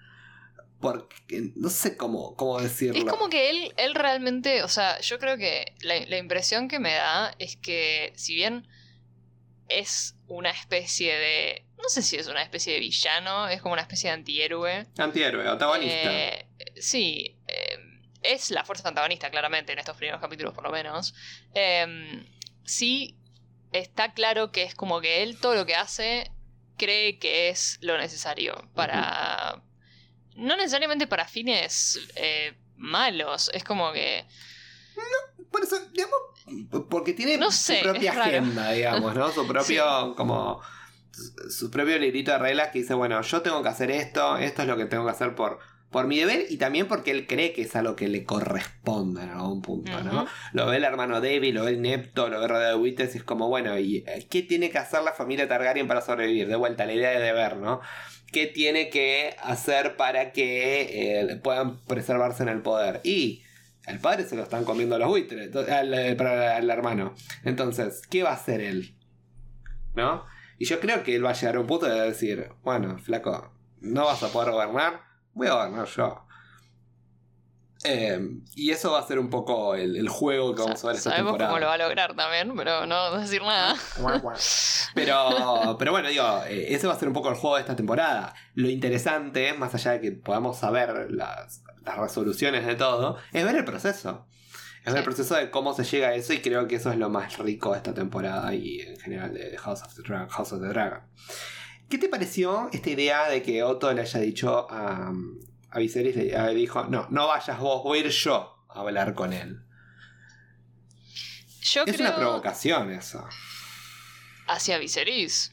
Porque 0.80 1.52
no 1.54 1.70
sé 1.70 1.96
cómo, 1.96 2.34
cómo 2.36 2.60
decirlo. 2.60 2.98
Es 2.98 3.04
como 3.04 3.28
que 3.28 3.50
él, 3.50 3.72
él 3.76 3.94
realmente, 3.94 4.62
o 4.64 4.68
sea, 4.68 5.00
yo 5.00 5.18
creo 5.18 5.36
que 5.36 5.74
la, 5.80 5.94
la 6.06 6.18
impresión 6.18 6.68
que 6.68 6.80
me 6.80 6.92
da 6.92 7.34
es 7.38 7.56
que 7.56 8.12
si 8.16 8.34
bien 8.34 8.66
es 9.68 10.16
una 10.26 10.50
especie 10.50 11.14
de... 11.14 11.66
No 11.78 11.88
sé 11.88 12.02
si 12.02 12.16
es 12.16 12.28
una 12.28 12.42
especie 12.42 12.74
de 12.74 12.80
villano, 12.80 13.48
es 13.48 13.60
como 13.60 13.72
una 13.72 13.82
especie 13.82 14.10
de 14.10 14.14
antihéroe. 14.14 14.86
Antihéroe, 14.98 15.48
antagonista. 15.48 16.12
Eh, 16.12 16.46
sí, 16.82 17.36
eh, 17.48 17.78
es 18.22 18.50
la 18.50 18.64
fuerza 18.64 18.88
antagonista, 18.88 19.30
claramente, 19.30 19.72
en 19.72 19.78
estos 19.78 19.96
primeros 19.96 20.20
capítulos 20.20 20.54
por 20.54 20.64
lo 20.64 20.70
menos. 20.70 21.14
Eh, 21.54 22.24
sí, 22.64 23.16
está 23.72 24.12
claro 24.12 24.52
que 24.52 24.62
es 24.62 24.74
como 24.74 25.00
que 25.00 25.22
él 25.22 25.38
todo 25.38 25.54
lo 25.54 25.66
que 25.66 25.74
hace 25.74 26.30
cree 26.76 27.18
que 27.18 27.48
es 27.48 27.78
lo 27.80 27.96
necesario 27.98 28.68
para... 28.74 29.62
No 30.34 30.56
necesariamente 30.56 31.06
para 31.06 31.28
fines 31.28 32.00
eh, 32.16 32.54
malos, 32.76 33.50
es 33.52 33.64
como 33.64 33.92
que... 33.92 34.26
Por 35.50 35.62
eso, 35.62 35.78
digamos, 35.90 36.18
porque 36.88 37.12
tiene 37.12 37.36
No 37.36 37.50
sé, 37.50 37.78
su 37.78 37.82
propia 37.82 38.12
raro. 38.12 38.30
agenda, 38.30 38.70
digamos, 38.72 39.14
¿no? 39.14 39.30
Su 39.30 39.46
propio, 39.46 40.14
como, 40.16 40.62
su 41.50 41.70
propio 41.70 41.98
librito 41.98 42.32
de 42.32 42.38
reglas 42.38 42.70
que 42.70 42.80
dice, 42.80 42.94
bueno, 42.94 43.20
yo 43.20 43.42
tengo 43.42 43.62
que 43.62 43.68
hacer 43.68 43.90
esto, 43.90 44.38
esto 44.38 44.62
es 44.62 44.68
lo 44.68 44.76
que 44.76 44.86
tengo 44.86 45.04
que 45.04 45.10
hacer 45.10 45.34
por, 45.34 45.58
por 45.92 46.06
mi 46.08 46.18
deber 46.18 46.46
y 46.50 46.56
también 46.56 46.88
porque 46.88 47.10
él 47.12 47.26
cree 47.28 47.52
que 47.52 47.62
es 47.62 47.76
a 47.76 47.82
lo 47.82 47.94
que 47.94 48.08
le 48.08 48.24
corresponde 48.24 49.22
en 49.22 49.28
algún 49.28 49.62
punto, 49.62 49.92
¿no? 50.02 50.26
Lo 50.52 50.66
ve 50.66 50.78
el 50.78 50.84
hermano 50.84 51.20
David, 51.20 51.54
lo 51.54 51.64
ve 51.64 51.72
el 51.72 51.82
Nepto, 51.82 52.28
lo 52.28 52.40
ve 52.40 52.48
rodeado 52.48 52.76
de 52.78 52.82
Witches 52.82 53.14
y 53.14 53.18
es 53.18 53.24
como, 53.24 53.48
bueno, 53.48 53.78
¿y 53.78 53.98
eh, 54.08 54.26
qué 54.28 54.42
tiene 54.42 54.70
que 54.70 54.78
hacer 54.78 55.02
la 55.02 55.12
familia 55.12 55.46
Targaryen 55.46 55.86
para 55.86 56.00
sobrevivir? 56.00 56.48
De 56.48 56.56
vuelta, 56.56 56.86
la 56.86 56.94
idea 56.94 57.10
de 57.10 57.20
deber, 57.20 57.58
¿no? 57.58 57.80
¿Qué 58.32 58.46
tiene 58.46 58.88
que 58.88 59.36
hacer 59.42 59.96
para 59.96 60.32
que 60.32 61.20
eh, 61.20 61.36
puedan 61.36 61.78
preservarse 61.84 62.42
en 62.42 62.48
el 62.48 62.62
poder? 62.62 63.00
Y 63.04 63.42
al 63.86 63.98
padre 63.98 64.24
se 64.24 64.34
lo 64.36 64.42
están 64.44 64.64
comiendo 64.64 64.98
los 64.98 65.08
buitres, 65.08 65.50
to- 65.50 65.66
al, 65.70 65.92
eh, 65.92 66.16
al 66.18 66.70
hermano. 66.70 67.14
Entonces, 67.44 68.02
¿qué 68.08 68.22
va 68.22 68.30
a 68.30 68.34
hacer 68.34 68.60
él? 68.62 68.96
¿No? 69.94 70.24
Y 70.58 70.64
yo 70.64 70.80
creo 70.80 71.02
que 71.02 71.14
él 71.16 71.24
va 71.24 71.30
a 71.30 71.34
llegar 71.34 71.56
a 71.56 71.60
un 71.60 71.66
punto 71.66 71.86
de 71.86 72.00
decir, 72.00 72.48
bueno, 72.62 72.96
flaco, 72.98 73.52
no 73.80 74.06
vas 74.06 74.22
a 74.22 74.28
poder 74.28 74.52
gobernar, 74.52 75.00
voy 75.34 75.46
a 75.48 75.54
gobernar 75.54 75.86
yo. 75.86 76.26
Eh, 77.84 78.20
y 78.54 78.70
eso 78.70 78.92
va 78.92 79.00
a 79.00 79.06
ser 79.06 79.18
un 79.18 79.28
poco 79.28 79.74
el, 79.74 79.96
el 79.96 80.08
juego 80.08 80.54
que 80.54 80.62
vamos 80.62 80.84
a 80.84 80.86
ver 80.86 80.96
esta 80.96 81.10
Sabemos 81.10 81.32
temporada. 81.32 81.50
cómo 81.50 81.60
lo 81.60 81.66
va 81.66 81.74
a 81.74 81.78
lograr 81.78 82.14
también, 82.14 82.54
pero 82.56 82.86
no 82.86 83.18
decir 83.18 83.42
nada. 83.42 83.74
Pero, 84.94 85.76
pero 85.78 85.90
bueno, 85.90 86.08
digo, 86.10 86.42
eh, 86.46 86.74
ese 86.74 86.86
va 86.86 86.92
a 86.92 86.98
ser 86.98 87.08
un 87.08 87.14
poco 87.14 87.30
el 87.30 87.34
juego 87.34 87.56
de 87.56 87.62
esta 87.62 87.74
temporada. 87.74 88.34
Lo 88.54 88.68
interesante, 88.68 89.54
más 89.54 89.74
allá 89.74 89.92
de 89.92 90.00
que 90.02 90.12
podamos 90.12 90.58
saber 90.58 91.10
las, 91.10 91.62
las 91.82 91.96
resoluciones 91.98 92.66
de 92.66 92.74
todo, 92.74 93.16
es 93.32 93.42
ver 93.44 93.56
el 93.56 93.64
proceso. 93.64 94.26
Es 94.84 94.92
ver 94.92 94.98
el 94.98 95.04
proceso 95.04 95.34
de 95.34 95.50
cómo 95.50 95.72
se 95.74 95.84
llega 95.84 96.08
a 96.08 96.14
eso 96.14 96.34
y 96.34 96.40
creo 96.42 96.68
que 96.68 96.76
eso 96.76 96.92
es 96.92 96.98
lo 96.98 97.08
más 97.08 97.38
rico 97.38 97.72
de 97.72 97.78
esta 97.78 97.94
temporada 97.94 98.52
y 98.54 98.80
en 98.80 98.98
general 98.98 99.32
de 99.32 99.56
House 99.56 99.82
of 99.82 99.94
the 99.94 100.02
Dragon. 100.02 100.28
House 100.28 100.52
of 100.52 100.60
the 100.60 100.68
Dragon. 100.68 101.00
¿Qué 101.92 101.98
te 101.98 102.08
pareció 102.08 102.70
esta 102.72 102.88
idea 102.88 103.28
de 103.28 103.42
que 103.42 103.62
Otto 103.62 103.92
le 103.92 104.00
haya 104.00 104.18
dicho 104.18 104.66
a, 104.70 105.12
a 105.68 105.78
Viserys, 105.78 106.16
le, 106.16 106.54
dijo, 106.54 106.84
no, 106.84 107.06
no 107.10 107.28
vayas 107.28 107.58
vos, 107.58 107.82
voy 107.84 107.98
a 107.98 108.06
ir 108.06 108.08
yo 108.08 108.64
a 108.70 108.80
hablar 108.80 109.12
con 109.12 109.34
él? 109.34 109.60
Yo 111.60 111.82
Es 111.84 111.94
creo 111.94 112.08
una 112.08 112.16
provocación 112.16 112.90
eso. 112.92 113.28
hacia 114.46 114.78
Viserys, 114.78 115.52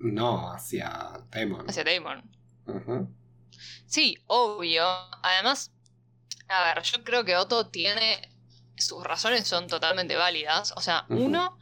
No, 0.00 0.52
hacia 0.52 1.20
Daemon. 1.30 1.70
hacia 1.70 1.84
Daemon. 1.84 2.36
Sí, 3.86 4.18
obvio. 4.26 4.84
Además, 5.22 5.72
a 6.48 6.64
ver, 6.64 6.82
yo 6.82 7.04
creo 7.04 7.24
que 7.24 7.36
Otto 7.36 7.68
tiene. 7.68 8.32
Sus 8.76 9.04
razones 9.04 9.46
son 9.46 9.68
totalmente 9.68 10.16
válidas. 10.16 10.72
O 10.76 10.80
sea, 10.80 11.06
uno. 11.10 11.56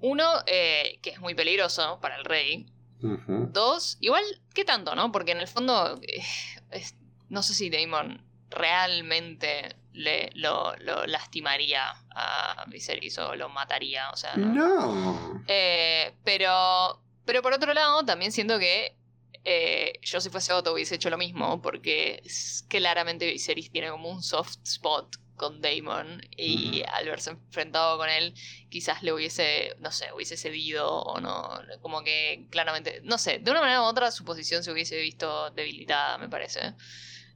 Uno, 0.00 0.24
eh, 0.46 0.98
que 1.02 1.10
es 1.10 1.20
muy 1.20 1.34
peligroso 1.34 1.98
para 2.00 2.16
el 2.16 2.24
rey. 2.24 2.72
Dos, 3.00 3.98
igual, 4.00 4.24
¿qué 4.54 4.64
tanto, 4.64 4.94
no? 4.94 5.12
Porque 5.12 5.32
en 5.32 5.38
el 5.38 5.48
fondo. 5.48 5.98
eh, 6.02 6.22
es- 6.70 6.94
no 7.28 7.42
sé 7.42 7.54
si 7.54 7.70
Daemon 7.70 8.24
realmente 8.50 9.76
le, 9.92 10.30
lo, 10.34 10.76
lo 10.76 11.06
lastimaría 11.06 11.82
a 12.14 12.64
Viserys 12.68 13.18
o 13.18 13.34
lo 13.34 13.48
mataría. 13.48 14.10
O 14.10 14.16
sea, 14.16 14.36
no. 14.36 14.54
No. 14.94 15.44
Eh, 15.48 16.14
pero, 16.24 17.02
pero 17.24 17.42
por 17.42 17.52
otro 17.52 17.74
lado, 17.74 18.04
también 18.04 18.32
siento 18.32 18.58
que 18.58 18.96
eh, 19.44 19.98
yo 20.02 20.20
si 20.20 20.28
fuese 20.30 20.52
Otto 20.52 20.72
hubiese 20.72 20.96
hecho 20.96 21.10
lo 21.10 21.18
mismo, 21.18 21.60
porque 21.62 22.20
es- 22.24 22.64
claramente 22.68 23.26
Viserys 23.30 23.70
tiene 23.70 23.90
como 23.90 24.10
un 24.10 24.22
soft 24.22 24.58
spot 24.64 25.16
con 25.36 25.60
Daemon 25.60 26.22
y 26.36 26.82
al 26.92 27.06
verse 27.06 27.30
enfrentado 27.30 27.98
con 27.98 28.08
él 28.08 28.34
quizás 28.68 29.02
le 29.02 29.12
hubiese, 29.12 29.76
no 29.78 29.92
sé, 29.92 30.12
hubiese 30.12 30.36
cedido 30.36 30.90
o 30.90 31.20
no, 31.20 31.48
como 31.82 32.02
que 32.02 32.46
claramente, 32.50 33.00
no 33.04 33.18
sé, 33.18 33.38
de 33.38 33.50
una 33.50 33.60
manera 33.60 33.82
u 33.82 33.84
otra 33.84 34.10
su 34.10 34.24
posición 34.24 34.64
se 34.64 34.72
hubiese 34.72 35.00
visto 35.00 35.50
debilitada, 35.50 36.18
me 36.18 36.28
parece. 36.28 36.74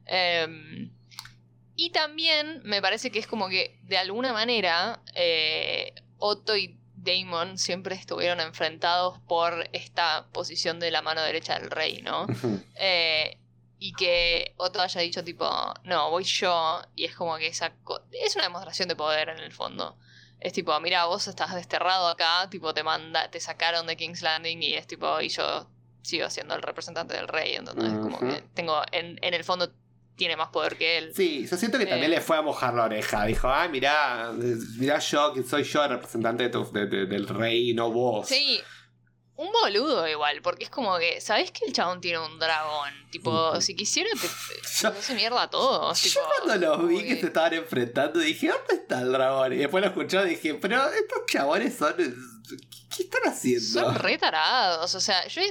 Em, 0.05 0.91
y 1.75 1.91
también 1.91 2.61
me 2.63 2.81
parece 2.81 3.11
que 3.11 3.19
es 3.19 3.27
como 3.27 3.49
que 3.49 3.79
de 3.83 3.97
alguna 3.97 4.33
manera 4.33 5.01
eh, 5.15 5.93
Otto 6.17 6.55
y 6.57 6.77
Damon 6.95 7.57
siempre 7.57 7.95
estuvieron 7.95 8.39
enfrentados 8.39 9.19
por 9.27 9.67
esta 9.73 10.27
posición 10.31 10.79
de 10.79 10.91
la 10.91 11.01
mano 11.01 11.21
derecha 11.21 11.57
del 11.57 11.71
rey, 11.71 12.01
¿no? 12.01 12.27
Eh, 12.75 13.37
y 13.83 13.93
que 13.93 14.53
Otto 14.57 14.79
haya 14.79 15.01
dicho 15.01 15.23
tipo, 15.23 15.49
no, 15.85 16.11
voy 16.11 16.23
yo, 16.23 16.81
y 16.95 17.05
es 17.05 17.15
como 17.15 17.35
que 17.37 17.47
esa 17.47 17.73
es 18.11 18.35
una 18.35 18.43
demostración 18.43 18.87
de 18.87 18.95
poder 18.95 19.29
en 19.29 19.39
el 19.39 19.51
fondo. 19.51 19.97
Es 20.39 20.53
tipo, 20.53 20.79
mira, 20.79 21.05
vos 21.05 21.27
estás 21.27 21.55
desterrado 21.55 22.07
acá, 22.07 22.47
tipo, 22.51 22.75
te 22.75 22.83
manda, 22.83 23.31
te 23.31 23.39
sacaron 23.39 23.87
de 23.87 23.97
King's 23.97 24.21
Landing 24.21 24.61
y 24.61 24.75
es 24.75 24.85
tipo, 24.85 25.19
y 25.19 25.29
yo 25.29 25.67
sigo 26.03 26.29
siendo 26.29 26.53
el 26.53 26.61
representante 26.61 27.15
del 27.15 27.27
rey, 27.27 27.55
entonces 27.55 27.91
como 27.99 28.17
Ujú. 28.17 28.27
que 28.27 28.43
tengo, 28.53 28.83
en, 28.91 29.17
en 29.23 29.33
el 29.33 29.43
fondo 29.43 29.71
tiene 30.15 30.35
más 30.35 30.49
poder 30.49 30.77
que 30.77 30.99
él. 30.99 31.13
Sí, 31.15 31.47
yo 31.49 31.57
siento 31.57 31.79
que 31.79 31.87
también 31.87 32.11
Eh. 32.11 32.15
le 32.17 32.21
fue 32.21 32.37
a 32.37 32.43
mojar 32.43 32.75
la 32.75 32.83
oreja. 32.83 33.25
Dijo, 33.25 33.47
ah, 33.49 33.67
mirá, 33.67 34.31
mirá 34.77 34.99
yo, 34.99 35.33
que 35.33 35.41
soy 35.41 35.63
yo 35.63 35.83
el 35.83 35.89
representante 35.89 36.43
de 36.43 36.49
tu- 36.49 36.71
de- 36.71 36.85
de- 36.85 37.05
del 37.07 37.27
rey, 37.27 37.73
no 37.73 37.89
vos. 37.91 38.27
Sí, 38.27 38.61
un 39.41 39.51
boludo 39.51 40.07
igual, 40.07 40.39
porque 40.43 40.65
es 40.65 40.69
como 40.69 40.97
que, 40.99 41.19
¿sabés 41.19 41.51
que 41.51 41.65
el 41.65 41.73
chabón 41.73 41.99
tiene 41.99 42.19
un 42.19 42.37
dragón? 42.37 42.91
Tipo, 43.09 43.59
si 43.59 43.75
quisiera 43.75 44.09
te, 44.11 44.27
te 44.27 44.87
hace 44.87 45.15
mierda 45.15 45.43
a 45.43 45.49
todos. 45.49 45.99
Yo 46.03 46.09
tipo, 46.09 46.21
cuando 46.45 46.77
los 46.77 46.87
vi 46.87 47.03
que 47.03 47.19
se 47.19 47.25
estaban 47.25 47.55
enfrentando 47.55 48.19
dije, 48.19 48.49
¿dónde 48.49 48.75
está 48.75 49.01
el 49.01 49.11
dragón? 49.11 49.53
Y 49.53 49.57
después 49.57 49.83
lo 49.83 49.89
escuché 49.89 50.21
y 50.25 50.29
dije, 50.35 50.53
pero 50.55 50.87
estos 50.89 51.25
chabones 51.27 51.75
son... 51.75 51.95
¿Qué 52.95 53.03
están 53.03 53.21
haciendo? 53.25 53.65
Son 53.65 53.95
re 53.95 54.17
tarados, 54.17 54.93
o 54.93 54.99
sea, 54.99 55.25
yo, 55.27 55.41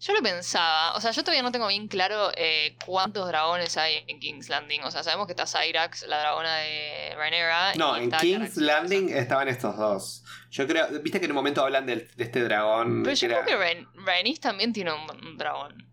Yo 0.00 0.12
lo 0.12 0.22
pensaba, 0.22 0.94
o 0.94 1.00
sea, 1.00 1.10
yo 1.10 1.22
todavía 1.22 1.42
no 1.42 1.50
tengo 1.50 1.66
bien 1.66 1.88
claro 1.88 2.30
eh, 2.36 2.76
cuántos 2.86 3.26
dragones 3.26 3.76
hay 3.76 4.04
en 4.06 4.20
King's 4.20 4.48
Landing. 4.48 4.84
O 4.84 4.90
sea, 4.92 5.02
sabemos 5.02 5.26
que 5.26 5.32
está 5.32 5.44
Cyrax, 5.44 6.06
la 6.06 6.20
dragona 6.20 6.56
de 6.58 7.14
Rhaenyra. 7.16 7.74
No, 7.74 7.96
en 7.96 8.10
King's 8.12 8.56
Landing 8.58 9.08
estaban 9.08 9.48
estos 9.48 9.76
dos. 9.76 10.24
Yo 10.50 10.68
creo, 10.68 10.86
viste 11.02 11.18
que 11.18 11.24
en 11.26 11.32
un 11.32 11.36
momento 11.36 11.62
hablan 11.64 11.84
de, 11.86 12.08
este 12.16 12.42
dragón. 12.44 13.02
Pero 13.02 13.16
yo 13.16 13.26
era- 13.26 13.44
creo 13.44 13.58
que 13.58 13.64
Rhaen- 13.64 13.88
Rhaenys 14.06 14.38
también 14.40 14.72
tiene 14.72 14.92
un, 14.92 15.26
un 15.26 15.36
dragón. 15.36 15.84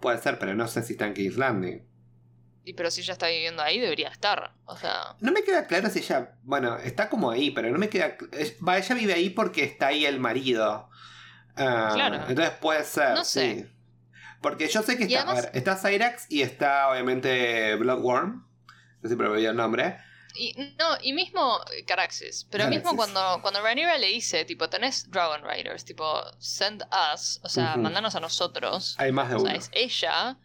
Puede 0.00 0.18
ser, 0.18 0.38
pero 0.38 0.54
no 0.54 0.68
sé 0.68 0.82
si 0.82 0.92
está 0.92 1.06
en 1.06 1.14
King's 1.14 1.36
Landing. 1.38 1.88
Y 2.64 2.74
pero 2.74 2.90
si 2.90 3.00
ella 3.00 3.14
está 3.14 3.28
viviendo 3.28 3.62
ahí, 3.62 3.80
debería 3.80 4.08
estar. 4.08 4.52
O 4.66 4.76
sea, 4.76 5.16
No 5.20 5.32
me 5.32 5.42
queda 5.42 5.66
claro 5.66 5.88
si 5.88 6.00
ella. 6.00 6.34
Bueno, 6.42 6.76
está 6.76 7.08
como 7.08 7.30
ahí, 7.30 7.50
pero 7.52 7.70
no 7.70 7.78
me 7.78 7.88
queda. 7.88 8.18
Va, 8.66 8.76
ella 8.76 8.94
vive 8.94 9.14
ahí 9.14 9.30
porque 9.30 9.64
está 9.64 9.86
ahí 9.86 10.04
el 10.04 10.20
marido. 10.20 10.90
Ah, 11.58 11.90
Claro. 11.94 12.16
Entonces 12.28 12.50
puede 12.60 12.84
ser. 12.84 13.10
No 13.14 13.24
sé. 13.24 13.54
sí. 13.56 13.66
Porque 14.40 14.68
yo 14.68 14.82
sé 14.82 14.96
que 14.96 15.04
está. 15.04 15.22
además- 15.22 15.38
a 15.38 15.50
ver, 15.50 15.50
está 15.56 15.76
Cyrax 15.76 16.26
y 16.28 16.42
está 16.42 16.88
obviamente 16.90 17.74
Bloodworm. 17.76 18.46
No 19.02 19.08
sé 19.08 19.08
si 19.08 19.16
me 19.16 19.26
el 19.44 19.56
nombre. 19.56 19.98
y 20.34 20.54
no, 20.78 20.96
y 21.02 21.12
mismo 21.12 21.58
Caraxes. 21.86 22.46
Pero 22.50 22.64
Caraxes. 22.64 22.84
mismo 22.84 22.96
cuando, 22.96 23.40
cuando 23.42 23.60
Rhaenyra 23.60 23.98
le 23.98 24.06
dice, 24.08 24.44
tipo, 24.44 24.68
tenés 24.68 25.10
Dragon 25.10 25.40
Riders, 25.42 25.84
tipo, 25.84 26.20
send 26.38 26.84
us, 27.14 27.40
o 27.42 27.48
sea, 27.48 27.76
mandanos 27.76 28.14
a 28.14 28.20
nosotros. 28.20 28.94
Hay 28.98 29.10
más 29.10 29.30
de 29.30 29.34
O 29.36 29.38
uno. 29.40 29.48
sea, 29.48 29.56
es 29.56 29.70
ella 29.72 30.36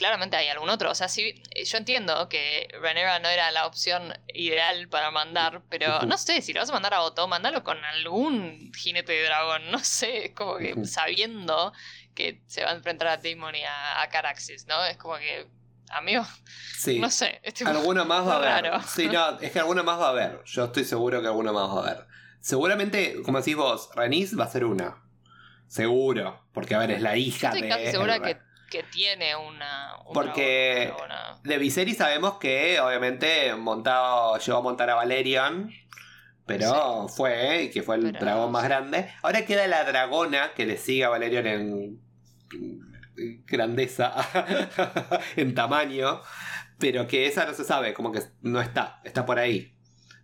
claramente 0.00 0.34
hay 0.36 0.48
algún 0.48 0.70
otro. 0.70 0.90
O 0.90 0.94
sea, 0.94 1.08
si, 1.08 1.42
yo 1.62 1.76
entiendo 1.76 2.28
que 2.30 2.68
Rhaenyra 2.80 3.18
no 3.18 3.28
era 3.28 3.50
la 3.50 3.66
opción 3.66 4.14
ideal 4.32 4.88
para 4.88 5.10
mandar, 5.10 5.60
pero 5.68 6.00
no 6.06 6.16
sé, 6.16 6.40
si 6.40 6.54
lo 6.54 6.60
vas 6.60 6.70
a 6.70 6.72
mandar 6.72 6.94
a 6.94 7.02
Otto, 7.02 7.28
mandalo 7.28 7.62
con 7.62 7.76
algún 7.84 8.72
jinete 8.74 9.12
de 9.12 9.24
dragón. 9.24 9.70
No 9.70 9.78
sé, 9.78 10.26
es 10.26 10.34
como 10.34 10.56
que 10.56 10.74
sabiendo 10.86 11.72
que 12.14 12.40
se 12.46 12.64
va 12.64 12.70
a 12.70 12.74
enfrentar 12.74 13.08
a 13.08 13.16
Daemon 13.18 13.54
y 13.54 13.62
a, 13.62 14.00
a 14.00 14.08
Caraxes, 14.08 14.66
¿no? 14.66 14.82
Es 14.86 14.96
como 14.96 15.16
que, 15.18 15.46
amigo, 15.90 16.24
Sí. 16.78 16.98
no 16.98 17.10
sé. 17.10 17.38
Es 17.42 17.52
tipo- 17.54 17.68
Alguno 17.70 18.04
más 18.06 18.26
va 18.26 18.34
a 18.34 18.36
haber. 18.58 18.82
Sí, 18.84 19.06
no, 19.06 19.38
es 19.38 19.52
que 19.52 19.58
alguno 19.58 19.84
más 19.84 20.00
va 20.00 20.06
a 20.06 20.10
haber. 20.10 20.42
Yo 20.46 20.64
estoy 20.64 20.84
seguro 20.84 21.20
que 21.20 21.26
alguno 21.26 21.52
más 21.52 21.68
va 21.68 21.74
a 21.74 21.92
haber. 21.92 22.06
Seguramente, 22.40 23.20
como 23.22 23.38
decís 23.38 23.54
vos, 23.54 23.90
Renis 23.94 24.38
va 24.38 24.44
a 24.44 24.48
ser 24.50 24.64
una. 24.64 24.96
Seguro. 25.68 26.46
Porque, 26.52 26.74
a 26.74 26.78
ver, 26.78 26.90
es 26.90 27.02
la 27.02 27.16
hija 27.16 27.48
Estoy 27.48 27.62
de. 27.62 27.68
casi 27.68 27.86
segura 27.92 28.20
que, 28.20 28.38
que 28.70 28.82
tiene 28.84 29.34
una. 29.36 29.96
Porque- 30.14 30.92
una 30.94 31.06
dragona. 31.06 31.40
De 31.42 31.58
Viserys 31.58 31.96
sabemos 31.98 32.38
que, 32.38 32.80
obviamente, 32.80 33.54
montado, 33.56 34.38
llegó 34.38 34.58
a 34.58 34.62
montar 34.62 34.88
a 34.90 34.94
Valerion. 34.94 35.70
Pero 36.46 37.06
fue, 37.08 37.56
¿eh? 37.58 37.62
y 37.64 37.70
que 37.70 37.82
fue 37.82 37.96
el 37.96 38.02
Pero- 38.12 38.18
dragón 38.20 38.50
más 38.52 38.64
grande. 38.64 39.12
Ahora 39.22 39.44
queda 39.44 39.66
la 39.68 39.84
dragona 39.84 40.52
que 40.54 40.66
le 40.66 40.78
sigue 40.78 41.04
a 41.04 41.08
Valerion 41.08 41.46
en, 41.46 42.00
en 42.52 43.44
grandeza, 43.46 44.14
en 45.36 45.54
tamaño. 45.54 46.22
Pero 46.78 47.06
que 47.06 47.26
esa 47.26 47.44
no 47.44 47.52
se 47.54 47.64
sabe, 47.64 47.92
como 47.94 48.10
que 48.10 48.20
no 48.40 48.60
está, 48.60 49.00
está 49.04 49.26
por 49.26 49.38
ahí. 49.38 49.74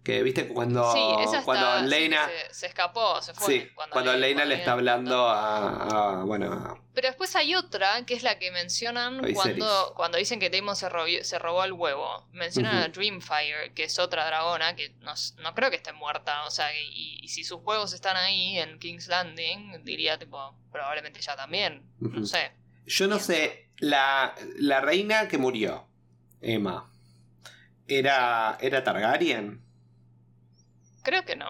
Que 0.07 0.23
viste 0.23 0.47
cuando, 0.47 0.93
sí, 0.93 1.01
esa 1.25 1.43
cuando 1.43 1.67
está, 1.67 1.83
Leina. 1.83 2.29
se, 2.49 2.55
se 2.55 2.67
escapó, 2.67 3.21
se 3.21 3.35
fue. 3.35 3.47
Sí, 3.61 3.69
cuando, 3.75 4.15
Leina 4.15 4.45
le 4.45 4.55
está 4.55 4.71
hablando 4.71 5.27
a, 5.29 6.21
a- 6.21 6.25
bueno, 6.25 6.53
a- 6.53 6.81
Pero 6.95 7.09
después 7.09 7.35
hay 7.35 7.57
otra, 7.57 8.07
que 8.07 8.15
es 8.15 8.23
la 8.23 8.39
que 8.39 8.53
mencionan 8.53 9.21
cuando, 9.35 9.95
cuando 9.97 10.17
dicen 10.17 10.39
que 10.39 10.49
Daemon 10.49 10.77
se, 10.77 10.89
robó- 10.89 11.25
se 11.25 11.41
robó 11.41 11.65
el 11.65 11.73
huevo. 11.73 12.25
Mencionan 12.31 12.77
a 12.77 12.89
Dreamfire, 12.89 13.73
que 13.75 13.83
es 13.83 13.99
otra 13.99 14.25
dragona, 14.27 14.77
que 14.77 14.91
no, 15.01 15.13
no 15.43 15.55
creo 15.57 15.71
que 15.71 15.77
esté 15.77 15.93
muerta. 15.93 16.45
O 16.47 16.53
sea, 16.53 16.69
y, 16.73 17.19
y 17.21 17.27
si 17.27 17.43
sus 17.43 17.59
huevos 17.65 17.93
están 17.93 18.17
ahí 18.17 18.61
en 18.61 18.79
King's 18.79 19.09
Landing, 19.09 19.83
diría, 19.83 20.21
tipo, 20.21 20.55
probablemente 20.71 21.19
ella 21.19 21.35
también. 21.35 21.83
No 21.99 22.25
sé. 22.25 22.53
Yo 22.87 23.09
no 23.09 23.19
sé, 23.19 23.71
la, 23.79 24.37
la 24.61 24.81
reina 24.81 25.27
que 25.27 25.37
murió, 25.37 25.89
Emma, 26.41 26.89
¿era, 27.89 28.57
¿era 28.61 28.85
Targaryen? 28.85 29.66
Creo 31.07 31.25
que 31.25 31.37
no. 31.37 31.49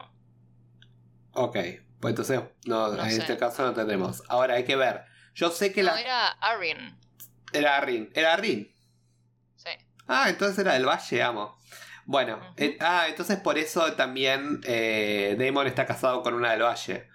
Ok, 1.32 1.56
pues 1.98 2.12
entonces 2.12 2.42
no, 2.66 2.88
No 2.92 3.02
en 3.04 3.10
sé. 3.10 3.20
este 3.20 3.38
caso 3.38 3.62
no 3.64 3.72
tenemos. 3.72 4.22
Ahora 4.28 4.56
hay 4.56 4.64
que 4.64 4.76
ver. 4.76 5.06
Yo 5.34 5.48
sé 5.50 5.72
que 5.72 5.82
No, 5.82 5.92
la... 5.94 6.00
era 6.02 6.28
Arryn. 6.32 6.98
Era 7.54 7.78
Arryn. 7.78 8.10
¿Era 8.14 8.34
Arryn? 8.34 8.70
Sí. 9.56 9.70
Ah, 10.06 10.28
entonces 10.28 10.58
era 10.58 10.74
del 10.74 10.84
Valle, 10.86 11.22
amo. 11.22 11.56
Bueno, 12.04 12.38
eh, 12.58 12.76
ah, 12.80 13.06
entonces 13.08 13.38
por 13.40 13.56
eso 13.56 13.94
también 13.94 14.60
eh, 14.64 15.36
Damon 15.38 15.66
está 15.66 15.86
casado 15.86 16.22
con 16.22 16.34
una 16.34 16.50
del 16.52 16.62
Valle. 16.62 17.08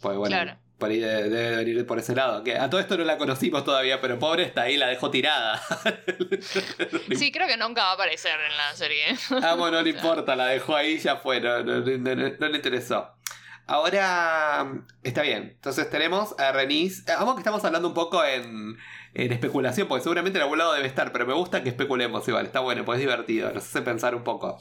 Pues 0.00 0.16
bueno, 0.16 0.34
Claro. 0.34 0.58
Por 0.82 0.90
ahí 0.90 0.98
debe, 0.98 1.28
debe 1.28 1.56
venir 1.56 1.86
por 1.86 1.98
ese 2.00 2.12
lado. 2.16 2.42
Que 2.42 2.58
a 2.58 2.68
todo 2.68 2.80
esto 2.80 2.98
no 2.98 3.04
la 3.04 3.16
conocimos 3.18 3.64
todavía, 3.64 4.00
pero 4.00 4.18
pobre 4.18 4.42
está 4.42 4.62
ahí, 4.62 4.76
la 4.76 4.88
dejó 4.88 5.10
tirada. 5.12 5.62
Sí, 7.16 7.30
creo 7.30 7.46
que 7.46 7.56
nunca 7.56 7.84
va 7.84 7.90
a 7.90 7.94
aparecer 7.94 8.32
en 8.50 8.56
la 8.56 8.74
serie. 8.74 9.04
Amo, 9.46 9.70
no 9.70 9.80
le 9.82 9.90
importa, 9.90 10.34
la 10.34 10.46
dejó 10.46 10.74
ahí, 10.74 10.98
ya 10.98 11.16
fue, 11.16 11.40
no, 11.40 11.62
no- 11.62 11.80
no- 11.80 12.14
no- 12.16 12.32
no 12.38 12.48
le 12.48 12.56
interesó. 12.56 13.12
Ahora, 13.68 14.66
está 15.04 15.22
bien, 15.22 15.52
entonces 15.54 15.88
tenemos 15.88 16.34
a 16.38 16.50
Renis. 16.52 17.06
eh, 17.08 17.12
Amo 17.16 17.34
que 17.34 17.40
estamos 17.40 17.64
hablando 17.64 17.86
un 17.88 17.94
poco 17.94 18.24
en, 18.24 18.76
en 19.14 19.32
especulación, 19.32 19.86
porque 19.86 20.02
seguramente 20.02 20.38
en 20.38 20.42
algún 20.42 20.58
lado 20.58 20.72
debe 20.72 20.88
estar, 20.88 21.12
pero 21.12 21.26
me 21.26 21.34
gusta 21.34 21.62
que 21.62 21.68
especulemos 21.68 22.26
igual, 22.26 22.46
está 22.46 22.58
bueno, 22.60 22.84
pues 22.84 22.96
es 22.98 23.00
divertido, 23.06 23.52
nos 23.52 23.64
hace 23.64 23.82
pensar 23.82 24.14
un 24.16 24.24
poco. 24.24 24.60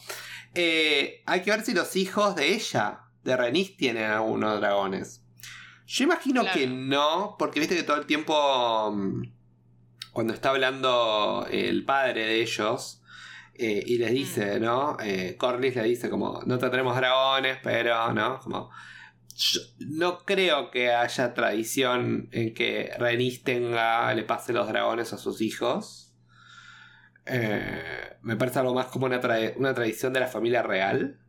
Eh, 0.54 1.24
hay 1.26 1.42
que 1.42 1.50
ver 1.52 1.62
si 1.66 1.74
los 1.74 1.96
hijos 1.96 2.36
de 2.36 2.50
ella, 2.54 3.00
de 3.24 3.36
Renis, 3.38 3.76
tienen 3.76 4.06
algunos 4.12 4.60
dragones. 4.60 5.21
Yo 5.94 6.06
imagino 6.06 6.42
Claro. 6.42 6.58
que 6.58 6.68
no, 6.68 7.36
porque 7.38 7.60
viste 7.60 7.76
que 7.76 7.84
todo 7.84 7.98
el 7.98 8.06
tiempo, 8.06 8.92
mm, 8.94 9.24
cuando 10.14 10.34
está 10.34 10.52
hablando 10.52 11.46
el 11.52 11.84
padre 11.84 12.26
de 12.26 12.42
ellos, 12.42 13.02
eh, 13.56 13.84
y 13.86 13.98
les 13.98 14.12
dice, 14.12 14.60
¿no? 14.62 14.96
Eh, 15.04 15.36
Corlys 15.38 15.76
le 15.76 15.84
dice 15.84 16.10
como, 16.10 16.42
no 16.46 16.58
tendremos 16.60 16.96
dragones, 16.96 17.58
pero, 17.62 18.14
¿no? 18.14 18.40
Como, 18.40 18.72
yo 19.36 19.60
no 19.80 20.24
creo 20.24 20.72
que 20.72 20.92
haya 20.94 21.34
tradición 21.34 22.30
en 22.32 22.54
que 22.54 22.92
Renis 22.98 23.44
tenga, 23.44 24.14
le 24.14 24.24
pase 24.24 24.54
los 24.54 24.68
dragones 24.70 25.12
a 25.12 25.18
sus 25.18 25.42
hijos. 25.42 26.14
Eh, 27.26 28.18
me 28.22 28.38
parece 28.38 28.60
algo 28.60 28.74
más 28.74 28.86
como 28.88 29.08
una, 29.08 29.20
tra- 29.22 29.54
una 29.58 29.74
tradición 29.74 30.14
de 30.14 30.22
la 30.22 30.28
familia 30.28 30.64
real. 30.64 31.20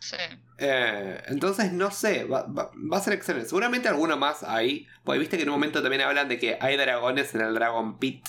Sí. 0.00 0.16
Eh, 0.62 1.22
entonces 1.28 1.72
no 1.72 1.90
sé, 1.90 2.24
va, 2.24 2.42
va- 2.42 2.70
va 2.92 2.98
a 2.98 3.00
ser 3.00 3.14
excelente. 3.14 3.48
Seguramente 3.48 3.88
alguno 3.88 4.16
más 4.18 4.42
hay. 4.42 4.86
Porque 5.04 5.18
viste 5.18 5.36
que 5.38 5.44
en 5.44 5.48
un 5.48 5.54
momento 5.54 5.80
también 5.80 6.02
hablan 6.02 6.28
de 6.28 6.38
que 6.38 6.58
hay 6.60 6.76
dragones 6.76 7.34
en 7.34 7.40
el 7.40 7.54
Dragon 7.54 7.98
Pit. 7.98 8.26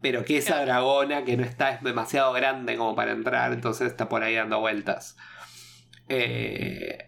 Pero 0.00 0.24
que 0.24 0.38
esa 0.38 0.62
dragona 0.64 1.24
que 1.24 1.36
no 1.36 1.44
está 1.44 1.70
es 1.72 1.82
demasiado 1.82 2.32
grande 2.32 2.76
como 2.78 2.96
para 2.96 3.12
entrar. 3.12 3.52
Entonces 3.52 3.88
está 3.88 4.08
por 4.08 4.22
ahí 4.22 4.34
dando 4.34 4.58
vueltas. 4.58 5.16
Eh, 6.08 7.06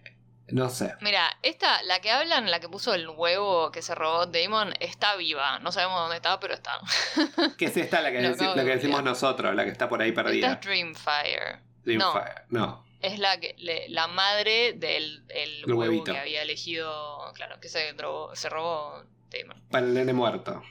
no 0.49 0.69
sé. 0.69 0.95
Mira, 1.01 1.25
esta, 1.43 1.83
la 1.85 2.01
que 2.01 2.11
hablan, 2.11 2.51
la 2.51 2.61
que 2.61 2.69
puso 2.69 2.93
el 2.93 3.09
huevo 3.09 3.71
que 3.73 3.81
se 3.81 3.95
robó 3.95 4.27
Damon, 4.27 4.75
está 4.81 5.17
viva. 5.17 5.59
No 5.61 5.73
sabemos 5.73 6.01
dónde 6.01 6.17
está, 6.17 6.39
pero 6.39 6.53
está. 6.53 6.79
¿Qué 7.57 7.65
es 7.67 7.77
esta 7.79 8.03
la 8.03 8.13
que, 8.13 8.21
la 8.21 8.37
que 8.37 8.65
decimos 8.77 9.03
nosotros? 9.03 9.55
La 9.55 9.65
que 9.65 9.71
está 9.71 9.89
por 9.89 10.03
ahí 10.03 10.11
Esta 10.11 10.23
perdida. 10.23 10.53
es 10.53 10.61
Dreamfire. 10.61 11.61
Dreamfire. 11.85 12.43
No. 12.51 12.85
Es 13.03 13.19
la 13.19 13.39
que 13.41 13.55
le- 13.59 13.89
la 13.89 14.07
madre 14.07 14.73
del 14.75 15.25
el 15.29 15.65
huevo 15.67 15.81
huevito. 15.81 16.13
que 16.13 16.19
había 16.19 16.43
elegido. 16.43 17.33
Claro, 17.35 17.59
que 17.61 17.69
se, 17.69 17.95
drogó- 17.97 18.35
se 18.37 18.49
robó 18.49 19.05
Damon. 19.31 19.61
Para 19.71 19.87
el 19.87 19.95
nene 19.95 20.13
muerto. 20.13 20.63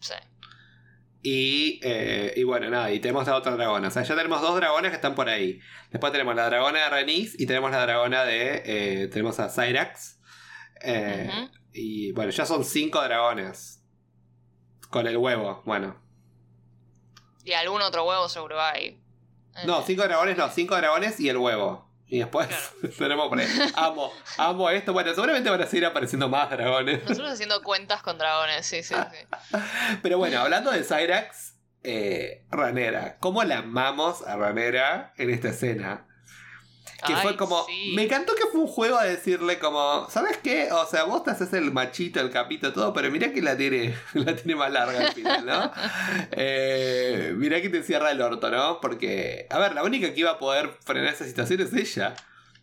Sí. 0.00 0.14
Y, 1.22 1.80
eh, 1.82 2.32
y 2.36 2.44
bueno, 2.44 2.70
nada, 2.70 2.90
y 2.92 3.00
tenemos 3.00 3.26
la 3.26 3.36
otra 3.36 3.52
dragona. 3.56 3.88
O 3.88 3.90
sea, 3.90 4.02
ya 4.04 4.14
tenemos 4.16 4.40
dos 4.40 4.56
dragones 4.56 4.90
que 4.90 4.96
están 4.96 5.14
por 5.14 5.28
ahí. 5.28 5.60
Después 5.90 6.12
tenemos 6.12 6.34
la 6.36 6.46
dragona 6.46 6.84
de 6.84 6.88
Renis 6.90 7.38
y 7.38 7.44
tenemos 7.46 7.70
la 7.70 7.82
dragona 7.82 8.24
de. 8.24 8.62
eh, 8.64 9.08
tenemos 9.08 9.38
a 9.40 9.48
Cyrax. 9.50 10.20
Eh. 10.80 11.28
Y 11.72 12.12
bueno, 12.12 12.30
ya 12.30 12.46
son 12.46 12.64
cinco 12.64 13.02
dragones. 13.02 13.82
Con 14.90 15.06
el 15.06 15.16
huevo, 15.18 15.62
bueno. 15.66 16.00
Y 17.44 17.52
algún 17.52 17.82
otro 17.82 18.04
huevo 18.04 18.28
seguro 18.28 18.60
hay. 18.60 19.02
No, 19.66 19.80
Eh, 19.80 19.84
cinco 19.86 20.02
dragones, 20.04 20.36
no, 20.36 20.48
cinco 20.50 20.76
dragones 20.76 21.18
y 21.20 21.28
el 21.28 21.36
huevo. 21.36 21.86
Y 22.10 22.20
después 22.20 22.46
Claro. 22.48 22.94
tenemos 22.98 23.28
por 23.28 23.38
ahí. 23.38 23.46
Amo, 23.76 24.10
amo 24.38 24.70
esto. 24.70 24.92
Bueno, 24.94 25.10
seguramente 25.14 25.50
van 25.50 25.60
a 25.60 25.66
seguir 25.66 25.84
apareciendo 25.86 26.28
más 26.28 26.48
dragones. 26.50 27.02
Nosotros 27.02 27.30
haciendo 27.32 27.62
cuentas 27.62 28.02
con 28.02 28.16
dragones, 28.18 28.64
sí, 28.66 28.82
sí, 28.82 28.94
sí. 28.94 29.58
Pero 30.02 30.16
bueno, 30.18 30.40
hablando 30.40 30.70
de 30.70 30.82
Cyrax, 30.84 31.54
eh, 31.84 32.44
Ranera. 32.50 33.18
¿Cómo 33.20 33.44
la 33.44 33.58
amamos 33.58 34.26
a 34.26 34.36
Ranera 34.36 35.12
en 35.18 35.30
esta 35.30 35.48
escena? 35.50 36.06
Que 37.06 37.14
Ay, 37.14 37.22
fue 37.22 37.36
como. 37.36 37.64
sí. 37.66 37.92
Me 37.94 38.02
encantó 38.04 38.34
que 38.34 38.46
fue 38.50 38.60
un 38.60 38.66
juego 38.66 38.98
a 38.98 39.04
decirle 39.04 39.58
como. 39.60 40.08
¿Sabes 40.10 40.36
qué? 40.38 40.72
O 40.72 40.84
sea, 40.86 41.04
vos 41.04 41.22
te 41.22 41.30
haces 41.30 41.52
el 41.52 41.70
machito, 41.70 42.18
el 42.20 42.30
capito, 42.30 42.72
todo, 42.72 42.92
pero 42.92 43.08
mirá 43.10 43.32
que 43.32 43.40
la 43.40 43.56
tiene, 43.56 43.96
la 44.14 44.34
tiene 44.34 44.56
más 44.56 44.72
larga 44.72 45.06
al 45.06 45.12
final, 45.12 45.46
¿no? 45.46 45.72
Eh, 46.32 47.32
mirá 47.36 47.60
que 47.62 47.68
te 47.68 47.82
cierra 47.82 48.10
el 48.10 48.20
orto, 48.20 48.50
¿no? 48.50 48.80
Porque. 48.80 49.46
A 49.50 49.58
ver, 49.58 49.74
la 49.74 49.82
única 49.84 50.12
que 50.12 50.20
iba 50.20 50.32
a 50.32 50.38
poder 50.38 50.70
frenar 50.84 51.12
esa 51.14 51.24
situación 51.24 51.60
es 51.60 51.72
ella. 51.72 52.14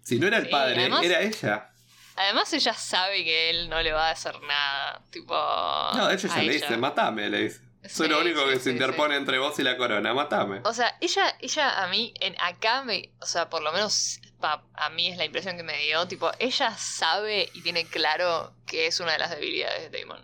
Si 0.04 0.20
no 0.20 0.28
era 0.28 0.38
el 0.38 0.46
Sí, 0.46 0.52
padre, 0.52 0.80
además- 0.82 1.04
era 1.06 1.22
ella. 1.22 1.70
Además, 2.18 2.54
ella 2.54 2.74
sabe 2.74 3.24
que 3.26 3.50
él 3.50 3.70
no 3.70 3.82
le 3.82 3.92
va 3.92 4.08
a 4.10 4.12
hacer 4.12 4.40
nada. 4.42 5.02
Tipo. 5.12 5.34
No, 5.34 6.10
ella 6.10 6.36
le 6.38 6.42
ella. 6.44 6.52
dice, 6.52 6.78
matame, 6.78 7.30
le 7.30 7.40
dice. 7.44 7.62
Soy 7.88 8.08
lo 8.10 8.20
único 8.20 8.46
que 8.48 8.56
sí, 8.56 8.62
se 8.64 8.72
interpone 8.72 9.14
sí. 9.14 9.20
entre 9.20 9.38
vos 9.38 9.60
y 9.60 9.64
la 9.64 9.78
corona, 9.78 10.14
matame. 10.14 10.62
O 10.64 10.74
sea, 10.74 10.96
ella, 11.02 11.36
ella 11.40 11.84
a 11.84 11.88
mí, 11.88 12.14
en 12.20 12.36
acá 12.42 12.84
me. 12.84 13.12
O 13.20 13.26
sea, 13.28 13.50
por 13.50 13.62
lo 13.62 13.72
menos 13.72 14.20
pa- 14.46 14.64
a 14.76 14.90
mí 14.92 15.08
es 15.08 15.18
la 15.18 15.26
impresión 15.26 15.58
que 15.58 15.64
me 15.64 15.78
dio. 15.86 16.08
Tipo, 16.08 16.30
ella 16.40 16.72
sabe 16.78 17.50
y 17.54 17.62
tiene 17.62 17.86
claro 17.86 18.54
que 18.68 18.88
es 18.88 19.00
una 19.00 19.14
de 19.14 19.18
las 19.20 19.32
debilidades 19.32 19.92
de 19.92 20.00
Damon. 20.00 20.22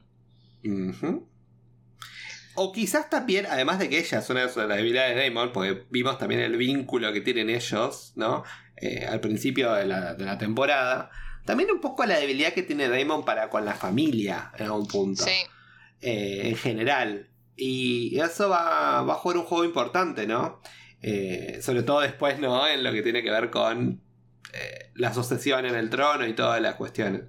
O 2.56 2.72
quizás 2.74 3.10
también, 3.10 3.46
además 3.46 3.80
de 3.80 3.90
que 3.90 3.98
ella 4.00 4.20
es 4.20 4.30
una 4.30 4.42
de 4.46 4.68
las 4.68 4.78
debilidades 4.78 5.16
de 5.16 5.24
Damon, 5.30 5.52
porque 5.54 5.86
vimos 5.90 6.18
también 6.18 6.42
el 6.42 6.58
vínculo 6.58 7.12
que 7.14 7.22
tienen 7.22 7.50
ellos, 7.50 8.12
¿no? 8.16 8.44
Eh, 8.76 9.06
al 9.06 9.22
principio 9.22 9.74
de 9.74 9.86
la, 9.86 10.14
de 10.16 10.26
la 10.26 10.38
temporada. 10.38 11.10
También 11.46 11.72
un 11.72 11.80
poco 11.82 12.06
la 12.06 12.20
debilidad 12.20 12.54
que 12.54 12.64
tiene 12.64 12.88
Damon 12.90 13.24
para 13.26 13.50
con 13.50 13.66
la 13.66 13.74
familia 13.74 14.52
en 14.58 14.66
algún 14.66 14.88
punto. 14.88 15.24
Sí. 15.24 15.32
eh, 16.02 16.42
en 16.50 16.56
general. 16.58 17.30
Y 17.56 18.20
eso 18.20 18.50
va, 18.50 19.02
va 19.04 19.14
a 19.14 19.18
jugar 19.18 19.38
un 19.38 19.46
juego 19.46 19.64
importante, 19.64 20.26
¿no? 20.28 20.62
Eh, 21.02 21.60
sobre 21.62 21.84
todo 21.84 22.02
después, 22.02 22.38
¿no? 22.40 22.68
En 22.68 22.84
lo 22.84 22.92
que 22.92 23.02
tiene 23.02 23.24
que 23.24 23.32
ver 23.32 23.50
con 23.50 24.02
eh, 24.54 24.92
la 24.96 25.14
sucesión 25.14 25.66
en 25.66 25.76
el 25.76 25.90
trono 25.90 26.26
y 26.28 26.34
todas 26.34 26.62
las 26.62 26.76
cuestiones. 26.76 27.24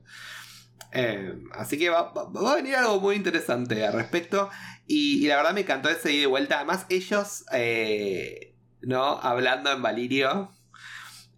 Eh, 0.94 1.32
así 1.52 1.78
que 1.78 1.88
va, 1.88 2.12
va- 2.12 2.28
va 2.30 2.52
a 2.52 2.56
venir 2.56 2.76
algo 2.76 3.00
muy 3.00 3.16
interesante 3.16 3.86
al 3.86 3.92
respecto. 3.94 4.50
Y, 4.86 5.24
y 5.24 5.28
la 5.28 5.36
verdad 5.36 5.54
me 5.54 5.60
encantó 5.62 5.88
ese 5.88 6.12
ida 6.12 6.22
y 6.24 6.26
vuelta. 6.26 6.56
Además, 6.56 6.86
ellos, 6.90 7.44
eh, 7.52 8.54
¿no? 8.82 9.18
Hablando 9.20 9.72
en 9.72 9.80
Valirio. 9.82 10.52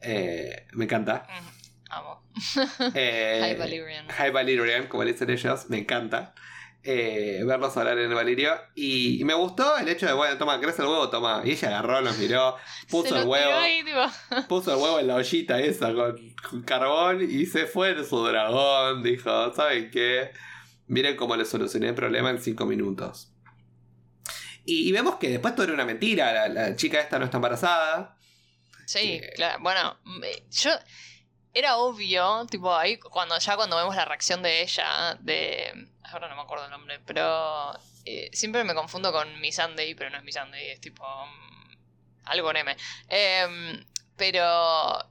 eh, 0.00 0.66
me 0.72 0.84
encanta. 0.84 1.26
Mm, 1.28 1.92
Amo. 1.92 2.22
Eh, 2.94 3.50
Hi, 3.54 3.58
Valyrian. 3.58 4.08
High 4.08 4.30
Valyrian, 4.32 4.86
como 4.88 5.04
le 5.04 5.12
dicen 5.12 5.30
ellos, 5.30 5.66
me 5.70 5.78
encanta. 5.78 6.34
Eh, 6.84 7.42
verlos 7.44 7.76
hablar 7.76 7.98
en 7.98 8.10
el 8.10 8.14
Valirio. 8.14 8.52
Y, 8.74 9.20
y 9.20 9.24
me 9.24 9.34
gustó 9.34 9.76
el 9.78 9.88
hecho 9.88 10.06
de, 10.06 10.12
bueno, 10.12 10.36
toma, 10.38 10.60
crece 10.60 10.82
el 10.82 10.88
huevo, 10.88 11.08
toma. 11.10 11.42
Y 11.44 11.52
ella 11.52 11.68
agarró, 11.68 12.00
los 12.00 12.16
miró, 12.18 12.56
puso 12.90 13.16
el 13.18 13.26
huevo, 13.26 13.52
ahí, 13.54 13.82
puso 14.48 14.72
el 14.74 14.76
huevo 14.80 15.00
en 15.00 15.06
la 15.08 15.16
ollita 15.16 15.58
esa 15.60 15.92
con, 15.94 16.16
con 16.48 16.62
carbón 16.62 17.22
y 17.28 17.46
se 17.46 17.66
fue 17.66 17.90
en 17.90 18.04
su 18.04 18.22
dragón. 18.24 19.02
Dijo, 19.02 19.52
¿saben 19.54 19.90
qué? 19.90 20.30
Miren 20.86 21.16
cómo 21.16 21.34
le 21.36 21.44
solucioné 21.46 21.88
el 21.88 21.94
problema 21.94 22.30
en 22.30 22.40
5 22.40 22.66
minutos. 22.66 23.30
Y, 24.66 24.88
y 24.88 24.92
vemos 24.92 25.16
que 25.16 25.28
después 25.28 25.54
todo 25.54 25.64
era 25.64 25.74
una 25.74 25.84
mentira. 25.84 26.32
La, 26.32 26.48
la 26.48 26.76
chica 26.76 27.00
esta 27.00 27.18
no 27.18 27.24
está 27.26 27.38
embarazada. 27.38 28.16
Sí, 28.86 29.20
Que- 29.20 29.30
claro. 29.36 29.58
Bueno, 29.62 29.98
yo. 30.50 30.70
Era 31.56 31.76
obvio, 31.76 32.44
tipo, 32.50 32.74
ahí 32.74 32.98
cuando 32.98 33.38
ya 33.38 33.54
cuando 33.54 33.76
vemos 33.76 33.94
la 33.94 34.04
reacción 34.04 34.42
de 34.42 34.62
ella, 34.62 35.16
de. 35.20 35.88
Ahora 36.14 36.28
no 36.28 36.36
me 36.36 36.42
acuerdo 36.42 36.64
el 36.66 36.70
nombre, 36.70 37.00
pero. 37.00 37.72
eh, 38.04 38.30
siempre 38.32 38.62
me 38.64 38.74
confundo 38.74 39.12
con 39.12 39.40
Miss 39.40 39.56
Sunday, 39.56 39.94
pero 39.94 40.10
no 40.10 40.18
es 40.18 40.22
Miss 40.24 40.36
Sunday, 40.36 40.70
es 40.70 40.80
tipo. 40.80 41.04
mm, 41.04 41.76
algo 42.26 42.50
en 42.50 42.56
M. 42.58 42.76
Em, 43.08 43.84
pero. 44.16 45.10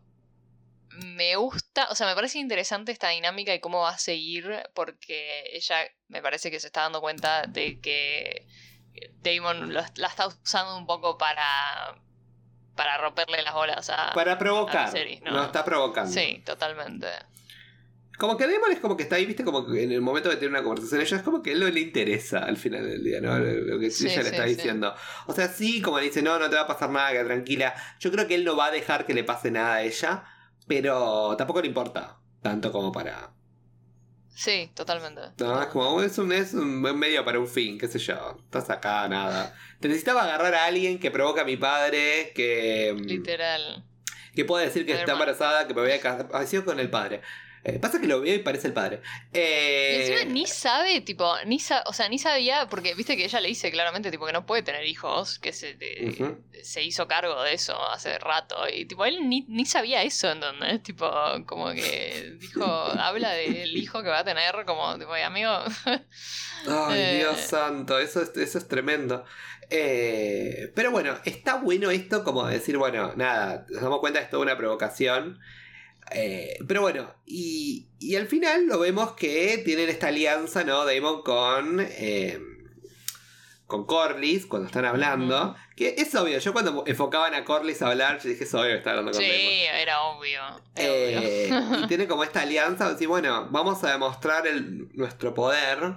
Me 0.96 1.36
gusta, 1.36 1.88
o 1.90 1.96
sea, 1.96 2.06
me 2.06 2.14
parece 2.14 2.38
interesante 2.38 2.92
esta 2.92 3.10
dinámica 3.10 3.52
y 3.54 3.60
cómo 3.60 3.82
va 3.82 3.90
a 3.90 3.98
seguir, 3.98 4.62
porque 4.76 5.44
ella 5.52 5.88
me 6.08 6.22
parece 6.22 6.52
que 6.52 6.60
se 6.60 6.68
está 6.68 6.82
dando 6.82 7.02
cuenta 7.02 7.48
de 7.48 7.80
que 7.82 8.46
Damon 9.24 9.74
lo- 9.74 9.84
la 9.96 10.08
está 10.08 10.28
usando 10.28 10.78
un 10.78 10.86
poco 10.86 11.18
para. 11.18 11.96
para 12.76 12.98
romperle 13.00 13.42
las 13.42 13.54
bolas 13.56 13.90
a. 13.90 14.14
Para 14.14 14.38
provocar. 14.38 14.88
Ah, 14.88 14.92
series, 14.92 15.22
¿no? 15.24 15.32
¿no? 15.32 15.44
está 15.44 15.66
provocando. 15.66 16.12
Sí, 16.12 16.44
totalmente. 16.46 17.08
Como 18.18 18.38
que 18.38 18.46
Damon 18.48 18.72
es 18.72 18.80
como 18.80 18.96
que 18.96 19.04
está 19.04 19.16
ahí, 19.16 19.26
viste, 19.26 19.44
como 19.44 19.66
que 19.66 19.84
en 19.84 19.92
el 19.92 20.02
momento 20.02 20.30
de 20.30 20.36
tener 20.36 20.52
una 20.52 20.64
conversación, 20.64 21.02
ella 21.02 21.18
es 21.18 21.24
como 21.24 21.42
que 21.42 21.50
a 21.50 21.54
él 21.54 21.60
no 21.60 21.68
le 21.68 21.80
interesa 21.80 22.40
al 22.40 22.58
final 22.58 22.88
del 22.88 23.04
día, 23.04 23.20
¿no? 23.20 23.38
Lo 23.40 23.80
que 23.80 23.90
Sí, 23.90 24.08
ella 24.08 24.22
le 24.22 24.30
está 24.30 24.44
sí. 24.44 24.56
diciendo. 24.56 24.94
O 25.26 25.34
sea, 25.34 25.48
sí, 25.48 25.82
como 25.82 25.98
le 26.00 26.06
dice, 26.06 26.22
no, 26.22 26.38
no 26.38 26.50
te 26.50 26.56
va 26.56 26.62
a 26.62 26.68
pasar 26.68 26.92
nada, 26.92 27.12
que 27.12 27.24
tranquila. 27.24 27.74
Yo 28.00 28.12
creo 28.12 28.28
que 28.28 28.36
él 28.36 28.46
no 28.46 28.56
va 28.56 28.68
a 28.68 28.72
dejar 28.72 29.06
que 29.06 29.14
le 29.16 29.24
pase 29.24 29.50
nada 29.52 29.76
a 29.76 29.84
ella, 29.84 30.24
pero 30.68 31.36
tampoco 31.38 31.62
le 31.62 31.68
importa 31.68 32.20
tanto 32.42 32.72
como 32.72 32.92
para. 32.92 33.32
Sí, 34.36 34.72
totalmente. 34.74 35.22
No, 35.40 35.62
es 35.62 35.68
como, 35.68 36.02
es 36.02 36.18
un, 36.18 36.32
es 36.32 36.54
un 36.54 36.82
buen 36.82 36.98
medio 36.98 37.24
para 37.24 37.40
un 37.40 37.48
fin, 37.48 37.78
qué 37.78 37.88
sé 37.88 38.00
yo. 38.00 38.38
Estás 38.44 38.70
acá, 38.70 39.08
nada. 39.08 39.56
Te 39.80 39.88
necesitaba 39.88 40.24
agarrar 40.24 40.54
a 40.56 40.66
alguien 40.66 41.00
que 41.00 41.12
provoca 41.12 41.42
a 41.42 41.46
mi 41.46 41.58
padre, 41.58 42.32
que. 42.36 42.96
Literal. 43.00 43.86
Que 44.36 44.46
pueda 44.46 44.66
decir 44.66 44.86
que 44.86 44.94
está 44.94 45.12
embarazada, 45.14 45.68
que 45.68 45.74
me 45.76 45.82
voy 45.82 45.92
a 45.92 46.00
casar. 46.00 46.30
Ah, 46.34 46.46
sí, 46.46 46.60
con 46.62 46.80
el 46.80 46.90
padre. 46.90 47.22
Eh, 47.66 47.80
pasa 47.80 48.02
que 48.02 48.08
lo 48.08 48.20
veo 48.20 48.36
y 48.36 48.40
parece 48.40 48.68
el 48.68 48.74
padre. 48.74 49.02
Y 49.32 49.38
Eh, 49.38 50.00
encima 50.16 50.34
ni 50.34 50.46
sabe, 50.46 51.00
tipo, 51.00 51.34
ni 51.46 51.60
sa- 51.60 51.84
o 51.88 51.94
sea, 51.94 52.10
ni 52.10 52.20
sabía, 52.20 52.68
porque 52.68 52.94
viste 52.94 53.16
que 53.16 53.24
ella 53.24 53.40
le 53.40 53.48
dice 53.48 53.72
claramente, 53.72 54.12
tipo, 54.12 54.26
que 54.26 54.34
no 54.34 54.46
puede 54.46 54.64
tener 54.64 54.86
hijos, 54.86 55.40
que 55.40 55.54
se, 55.54 55.74
de- 55.76 56.36
se 56.62 56.84
hizo 56.84 57.08
cargo 57.08 57.42
de 57.42 57.54
eso 57.54 57.82
hace 57.90 58.20
rato. 58.20 58.56
Y 58.68 58.84
tipo, 58.86 59.06
él 59.06 59.30
ni, 59.30 59.46
ni 59.48 59.66
sabía 59.66 60.04
eso, 60.04 60.30
¿entendés? 60.30 60.84
Tipo, 60.84 61.10
como 61.46 61.72
que 61.72 62.36
dijo, 62.38 62.66
habla 63.00 63.32
del 63.32 63.78
hijo 63.78 64.04
que 64.04 64.10
va 64.10 64.20
a 64.20 64.24
tener, 64.26 64.54
como, 64.66 64.98
tipo, 65.00 65.14
"Ay, 65.14 65.24
amigo. 65.24 65.52
Ay, 66.68 67.00
Eh. 67.00 67.18
Dios 67.20 67.40
santo, 67.40 67.98
eso 68.00 68.22
es, 68.24 68.36
eso 68.36 68.58
es 68.58 68.68
tremendo. 68.68 69.24
Pero 69.70 70.92
bueno, 70.92 71.18
está 71.26 71.56
bueno 71.56 71.90
esto 71.92 72.24
como 72.24 72.46
decir, 72.48 72.78
bueno, 72.78 73.14
nada, 73.16 73.66
nos 73.70 73.82
damos 73.82 74.00
cuenta 74.00 74.20
que 74.20 74.26
es 74.26 74.32
toda 74.32 74.44
una 74.44 74.58
provocación. 74.58 75.40
Eh, 76.14 76.58
pero 76.68 76.82
bueno, 76.82 77.14
y, 77.26 77.88
y 78.00 78.16
al 78.16 78.28
final 78.28 78.66
lo 78.68 78.80
vemos 78.80 79.14
que 79.14 79.62
tienen 79.66 79.90
esta 79.90 80.08
alianza, 80.08 80.64
¿no? 80.64 80.86
Damon 80.86 81.22
con... 81.24 81.80
eh, 81.80 82.40
con 83.66 83.86
Corlys 83.86 84.46
cuando 84.46 84.68
están 84.68 84.86
hablando. 84.86 85.56
Que 85.76 85.96
es 85.98 86.14
obvio, 86.14 86.38
yo 86.38 86.54
cuando 86.54 86.84
enfocaban 86.86 87.34
a 87.34 87.44
Corlys 87.44 87.82
a 87.82 87.88
hablar, 87.90 88.20
yo 88.22 88.30
dije, 88.30 88.44
es 88.44 88.54
obvio 88.54 88.68
que 88.72 88.76
está 88.76 88.92
hablando 88.92 89.12
con 89.12 89.22
Sí, 89.22 89.28
Damon. 89.28 89.82
era 89.82 90.02
obvio. 90.04 90.42
Eh, 90.76 91.50
obvio. 91.52 91.84
y 91.84 91.88
tiene 91.88 92.08
como 92.08 92.24
esta 92.24 92.42
alianza, 92.42 92.92
decir, 92.92 93.08
bueno, 93.08 93.48
vamos 93.50 93.84
a 93.84 93.92
demostrar 93.92 94.46
el- 94.46 94.90
nuestro 94.94 95.34
poder, 95.34 95.96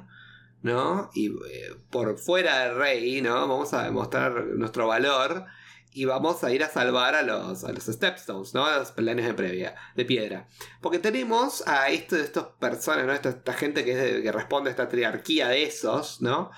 ¿no? 0.63 1.11
Y 1.15 1.27
eh, 1.29 1.75
por 1.91 2.19
fuera 2.19 2.61
del 2.69 2.77
rey, 2.77 3.21
¿no? 3.21 3.35
Vamos 3.47 3.75
a 3.75 3.83
demostrar 3.83 4.33
nuestro 4.55 4.87
valor 4.87 5.45
y 5.93 6.05
vamos 6.05 6.45
a 6.45 6.53
ir 6.53 6.63
a 6.63 6.69
salvar 6.69 7.15
a 7.15 7.23
los, 7.23 7.65
a 7.65 7.73
los 7.73 7.85
Stepstones, 7.85 8.53
¿no? 8.55 8.67
A 8.67 8.79
los 8.79 8.93
peldaños 8.93 9.27
de, 9.27 9.35
previa, 9.35 9.75
de 9.95 10.05
piedra. 10.05 10.47
Porque 10.83 10.99
tenemos 10.99 11.67
a 11.67 11.89
esto, 11.89 12.17
estas 12.17 12.45
personas, 12.61 13.07
¿no? 13.07 13.13
Esta, 13.13 13.31
esta 13.31 13.53
gente 13.55 13.85
que, 13.85 13.93
es 13.93 13.99
de- 14.15 14.23
que 14.23 14.33
responde 14.33 14.69
a 14.69 14.73
esta 14.73 14.89
triarquía 14.89 15.49
de 15.49 15.63
esos, 15.65 16.21
¿no? 16.21 16.51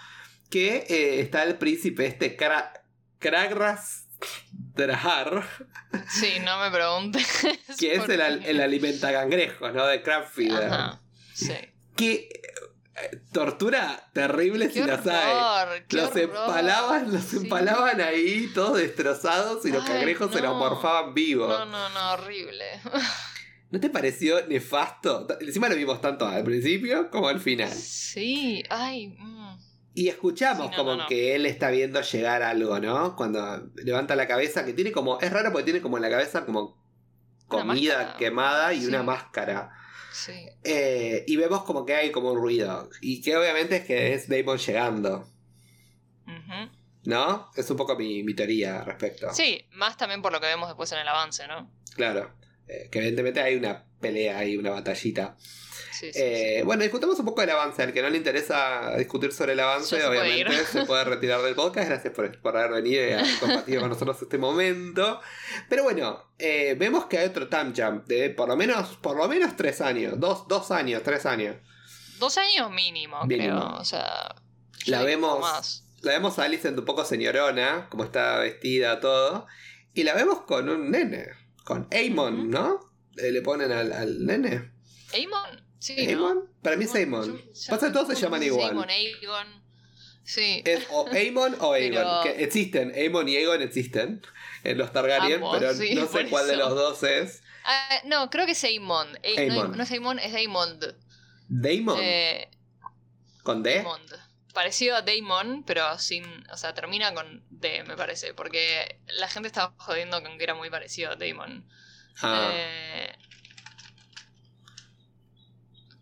Que 0.50 0.86
eh, 0.88 1.20
está 1.20 1.44
el 1.44 1.56
príncipe 1.58 2.06
este 2.06 2.36
Kra- 2.36 2.72
Kragras 3.18 4.06
Drahar. 4.52 5.44
Sí, 6.08 6.34
no 6.44 6.58
me 6.60 6.70
preguntes. 6.70 7.46
que 7.78 7.94
es 7.94 8.08
el, 8.08 8.20
el 8.20 8.60
alimenta 8.60 9.12
cangrejos, 9.12 9.72
¿no? 9.74 9.86
De 9.86 10.02
Crab 10.02 10.26
Feeder. 10.28 10.64
Ajá, 10.72 11.00
sí. 11.34 11.54
Que 11.96 12.37
tortura 13.32 14.08
terrible 14.12 14.70
si 14.70 14.80
las 14.82 15.06
hay. 15.06 15.80
Los 15.90 16.08
horror. 16.10 16.18
empalaban, 16.20 17.12
los 17.12 17.22
Sí. 17.24 17.36
empalaban 17.38 18.00
ahí, 18.00 18.50
todos 18.54 18.78
destrozados, 18.78 19.64
y 19.66 19.70
los 19.72 19.82
Ay, 19.84 19.88
cangrejos 19.92 20.32
se 20.32 20.40
los 20.40 20.56
morfaban 20.56 21.14
vivos. 21.14 21.48
No, 21.48 21.64
no, 21.66 21.88
no, 21.90 22.12
horrible. 22.12 22.64
¿No 23.70 23.80
te 23.80 23.90
pareció 23.90 24.46
nefasto? 24.46 25.26
Encima 25.40 25.68
lo 25.68 25.76
vimos 25.76 26.00
tanto 26.00 26.26
al 26.26 26.42
principio 26.44 27.10
como 27.10 27.28
al 27.28 27.38
final. 27.40 27.70
Sí, 27.70 28.62
ay. 28.70 29.08
mm. 29.18 29.58
Y 29.94 30.08
escuchamos 30.08 30.66
Sí, 30.66 30.70
no, 30.70 30.76
como 30.76 30.90
no, 30.92 31.02
no. 31.02 31.06
que 31.08 31.34
él 31.34 31.44
está 31.44 31.70
viendo 31.70 32.00
llegar 32.00 32.42
algo, 32.42 32.78
¿no? 32.78 33.16
Cuando 33.16 33.68
levanta 33.74 34.14
la 34.16 34.26
cabeza, 34.28 34.64
que 34.64 34.72
tiene 34.72 34.92
como. 34.92 35.18
Es 35.20 35.30
raro 35.32 35.50
porque 35.50 35.64
tiene 35.64 35.80
como 35.82 35.96
en 35.98 36.02
la 36.04 36.10
cabeza 36.10 36.46
como 36.46 36.80
comida 37.48 38.16
quemada 38.16 38.72
y 38.74 38.80
Sí. 38.82 38.86
una 38.86 39.02
máscara. 39.02 39.72
Sí. 40.24 40.48
Eh, 40.64 41.24
y 41.26 41.36
vemos 41.36 41.62
como 41.62 41.86
que 41.86 41.94
hay 41.94 42.10
como 42.10 42.32
un 42.32 42.38
ruido. 42.38 42.90
Y 43.00 43.20
que 43.20 43.36
obviamente 43.36 43.76
es 43.76 43.84
que 43.84 44.14
es 44.14 44.28
Damon 44.28 44.58
llegando. 44.58 45.28
¿No? 47.04 47.50
Es 47.56 47.70
un 47.70 47.76
poco 47.76 47.96
mi, 47.96 48.22
mi 48.22 48.34
teoría 48.34 48.80
al 48.80 48.86
respecto. 48.86 49.32
Sí, 49.32 49.64
más 49.72 49.96
también 49.96 50.20
por 50.20 50.32
lo 50.32 50.40
que 50.40 50.46
vemos 50.46 50.68
después 50.68 50.90
en 50.92 50.98
el 50.98 51.08
avance, 51.08 51.46
¿no? 51.46 51.70
Claro. 51.94 52.34
Eh, 52.66 52.88
que 52.90 52.98
evidentemente 52.98 53.40
hay 53.40 53.54
una 53.54 53.86
pelea 54.00 54.38
ahí, 54.38 54.56
una 54.56 54.70
batallita. 54.70 55.36
Sí, 55.98 56.12
sí, 56.12 56.18
Eh, 56.22 56.62
Bueno, 56.64 56.82
discutamos 56.82 57.18
un 57.18 57.24
poco 57.24 57.40
del 57.40 57.50
avance. 57.50 57.82
Al 57.82 57.92
que 57.92 58.02
no 58.02 58.10
le 58.10 58.16
interesa 58.18 58.94
discutir 58.96 59.32
sobre 59.32 59.52
el 59.54 59.60
avance, 59.60 59.98
se 59.98 60.06
obviamente 60.06 60.64
se 60.64 60.84
puede 60.84 61.04
retirar 61.04 61.40
del 61.42 61.54
podcast. 61.54 61.88
Gracias 61.88 62.12
por, 62.14 62.40
por 62.40 62.56
haber 62.56 62.82
venido 62.82 63.06
y 63.08 63.12
haber 63.12 63.38
compartido 63.40 63.80
con 63.80 63.90
nosotros 63.90 64.20
este 64.22 64.38
momento. 64.38 65.20
Pero 65.68 65.82
bueno, 65.84 66.32
eh, 66.38 66.76
vemos 66.78 67.06
que 67.06 67.18
hay 67.18 67.26
otro 67.28 67.48
time 67.48 67.72
jump 67.76 68.06
de 68.06 68.30
por 68.30 68.48
lo 68.48 68.56
menos, 68.56 68.96
por 68.98 69.16
lo 69.16 69.26
menos 69.28 69.56
tres 69.56 69.80
años. 69.80 70.14
Dos, 70.18 70.46
dos 70.48 70.70
años, 70.70 71.02
tres 71.02 71.26
años. 71.26 71.56
Dos 72.18 72.36
años 72.38 72.70
mínimo, 72.70 73.24
Mínimo. 73.26 73.58
creo. 73.60 73.76
O 73.80 73.84
sea. 73.84 74.34
La 74.86 75.02
vemos- 75.02 75.40
Más. 75.40 75.84
La 76.00 76.12
vemos 76.12 76.38
a 76.38 76.44
Alicent 76.44 76.78
un 76.78 76.84
poco 76.84 77.04
señorona, 77.04 77.88
como 77.90 78.04
está 78.04 78.38
vestida, 78.38 79.00
todo. 79.00 79.46
Y 79.94 80.04
la 80.04 80.14
vemos 80.14 80.42
con 80.42 80.68
un 80.68 80.90
nene, 80.92 81.26
con 81.64 81.88
Amon. 81.92 82.50
¿no? 82.50 82.78
Eh, 83.16 83.32
Le 83.32 83.42
ponen 83.42 83.72
al, 83.72 83.92
al 83.92 84.24
nene. 84.24 84.70
¿Amon? 85.12 85.67
Sí. 85.78 86.16
Para 86.62 86.76
mí 86.76 86.84
es 86.84 86.94
Amon, 86.94 87.42
Pasa 87.68 87.86
que 87.86 87.92
todos 87.92 88.08
se 88.08 88.16
llaman 88.16 88.42
igual. 88.42 88.70
Amon, 88.70 88.88
Aegon. 88.90 89.46
Sí. 90.24 90.62
Es 90.66 90.86
o 90.90 91.06
Aemon 91.08 91.56
o 91.60 91.72
Aegon. 91.72 92.02
Pero- 92.04 92.20
Que 92.22 92.44
existen, 92.44 92.92
Aemon 92.94 93.28
y 93.28 93.36
Aegon 93.36 93.62
existen 93.62 94.20
en 94.64 94.76
los 94.78 94.92
Targaryen, 94.92 95.36
Ambos, 95.36 95.56
pero 95.58 95.72
sí, 95.74 95.94
no 95.94 96.06
sé 96.06 96.26
cuál 96.28 96.46
de 96.48 96.56
los 96.56 96.70
dos 96.74 97.02
es. 97.04 97.42
Ah, 97.64 98.00
no, 98.04 98.28
creo 98.28 98.44
que 98.44 98.52
es 98.52 98.64
Aemon. 98.64 99.08
Eh, 99.22 99.46
no, 99.46 99.54
Aemon. 99.54 99.76
no 99.76 99.82
es 99.82 99.90
Aemon, 99.92 100.18
es 100.18 100.34
Aemond. 100.34 100.84
¿Daemon? 101.48 101.98
Eh, 102.02 102.50
¿Con 103.42 103.62
D? 103.62 103.78
Aemond. 103.78 104.10
Parecido 104.52 104.96
a 104.96 105.02
Daemon, 105.02 105.62
pero 105.64 105.98
sin. 105.98 106.24
O 106.50 106.56
sea, 106.56 106.74
termina 106.74 107.14
con 107.14 107.44
D, 107.48 107.84
me 107.84 107.96
parece. 107.96 108.34
Porque 108.34 109.00
la 109.06 109.28
gente 109.28 109.46
estaba 109.46 109.74
jodiendo 109.78 110.20
con 110.22 110.36
que 110.36 110.44
era 110.44 110.54
muy 110.54 110.68
parecido 110.68 111.12
a 111.12 111.16
Daemon. 111.16 111.66
Ah, 112.20 112.50
Eh, 112.52 113.12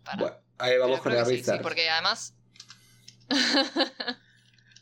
para. 0.07 0.17
bueno, 0.17 0.37
ahí 0.57 0.77
vamos 0.77 1.01
Pero 1.03 1.15
con 1.15 1.15
la 1.15 1.25
sí, 1.25 1.43
sí, 1.43 1.51
porque 1.61 1.89
además. 1.89 2.33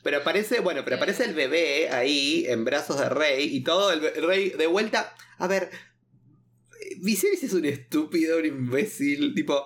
Pero 0.06 0.18
aparece, 0.18 0.60
bueno, 0.60 0.84
pero 0.86 0.98
aparece 0.98 1.26
el 1.26 1.34
bebé 1.34 1.90
ahí 1.90 2.46
en 2.48 2.64
brazos 2.64 3.00
de 3.00 3.10
Rey 3.10 3.56
y 3.56 3.64
todo 3.64 3.92
el 3.92 4.02
Rey 4.24 4.52
de 4.52 4.68
vuelta. 4.68 5.16
A 5.40 5.48
ver, 5.48 5.72
Viserys 6.98 7.42
es 7.42 7.54
un 7.54 7.66
estúpido, 7.66 8.38
un 8.38 8.46
imbécil, 8.46 9.34
tipo, 9.34 9.66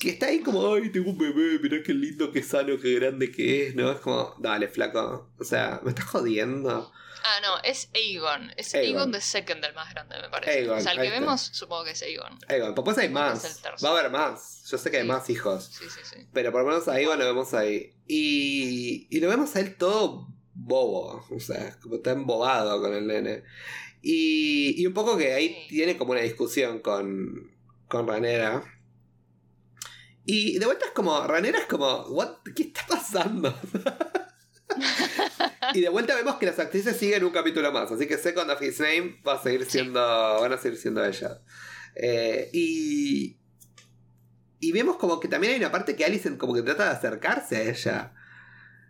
que 0.00 0.10
está 0.10 0.26
ahí 0.26 0.40
como, 0.40 0.74
ay, 0.74 0.90
tengo 0.90 1.10
un 1.10 1.18
bebé, 1.18 1.60
mirá 1.60 1.80
qué 1.80 1.94
lindo, 1.94 2.32
qué 2.32 2.42
sano, 2.42 2.76
qué 2.80 2.94
grande 2.94 3.30
que 3.30 3.68
es, 3.68 3.76
¿no? 3.76 3.92
Es 3.92 4.00
como, 4.00 4.34
dale, 4.40 4.66
flaco, 4.66 5.30
o 5.38 5.44
sea, 5.44 5.80
me 5.84 5.90
estás 5.90 6.06
jodiendo. 6.06 6.92
Ah, 7.24 7.40
no, 7.42 7.58
es 7.62 7.90
Aegon. 7.94 8.52
Es 8.56 8.74
Aegon. 8.74 9.10
The 9.12 9.20
Second, 9.20 9.64
el 9.64 9.74
más 9.74 9.92
grande, 9.92 10.16
me 10.20 10.28
parece. 10.28 10.50
Aegon, 10.58 10.78
o 10.78 10.80
sea, 10.80 10.92
el 10.92 11.00
que 11.00 11.10
vemos, 11.10 11.40
supongo 11.40 11.84
que 11.84 11.90
es 11.92 12.02
Aegon. 12.02 12.38
Aegon, 12.48 12.74
después 12.74 12.98
hay 12.98 13.08
Supongo 13.08 13.26
que 13.26 13.32
más, 13.32 13.62
va 13.84 13.88
a 13.88 13.92
haber 13.98 14.10
más, 14.10 14.64
yo 14.70 14.78
sé 14.78 14.90
que 14.90 14.96
hay 14.98 15.02
Sí. 15.04 15.08
más 15.08 15.30
hijos. 15.30 15.64
Sí, 15.66 15.84
sí, 15.90 16.00
sí. 16.04 16.26
Pero 16.32 16.52
por 16.52 16.62
lo 16.62 16.68
menos 16.68 16.88
a 16.88 16.92
Aegon 16.92 17.18
lo 17.18 17.24
vemos 17.24 17.54
ahí. 17.54 17.94
Y, 18.06 19.06
y 19.10 19.20
lo 19.20 19.28
vemos 19.28 19.54
a 19.56 19.60
él 19.60 19.76
todo 19.76 20.28
bobo. 20.54 21.24
O 21.30 21.40
sea, 21.40 21.76
como 21.80 21.96
está 21.96 22.10
embobado 22.12 22.80
con 22.80 22.94
el 22.94 23.06
nene. 23.06 23.44
Y, 24.02 24.80
y 24.80 24.86
un 24.86 24.94
poco 24.94 25.16
que 25.16 25.34
ahí 25.34 25.48
Sí. 25.48 25.66
tiene 25.76 25.96
como 25.96 26.12
una 26.12 26.20
discusión 26.20 26.80
con, 26.80 27.56
con 27.88 28.06
Ranera. 28.06 28.62
Y 30.24 30.58
de 30.58 30.66
vuelta 30.66 30.84
es 30.86 30.92
como, 30.92 31.26
Ranera 31.26 31.58
es 31.58 31.66
como, 31.66 32.02
What? 32.08 32.36
¿qué 32.54 32.64
está 32.64 32.86
pasando? 32.86 33.58
y 35.74 35.80
de 35.80 35.88
vuelta 35.88 36.14
vemos 36.14 36.36
que 36.36 36.46
las 36.46 36.58
actrices 36.58 36.96
siguen 36.96 37.24
un 37.24 37.30
capítulo 37.32 37.70
más. 37.72 37.90
Así 37.90 38.06
que 38.06 38.16
Second 38.18 38.50
of 38.50 38.60
His 38.62 38.80
Name 38.80 39.20
va 39.26 39.34
a 39.34 39.42
seguir 39.42 39.64
Sí. 39.64 39.70
siendo, 39.72 40.00
van 40.40 40.52
a 40.52 40.58
seguir 40.58 40.78
siendo 40.78 41.04
ellas. 41.04 41.38
Eh, 41.94 42.50
y, 42.52 43.38
y 44.60 44.72
vemos 44.72 44.96
como 44.96 45.20
que 45.20 45.28
también 45.28 45.52
hay 45.54 45.58
una 45.58 45.72
parte 45.72 45.96
que 45.96 46.04
Alicent 46.04 46.38
como 46.38 46.54
que 46.54 46.62
trata 46.62 46.84
de 46.84 46.90
acercarse 46.90 47.56
a 47.56 47.62
ella. 47.62 48.12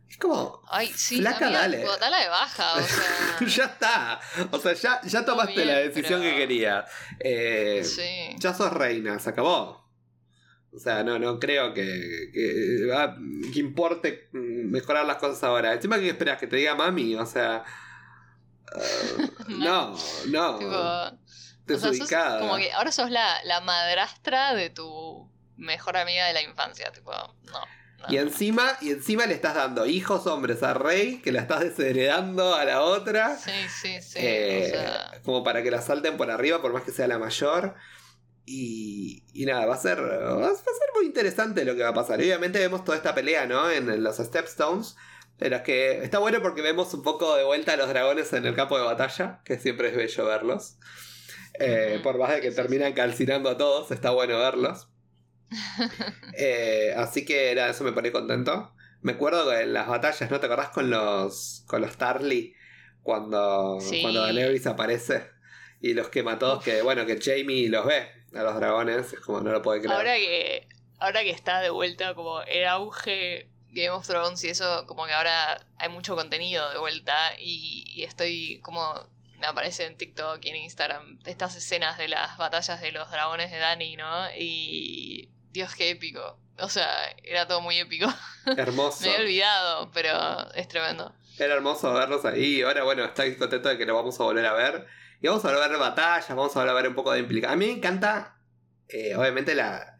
Es 0.09 0.16
como, 0.16 0.62
Ay, 0.70 0.91
sí, 0.97 1.18
Flaca, 1.18 1.47
amiga, 1.47 1.61
dale. 1.61 1.79
tipo, 1.81 1.97
dala 1.99 2.18
de 2.22 2.29
baja, 2.29 2.74
o 2.76 2.81
sea. 2.83 3.47
ya 3.47 3.64
está. 3.64 4.20
O 4.53 4.59
sea, 4.59 4.72
ya, 4.72 5.01
ya 5.03 5.24
tomaste 5.24 5.53
bien, 5.53 5.66
la 5.66 5.74
decisión 5.81 6.20
pero- 6.20 6.33
que 6.33 6.37
quería. 6.39 6.85
Eh, 7.20 7.83
sí. 7.85 8.35
Ya 8.39 8.55
sos 8.55 8.72
reina, 8.72 9.18
se 9.18 9.29
acabó. 9.31 9.87
O 10.79 10.81
sea, 10.81 11.03
no, 11.03 11.18
no 11.18 11.41
creo 11.41 11.74
que, 11.74 12.31
que, 12.33 12.89
ah, 12.95 13.16
que 13.53 13.59
importe 13.59 14.29
mejorar 14.31 15.05
las 15.07 15.16
cosas 15.16 15.43
ahora. 15.43 15.72
Encima 15.72 15.99
que 15.99 16.11
esperas 16.11 16.39
que 16.39 16.47
te 16.47 16.55
diga 16.55 16.76
mami, 16.76 17.16
o 17.16 17.26
sea... 17.26 17.64
ah, 18.72 18.79
no, 19.49 19.97
no. 20.29 20.59
Tipo, 21.66 21.89
o 21.89 22.07
sea, 22.07 22.39
como 22.39 22.57
que 22.59 22.70
ahora 22.70 22.93
sos 22.93 23.11
la, 23.11 23.43
la 23.43 23.61
madrastra 23.61 24.55
de 24.55 24.70
tu 24.70 25.29
mejor 25.57 25.97
amiga 25.97 26.26
de 26.29 26.35
la 26.35 26.43
infancia, 26.43 26.93
tipo, 26.93 27.11
no. 27.11 27.26
no, 27.99 28.05
Y 28.09 28.14
no. 28.14 28.22
encima, 28.22 28.64
y 28.81 28.91
encima 28.93 29.26
le 29.26 29.35
estás 29.35 29.57
dando 29.57 29.85
hijos 29.85 30.29
hombres 30.29 30.62
a 30.62 30.74
Rey, 30.74 31.20
que 31.22 31.33
la 31.33 31.41
estás 31.41 31.59
desheredando 31.61 32.55
a 32.55 32.64
la 32.64 32.83
otra. 32.83 33.37
Sí, 33.37 33.51
sí, 33.68 34.01
sí. 34.01 34.18
eh, 34.22 34.62
o 34.64 34.70
sea, 34.70 35.20
como 35.24 35.43
para 35.43 35.61
que 35.64 35.72
la 35.72 35.83
salten 35.83 36.16
por 36.16 36.31
arriba, 36.31 36.62
por 36.62 36.72
más 36.72 36.85
que 36.85 36.93
sea 36.93 37.09
la 37.09 37.18
mayor. 37.18 37.74
Y, 38.51 39.24
y 39.34 39.44
nada, 39.44 39.66
va 39.66 39.74
a 39.74 39.78
ser 39.78 40.01
va 40.01 40.46
a 40.46 40.55
ser 40.55 40.88
muy 40.94 41.05
interesante 41.05 41.66
lo 41.66 41.76
que 41.76 41.82
va 41.82 41.90
a 41.90 41.94
pasar. 41.94 42.18
Obviamente 42.18 42.59
vemos 42.59 42.82
toda 42.82 42.96
esta 42.96 43.14
pelea, 43.14 43.44
¿no? 43.46 43.70
En, 43.70 43.90
en 43.90 44.03
los 44.03 44.16
Stepstones. 44.16 44.96
En 45.38 45.51
los 45.51 45.61
que 45.61 46.03
está 46.03 46.18
bueno 46.18 46.40
porque 46.40 46.62
vemos 46.62 46.92
un 46.94 47.03
poco 47.03 47.36
de 47.36 47.44
vuelta 47.44 47.74
a 47.74 47.76
los 47.76 47.88
dragones 47.88 48.32
en 48.32 48.46
el 48.46 48.55
campo 48.57 48.78
de 48.78 48.84
batalla, 48.84 49.40
que 49.44 49.59
siempre 49.59 49.88
es 49.90 49.96
bello 49.96 50.24
verlos. 50.24 50.76
Eh, 51.61 52.01
por 52.03 52.18
más 52.18 52.30
de 52.30 52.40
que 52.40 52.51
terminan 52.51 52.92
calcinando 52.94 53.51
a 53.51 53.59
todos, 53.59 53.90
está 53.90 54.11
bueno 54.11 54.38
verlos. 54.38 54.88
Eh, 56.40 56.94
así 56.96 57.24
que 57.24 57.55
nada, 57.55 57.70
eso 57.70 57.84
me 57.84 57.92
pone 57.92 58.12
contento. 58.12 58.72
Me 59.03 59.12
acuerdo 59.12 59.53
en 59.53 59.72
las 59.72 59.88
batallas, 59.88 60.30
¿no 60.30 60.40
te 60.40 60.46
acordás 60.46 60.70
con 60.70 60.88
los 60.90 61.64
con 61.66 61.80
los 61.82 61.96
Tarly? 61.96 62.55
Cuando, 63.03 63.78
Sí. 63.80 64.03
cuando 64.03 64.22
Daenerys 64.22 64.66
aparece 64.66 65.26
y 65.80 65.94
los 65.94 66.09
quema 66.09 66.38
todos, 66.38 66.62
que 66.64 66.82
bueno, 66.82 67.07
que 67.07 67.18
Jamie 67.20 67.68
los 67.68 67.86
ve 67.86 68.17
a 68.35 68.43
los 68.43 68.55
dragones, 68.57 69.12
es 69.12 69.20
como 69.20 69.41
no 69.41 69.53
lo 69.53 69.62
puede 69.62 69.81
creer. 69.81 69.97
ahora 69.97 70.14
que 70.14 70.68
ahora 70.99 71.22
que 71.22 71.31
está 71.31 71.61
de 71.61 71.70
vuelta 71.70 72.14
como 72.14 72.43
el 72.43 72.66
auge 72.66 73.49
Game 73.70 73.91
of 73.91 74.07
Thrones 74.07 74.43
y 74.45 74.49
eso, 74.49 74.87
como 74.87 75.07
que 75.07 75.12
ahora 75.12 75.61
hay 75.76 75.89
mucho 75.89 76.16
contenido 76.16 76.70
de 76.70 76.79
vuelta 76.79 77.33
y, 77.39 77.85
y 77.87 78.05
estoy 78.05 78.61
como 78.62 79.09
me 79.39 79.47
aparece 79.47 79.87
en 79.87 79.97
TikTok 79.97 80.45
y 80.45 80.49
en 80.49 80.57
Instagram 80.57 81.20
estas 81.24 81.57
escenas 81.57 81.97
de 81.97 82.09
las 82.09 82.37
batallas 82.39 82.81
de 82.81 82.93
los 82.93 83.11
dragones 83.11 83.51
de 83.51 83.59
Dani, 83.59 83.97
¿no? 83.97 84.31
Y 84.37 85.31
Dios, 85.53 85.74
qué 85.74 85.91
épico. 85.91 86.39
O 86.59 86.68
sea, 86.68 86.89
era 87.22 87.47
todo 87.47 87.61
muy 87.61 87.79
épico. 87.79 88.12
Hermoso. 88.57 89.05
Me 89.05 89.11
había 89.11 89.20
olvidado, 89.20 89.91
pero 89.93 90.53
es 90.55 90.66
tremendo. 90.66 91.14
Era 91.39 91.55
hermoso 91.55 91.93
verlos 91.95 92.24
ahí. 92.24 92.57
Y 92.57 92.62
ahora, 92.62 92.83
bueno, 92.83 93.05
estoy 93.05 93.37
contento 93.37 93.68
de 93.68 93.79
que 93.79 93.87
lo 93.87 93.95
vamos 93.95 94.18
a 94.18 94.24
volver 94.24 94.45
a 94.45 94.55
ver. 94.55 94.87
Y 95.20 95.26
vamos 95.26 95.44
a 95.44 95.48
a 95.48 95.68
ver 95.68 95.78
batallas, 95.78 96.28
vamos 96.28 96.56
a 96.56 96.72
ver 96.72 96.88
un 96.88 96.94
poco 96.94 97.12
de 97.12 97.20
implicación. 97.20 97.52
A 97.54 97.56
mí 97.56 97.66
me 97.66 97.72
encanta, 97.72 98.38
eh, 98.88 99.14
obviamente, 99.16 99.54
la 99.54 99.96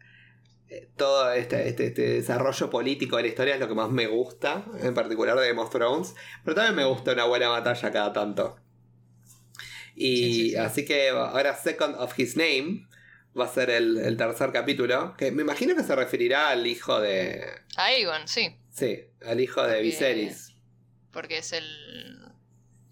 eh, 0.69 0.89
todo 0.95 1.31
este, 1.31 1.67
este, 1.67 1.87
este 1.87 2.01
desarrollo 2.13 2.69
político 2.69 3.17
de 3.17 3.23
la 3.23 3.27
historia 3.29 3.53
es 3.55 3.59
lo 3.59 3.67
que 3.67 3.73
más 3.75 3.89
me 3.89 4.07
gusta, 4.07 4.65
en 4.81 4.93
particular 4.93 5.37
de 5.37 5.47
Game 5.49 5.61
of 5.61 5.71
Thrones. 5.71 6.15
Pero 6.43 6.55
también 6.55 6.75
me 6.75 6.85
gusta 6.85 7.13
una 7.13 7.25
buena 7.25 7.49
batalla 7.49 7.91
cada 7.91 8.13
tanto. 8.13 8.59
Y 9.95 10.15
Sí, 10.15 10.33
sí, 10.33 10.49
sí. 10.51 10.55
así 10.57 10.85
que 10.85 11.09
ahora 11.09 11.55
Second 11.55 11.95
of 11.97 12.17
His 12.17 12.37
Name 12.37 12.87
va 13.37 13.45
a 13.45 13.49
ser 13.49 13.69
el, 13.69 13.97
el 13.97 14.15
tercer 14.15 14.51
capítulo. 14.51 15.15
Que 15.17 15.31
me 15.31 15.41
imagino 15.41 15.75
que 15.75 15.83
se 15.83 15.95
referirá 15.95 16.49
al 16.49 16.65
hijo 16.67 16.99
de. 17.01 17.43
A 17.75 17.85
Aegon, 17.85 18.27
sí, 18.27 18.55
Sí, 18.71 19.01
al 19.25 19.41
hijo 19.41 19.61
de 19.63 19.81
Viserys. 19.81 20.55
porque 21.11 21.39
es 21.39 21.51
el, 21.51 22.28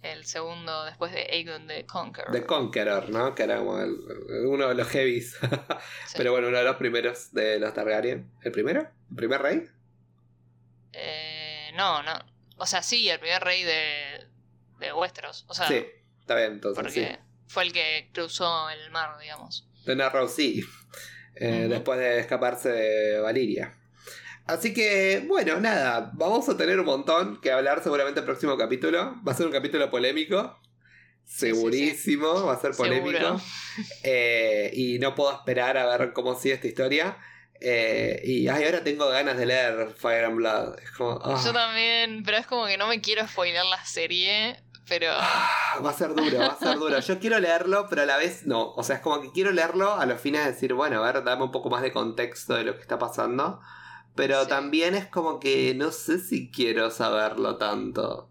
el 0.04 0.26
segundo 0.26 0.86
después 0.86 1.12
de 1.12 1.22
Aegon 1.32 1.68
the 1.68 1.86
Conqueror. 1.86 2.32
The 2.32 2.45
Conqueror, 2.45 3.10
¿no? 3.10 3.34
Que 3.36 3.43
era 3.43 3.58
como 3.58 3.80
el- 3.82 3.98
uno 4.48 4.68
de 4.70 4.76
los 4.76 4.88
heavies. 4.89 5.38
Sí. 6.08 6.14
Pero 6.18 6.32
bueno, 6.32 6.48
uno 6.48 6.58
de 6.60 6.64
los 6.64 6.76
primeros 6.78 7.32
de 7.34 7.60
los 7.60 7.74
Targaryen. 7.74 8.32
¿El 8.43 8.52
primero? 8.52 8.82
¿El 9.10 9.16
primer 9.16 9.41
rey? 9.41 9.68
Eh, 10.93 11.72
no, 11.76 12.02
no. 12.04 12.14
O 12.58 12.66
sea, 12.66 12.82
sí, 12.82 13.08
el 13.10 13.20
primer 13.20 13.43
rey 13.43 13.64
de, 13.64 14.28
de 14.80 14.93
Westeros. 14.93 15.45
O 15.48 15.54
sea, 15.54 15.68
sí, 15.68 15.86
está 16.20 16.36
bien, 16.36 16.54
entonces 16.54 16.82
porque 16.84 17.08
sí. 17.12 17.18
fue 17.48 17.64
el 17.64 17.74
que 17.74 18.10
cruzó 18.14 18.70
el 18.70 18.89
mar, 18.91 19.18
digamos. 19.20 19.68
The 19.86 19.95
Narrow 19.95 20.28
Sea. 20.28 20.64
eh. 21.36 21.68
Después 21.70 22.00
de 22.00 22.20
escaparse 22.20 22.70
de 22.70 23.20
Valiria. 23.20 23.78
Así 24.48 24.74
que, 24.74 25.26
bueno, 25.28 25.60
nada, 25.60 26.12
vamos 26.14 26.48
a 26.48 26.56
tener 26.56 26.80
un 26.80 26.86
montón 26.86 27.41
que 27.41 27.52
hablar 27.52 27.84
seguramente 27.84 28.22
el 28.22 28.26
próximo 28.26 28.58
capítulo. 28.58 29.16
Va 29.28 29.34
a 29.34 29.36
ser 29.36 29.45
un 29.45 29.52
capítulo 29.52 29.91
polémico. 29.91 30.58
sí, 31.26 31.48
sí. 31.48 31.54
Segurísimo, 31.54 32.45
va 32.45 32.54
a 32.54 32.62
ser 32.62 32.72
polémico. 32.72 33.41
Eh, 34.04 34.72
y 34.74 35.00
no 35.00 35.14
puedo 35.14 35.32
esperar 35.34 35.78
a 35.78 35.98
ver 35.98 36.14
cómo 36.14 36.34
sigue 36.34 36.56
esta 36.56 36.68
historia. 36.68 37.18
Eh, 37.60 38.22
y 38.24 38.48
ay, 38.48 38.64
ahora 38.66 38.84
tengo 38.84 39.08
ganas 39.10 39.38
de 39.38 39.45
leer 39.45 39.93
Fire 39.98 40.26
and 40.26 40.38
Blood. 40.38 40.80
Es 40.80 40.91
como, 40.91 41.20
ah, 41.24 41.41
Yo 41.43 41.52
también, 41.52 42.24
pero 42.24 42.38
es 42.38 42.48
como 42.48 42.66
que 42.68 42.78
no 42.78 42.88
me 42.88 43.02
quiero 43.02 43.28
spoiler 43.28 43.66
la 43.66 43.84
serie, 43.84 44.64
pero... 44.88 45.08
ah, 45.12 45.80
va 45.84 45.89
a 45.89 45.93
ser 45.93 46.16
duro, 46.16 46.39
va 46.39 46.48
a 46.48 46.58
ser 46.58 46.78
duro. 46.78 47.00
Yo 47.00 47.20
quiero 47.20 47.39
leerlo, 47.39 47.88
pero 47.89 48.04
a 48.04 48.06
la 48.06 48.18
vez 48.18 48.45
no. 48.45 48.74
O 48.74 48.84
sea, 48.84 48.95
es 48.98 49.02
como 49.02 49.22
que 49.22 49.32
quiero 49.32 49.52
leerlo 49.52 49.93
a 49.93 50.06
los 50.06 50.22
fines 50.22 50.45
de 50.45 50.52
decir, 50.54 50.74
bueno, 50.74 51.04
a 51.04 51.12
ver, 51.12 51.24
dame 51.24 51.43
un 51.43 51.52
poco 51.52 51.70
más 51.70 51.82
de 51.82 51.91
contexto 51.91 52.56
de 52.56 52.64
lo 52.64 52.76
que 52.76 52.82
está 52.82 52.98
pasando. 52.98 53.60
Pero 54.18 54.43
Sí. 54.43 54.49
también 54.49 54.95
es 54.95 55.05
como 55.05 55.39
que 55.39 55.74
no 55.76 55.91
sé 55.93 56.20
si 56.20 56.51
quiero 56.51 56.91
saberlo 56.91 57.55
tanto. 57.55 58.30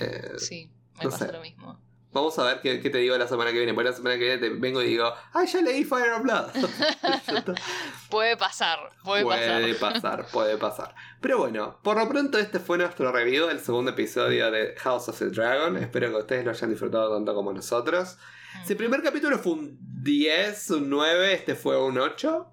Eh, 0.00 0.32
Sí, 0.38 0.70
me 0.98 1.04
no 1.04 1.10
pasa 1.10 1.26
sé. 1.26 1.32
lo 1.32 1.40
mismo. 1.42 1.78
Vamos 2.14 2.38
a 2.38 2.44
ver 2.44 2.60
qué, 2.60 2.78
qué 2.80 2.90
te 2.90 2.98
digo 2.98 3.16
la 3.16 3.26
semana 3.26 3.52
que 3.52 3.56
viene. 3.58 3.72
Porque 3.74 3.88
la 3.90 3.96
semana 3.96 4.16
que 4.18 4.24
viene 4.24 4.38
te 4.38 4.50
vengo 4.50 4.82
y 4.82 4.86
digo, 4.86 5.10
¡ay, 5.32 5.46
ya 5.46 5.62
leí 5.62 5.82
Fire 5.84 6.10
and 6.10 6.22
Blood! 6.24 6.46
Puede 8.10 8.36
pasar, 8.36 8.78
puede, 9.02 9.22
Puede 9.24 9.74
pasar. 9.74 9.92
pasar, 9.94 10.26
puede 10.30 10.56
pasar. 10.58 10.94
Pero 11.22 11.38
bueno, 11.38 11.78
por 11.82 11.96
lo 11.96 12.06
pronto 12.08 12.38
este 12.38 12.58
fue 12.60 12.76
nuestro 12.76 13.10
review 13.12 13.46
del 13.46 13.60
segundo 13.60 13.92
episodio 13.92 14.50
de 14.50 14.74
House 14.78 15.08
of 15.08 15.18
the 15.18 15.30
Dragon. 15.30 15.76
Espero 15.78 16.10
que 16.10 16.16
ustedes 16.16 16.44
lo 16.44 16.50
hayan 16.50 16.68
disfrutado 16.70 17.14
tanto 17.14 17.34
como 17.34 17.52
nosotros. 17.52 18.18
Si 18.66 18.72
el 18.74 18.76
primer 18.76 19.02
capítulo 19.02 19.38
fue 19.38 19.52
un 19.52 19.78
10, 20.02 20.70
un 20.72 20.90
9, 20.90 21.32
este 21.32 21.54
fue 21.54 21.82
un 21.82 21.96
8. 21.98 22.51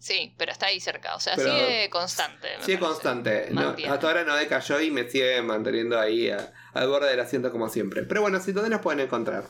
Sí, 0.00 0.34
pero 0.38 0.50
está 0.50 0.66
ahí 0.66 0.80
cerca. 0.80 1.14
O 1.14 1.20
sea, 1.20 1.36
Pero- 1.36 1.50
sigue 1.54 1.90
constante. 1.90 2.48
Sigue 2.62 2.78
parece. 2.78 2.78
constante. 2.78 3.46
No, 3.50 3.76
hasta 3.92 4.06
ahora 4.08 4.24
no 4.24 4.34
decayó 4.34 4.80
y 4.80 4.90
me 4.90 5.08
sigue 5.08 5.40
manteniendo 5.42 6.00
ahí 6.00 6.30
a- 6.30 6.52
al 6.72 6.88
borde 6.88 7.10
del 7.10 7.20
asiento 7.20 7.52
como 7.52 7.68
siempre. 7.68 8.02
Pero 8.04 8.22
bueno, 8.22 8.40
si 8.40 8.52
dónde 8.52 8.70
nos 8.70 8.80
pueden 8.80 9.00
encontrar. 9.00 9.44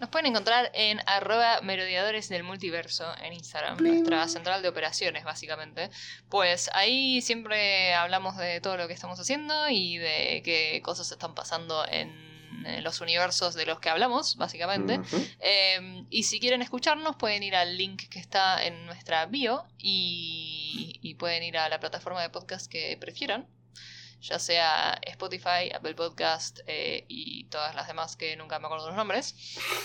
Nos 0.00 0.10
pueden 0.10 0.26
encontrar 0.26 0.68
en 0.74 0.98
arroba 1.06 1.60
merodeadores 1.60 2.28
del 2.28 2.42
multiverso 2.42 3.06
en 3.22 3.34
Instagram, 3.34 3.78
nuestra 3.80 4.26
central 4.26 4.60
de 4.60 4.68
operaciones, 4.68 5.22
básicamente. 5.22 5.90
Pues 6.28 6.68
ahí 6.74 7.20
siempre 7.22 7.94
hablamos 7.94 8.36
de 8.36 8.60
todo 8.60 8.76
lo 8.76 8.88
que 8.88 8.94
estamos 8.94 9.20
haciendo 9.20 9.68
y 9.68 9.98
de 9.98 10.42
qué 10.44 10.82
cosas 10.84 11.12
están 11.12 11.36
pasando 11.36 11.86
en 11.88 12.31
en 12.64 12.84
los 12.84 13.00
universos 13.00 13.54
de 13.54 13.66
los 13.66 13.80
que 13.80 13.90
hablamos, 13.90 14.36
básicamente. 14.36 15.00
Eh, 15.40 16.04
y 16.10 16.22
si 16.24 16.40
quieren 16.40 16.62
escucharnos, 16.62 17.16
pueden 17.16 17.42
ir 17.42 17.56
al 17.56 17.76
link 17.76 18.08
que 18.08 18.18
está 18.18 18.64
en 18.64 18.86
nuestra 18.86 19.26
bio 19.26 19.64
y, 19.78 20.98
y 21.02 21.14
pueden 21.14 21.42
ir 21.42 21.56
a 21.58 21.68
la 21.68 21.80
plataforma 21.80 22.22
de 22.22 22.30
podcast 22.30 22.70
que 22.70 22.96
prefieran, 23.00 23.46
ya 24.22 24.38
sea 24.38 24.98
Spotify, 25.02 25.70
Apple 25.74 25.94
Podcast 25.94 26.60
eh, 26.66 27.04
y 27.08 27.44
todas 27.44 27.74
las 27.74 27.88
demás 27.88 28.16
que 28.16 28.36
nunca 28.36 28.58
me 28.58 28.66
acuerdo 28.66 28.86
los 28.86 28.96
nombres. 28.96 29.34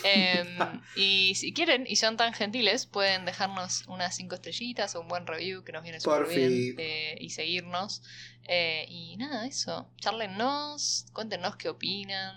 Eh, 0.03 0.45
y 0.95 1.35
si 1.35 1.53
quieren 1.53 1.85
y 1.88 1.95
son 1.95 2.17
tan 2.17 2.33
gentiles, 2.33 2.85
pueden 2.85 3.25
dejarnos 3.25 3.85
unas 3.88 4.15
cinco 4.15 4.35
estrellitas 4.35 4.95
o 4.95 5.01
un 5.01 5.07
buen 5.07 5.25
review 5.25 5.63
que 5.63 5.71
nos 5.71 5.83
viene 5.83 5.99
súper 5.99 6.27
bien 6.27 6.75
eh, 6.77 7.17
y 7.19 7.31
seguirnos. 7.31 8.03
Eh, 8.47 8.85
y 8.88 9.17
nada, 9.17 9.45
eso. 9.45 9.89
Charlennos, 9.97 11.07
cuéntenos 11.13 11.55
qué 11.55 11.69
opinan. 11.69 12.35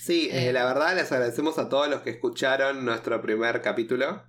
Sí, 0.00 0.28
eh, 0.32 0.52
la 0.52 0.64
verdad 0.64 0.94
les 0.96 1.10
agradecemos 1.12 1.58
a 1.58 1.68
todos 1.68 1.88
los 1.88 2.02
que 2.02 2.10
escucharon 2.10 2.84
nuestro 2.84 3.20
primer 3.22 3.62
capítulo. 3.62 4.22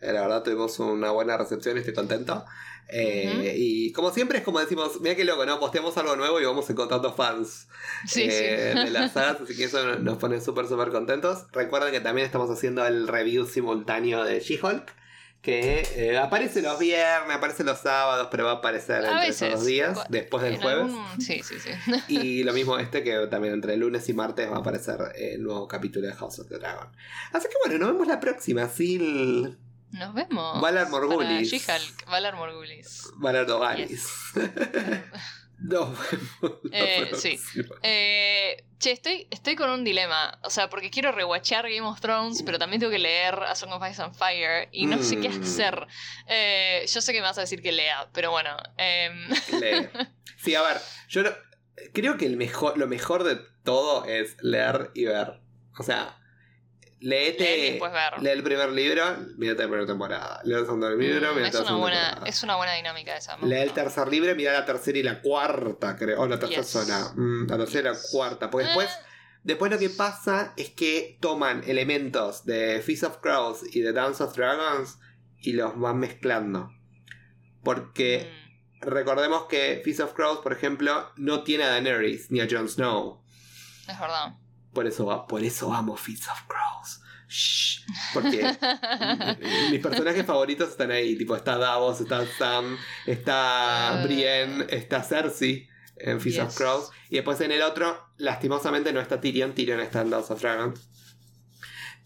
La 0.00 0.20
verdad 0.20 0.42
tuvimos 0.42 0.78
una 0.78 1.10
buena 1.10 1.36
recepción 1.36 1.78
estoy 1.78 1.94
contento. 1.94 2.44
Eh. 2.88 3.54
Y 3.56 3.92
como 3.92 4.12
siempre 4.12 4.38
es 4.38 4.44
como 4.44 4.60
decimos, 4.60 5.00
mira 5.00 5.14
qué 5.16 5.24
loco, 5.24 5.44
¿no? 5.44 5.58
Posteamos 5.58 5.96
algo 5.96 6.14
nuevo 6.16 6.40
y 6.40 6.44
vamos 6.44 6.68
encontrando 6.70 7.12
fans 7.12 7.66
Sí, 8.06 8.22
eh, 8.30 8.72
sí. 8.74 8.78
de 8.84 8.90
las 8.90 9.12
sagas, 9.12 9.40
así 9.40 9.56
que 9.56 9.64
eso 9.64 9.84
no- 9.84 9.98
nos 9.98 10.18
pone 10.18 10.40
súper, 10.40 10.66
súper 10.68 10.90
contentos. 10.90 11.46
Recuerden 11.52 11.90
que 11.92 12.00
también 12.00 12.26
estamos 12.26 12.48
haciendo 12.50 12.86
el 12.86 13.08
review 13.08 13.44
simultáneo 13.46 14.22
de 14.24 14.38
She-Hulk, 14.40 14.86
que 15.42 15.86
eh, 15.96 16.18
aparece 16.18 16.60
los 16.62 16.78
viernes, 16.78 17.36
aparece 17.36 17.62
los 17.64 17.78
sábados, 17.78 18.28
pero 18.30 18.44
va 18.46 18.52
a 18.52 18.54
aparecer 18.54 19.04
A 19.04 19.10
entre 19.12 19.28
veces. 19.28 19.42
esos 19.52 19.64
días, 19.66 19.98
después 20.08 20.42
del 20.42 20.56
jueves. 20.56 20.84
algún- 20.86 21.20
Sí, 21.20 21.40
sí, 21.44 21.54
sí. 21.60 21.70
Y 22.08 22.42
lo 22.44 22.52
mismo 22.52 22.78
este 22.78 23.02
que 23.04 23.26
también 23.28 23.54
entre 23.54 23.76
lunes 23.76 24.08
y 24.08 24.12
martes 24.12 24.50
va 24.50 24.56
a 24.56 24.60
aparecer 24.60 24.98
el 25.16 25.42
nuevo 25.42 25.66
capítulo 25.68 26.06
de 26.06 26.14
House 26.14 26.38
of 26.40 26.48
the 26.48 26.58
Dragon. 26.58 26.88
Así 27.32 27.48
que 27.48 27.54
bueno, 27.64 27.78
nos 27.84 27.92
vemos 27.94 28.06
la 28.08 28.18
próxima. 28.20 28.68
Sil 28.70 29.54
Nos 29.92 30.14
vemos. 30.14 30.60
Valar 30.60 30.88
Morghulis. 30.90 31.64
Para 31.64 31.78
She-Hulk, 31.78 32.06
Valar 32.06 32.36
Morgulis. 32.36 33.10
Valar 33.16 33.46
Dogalis. 33.46 34.08
Nos 35.58 35.88
vemos. 36.10 36.58
Eh, 36.70 37.10
sí. 37.14 37.40
Eh, 37.82 38.64
che, 38.78 38.90
estoy, 38.92 39.26
estoy 39.30 39.56
con 39.56 39.70
un 39.70 39.84
dilema. 39.84 40.38
O 40.42 40.50
sea, 40.50 40.68
porque 40.68 40.90
quiero 40.90 41.12
rewatchar 41.12 41.64
Game 41.70 41.86
of 41.86 42.00
Thrones, 42.00 42.42
pero 42.42 42.58
también 42.58 42.80
tengo 42.80 42.92
que 42.92 42.98
leer 42.98 43.34
A 43.42 43.54
Song 43.54 43.72
of 43.72 43.82
Ice 43.90 44.02
and 44.02 44.14
Fire 44.14 44.68
y 44.70 44.84
no 44.86 45.02
sé 45.02 45.18
qué 45.18 45.30
Mm. 45.30 45.42
hacer. 45.42 45.86
Eh, 46.26 46.84
yo 46.92 47.00
sé 47.00 47.12
que 47.12 47.20
me 47.20 47.26
vas 47.26 47.38
a 47.38 47.42
decir 47.42 47.62
que 47.62 47.72
lea, 47.72 48.08
pero 48.12 48.30
bueno. 48.30 48.50
em, 48.76 49.28
Lee. 49.60 49.88
Sí, 50.38 50.54
a 50.54 50.60
ver, 50.62 50.76
yo 51.08 51.22
no- 51.22 51.30
creo 51.94 52.18
que 52.18 52.26
el 52.26 52.36
mejor, 52.36 52.76
lo 52.76 52.86
mejor 52.86 53.24
de 53.24 53.36
todo 53.64 54.04
es 54.04 54.36
leer 54.42 54.90
y 54.94 55.06
ver. 55.06 55.40
O 55.78 55.82
sea, 55.82 56.18
ver. 57.08 58.22
Lee 58.22 58.28
el 58.30 58.42
primer 58.42 58.70
libro, 58.72 59.02
mírate 59.36 59.62
la 59.62 59.68
primera 59.68 59.86
temporada. 59.86 60.40
Lee 60.44 60.54
el 60.54 60.64
segundo 60.64 60.90
libro, 60.94 61.32
Mm, 61.32 61.36
mírate 61.36 61.48
es, 61.48 61.54
la 61.54 61.60
segunda 61.60 61.76
buena, 61.80 62.00
temporada. 62.04 62.28
es 62.30 62.42
una 62.42 62.56
buena 62.56 62.72
dinámica 62.74 63.16
esa. 63.16 63.36
Lee 63.38 63.56
el 63.56 63.72
tercer 63.72 64.08
libro, 64.08 64.34
mira 64.34 64.52
la 64.52 64.64
tercera 64.64 64.98
y 64.98 65.02
la 65.02 65.20
cuarta, 65.20 65.96
creo. 65.96 66.20
O 66.22 66.26
la 66.26 66.38
tercera 66.38 66.62
Yes. 66.62 66.70
zona. 66.70 67.12
Mm, 67.14 67.46
la 67.48 67.56
tercera 67.58 67.90
y 67.90 67.92
la 67.94 67.98
cuarta. 68.12 68.50
Porque 68.50 68.66
después, 68.66 68.88
Eh, 68.88 69.04
después 69.44 69.70
lo 69.72 69.78
que 69.78 69.90
pasa 69.90 70.52
es 70.56 70.70
que 70.70 71.18
toman 71.20 71.62
elementos 71.66 72.44
de 72.44 72.80
Feast 72.82 73.04
of 73.04 73.18
Crows 73.18 73.60
y 73.74 73.80
de 73.80 73.92
Dance 73.92 74.22
of 74.22 74.34
Dragons 74.36 74.98
y 75.38 75.52
los 75.52 75.78
van 75.78 75.98
mezclando. 75.98 76.70
Porque 77.62 78.30
mm, 78.82 78.88
recordemos 78.88 79.46
que 79.46 79.80
Feast 79.84 80.00
of 80.00 80.12
Crows, 80.14 80.38
por 80.40 80.52
ejemplo, 80.52 81.10
no 81.16 81.42
tiene 81.42 81.64
a 81.64 81.68
Daenerys 81.68 82.30
ni 82.30 82.40
a 82.40 82.46
Jon 82.50 82.68
Snow. 82.68 83.22
es 83.88 83.98
verdad. 84.00 84.34
Por 84.72 84.86
eso, 84.86 85.26
por 85.28 85.42
eso 85.42 85.72
amo 85.72 85.96
Feast 85.96 86.24
of 86.28 86.42
Crows. 86.48 86.55
Shh, 87.28 87.80
porque 88.14 88.44
mis 89.70 89.80
personajes 89.80 90.24
favoritos 90.24 90.68
están 90.70 90.90
ahí. 90.92 91.16
Tipo, 91.16 91.34
está 91.36 91.58
Davos, 91.58 92.00
está 92.00 92.24
Sam, 92.38 92.76
está 93.06 94.00
Eh. 94.00 94.06
Brienne, 94.06 94.66
está 94.70 95.02
Cersei 95.02 95.68
en 95.96 96.20
Feast 96.20 96.38
of. 96.40 96.56
Crows. 96.56 96.90
Y 97.10 97.16
después 97.16 97.40
en 97.40 97.52
el 97.52 97.62
otro, 97.62 97.98
lastimosamente, 98.18 98.92
no 98.92 99.00
está 99.00 99.20
Tyrion. 99.20 99.54
Tyrion 99.54 99.80
está 99.80 100.02
en 100.02 100.10
House 100.10 100.30
of 100.30 100.40
Dragons. 100.40 100.88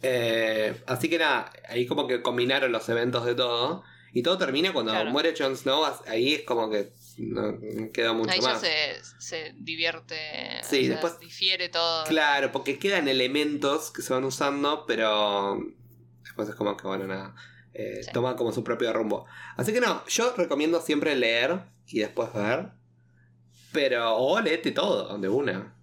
Eh, 0.03 0.83
así 0.87 1.09
que 1.11 1.19
nada, 1.19 1.53
ahí 1.69 1.87
como 1.87 2.07
que 2.07 2.23
combinaron 2.23 2.73
los 2.73 2.89
eventos 2.89 3.25
de 3.27 3.35
todo. 3.35 3.83
Y 4.13 4.23
todo 4.23 4.39
termina 4.39 4.73
cuando 4.73 4.93
Claro. 4.93 5.11
muere 5.11 5.35
Jon 5.39 5.57
Snow. 5.57 5.85
Ahí 6.07 6.35
es 6.35 6.43
como 6.43 6.71
que 6.71 6.93
no 7.19 7.59
queda 7.93 8.13
mucho 8.13 8.31
Ahí 8.33 8.41
ya 8.41 8.49
más. 8.49 8.61
se, 8.61 8.97
se 9.19 9.55
divierte. 9.57 10.17
Sí, 10.63 10.79
o 10.79 10.81
sea, 10.83 10.91
después- 10.91 11.19
difiere 11.21 11.69
todo. 11.69 12.05
Claro, 12.05 12.53
porque 12.53 12.79
quedan 12.79 13.09
elementos 13.09 13.91
que 13.91 14.03
se 14.03 14.13
van 14.13 14.25
usando, 14.25 14.85
pero 14.87 15.59
después 16.23 16.49
es 16.49 16.55
como 16.55 16.77
que, 16.77 16.87
bueno, 16.87 17.07
nada, 17.07 17.35
eh, 17.75 18.01
Sí. 18.05 18.11
toma 18.13 18.37
como 18.37 18.53
su 18.53 18.63
propio 18.65 18.93
rumbo. 18.93 19.27
Así 19.57 19.73
que 19.73 19.81
no, 19.81 20.05
yo 20.07 20.35
recomiendo 20.37 20.81
siempre 20.81 21.15
leer 21.17 21.61
y 21.87 22.01
después 22.01 22.33
ver, 22.33 22.71
pero 23.73 24.17
o 24.17 24.41
léete 24.41 24.73
todo 24.73 25.17
de 25.19 25.29
una. 25.29 25.75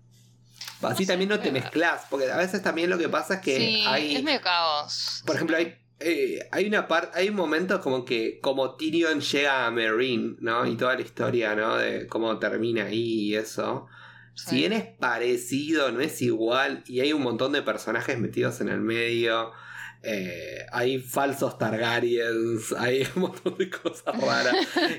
Así 0.81 1.05
también 1.07 1.29
no 1.29 1.39
te 1.39 1.51
mezclas, 1.51 2.05
porque 2.09 2.29
a 2.31 2.37
veces 2.37 2.61
también 2.61 2.89
lo 2.89 2.97
que 2.97 3.09
pasa 3.09 3.35
es 3.35 3.41
que 3.41 3.57
sí, 3.57 3.83
hay... 3.87 4.15
es 4.15 4.23
medio 4.23 4.41
caos. 4.41 5.23
Por 5.25 5.35
ejemplo, 5.35 5.57
hay, 5.57 5.75
eh, 5.99 6.47
hay 6.51 6.67
una 6.67 6.87
parte, 6.87 7.17
hay 7.19 7.29
un 7.29 7.35
momento 7.35 7.79
como 7.81 8.05
que 8.05 8.39
como 8.41 8.75
Tyrion 8.75 9.19
llega 9.21 9.65
a 9.65 9.71
Meereen, 9.71 10.37
¿no? 10.39 10.65
Y 10.65 10.75
toda 10.77 10.95
la 10.95 11.01
historia, 11.01 11.55
¿no? 11.55 11.77
De 11.77 12.07
cómo 12.07 12.37
termina 12.39 12.85
ahí 12.85 13.29
y 13.29 13.35
eso. 13.35 13.87
Sí. 14.35 14.49
Si 14.49 14.55
bien 14.57 14.73
es 14.73 14.85
parecido, 14.85 15.91
no 15.91 15.99
es 16.01 16.21
igual, 16.21 16.83
y 16.85 16.99
hay 16.99 17.11
un 17.13 17.23
montón 17.23 17.51
de 17.53 17.63
personajes 17.63 18.19
metidos 18.19 18.61
en 18.61 18.69
el 18.69 18.79
medio, 18.81 19.51
eh, 20.03 20.67
hay 20.71 20.99
falsos 20.99 21.57
Targaryens, 21.57 22.71
hay 22.77 23.07
un 23.15 23.23
montón 23.23 23.57
de 23.57 23.67
cosas 23.69 24.21
raras 24.21 24.55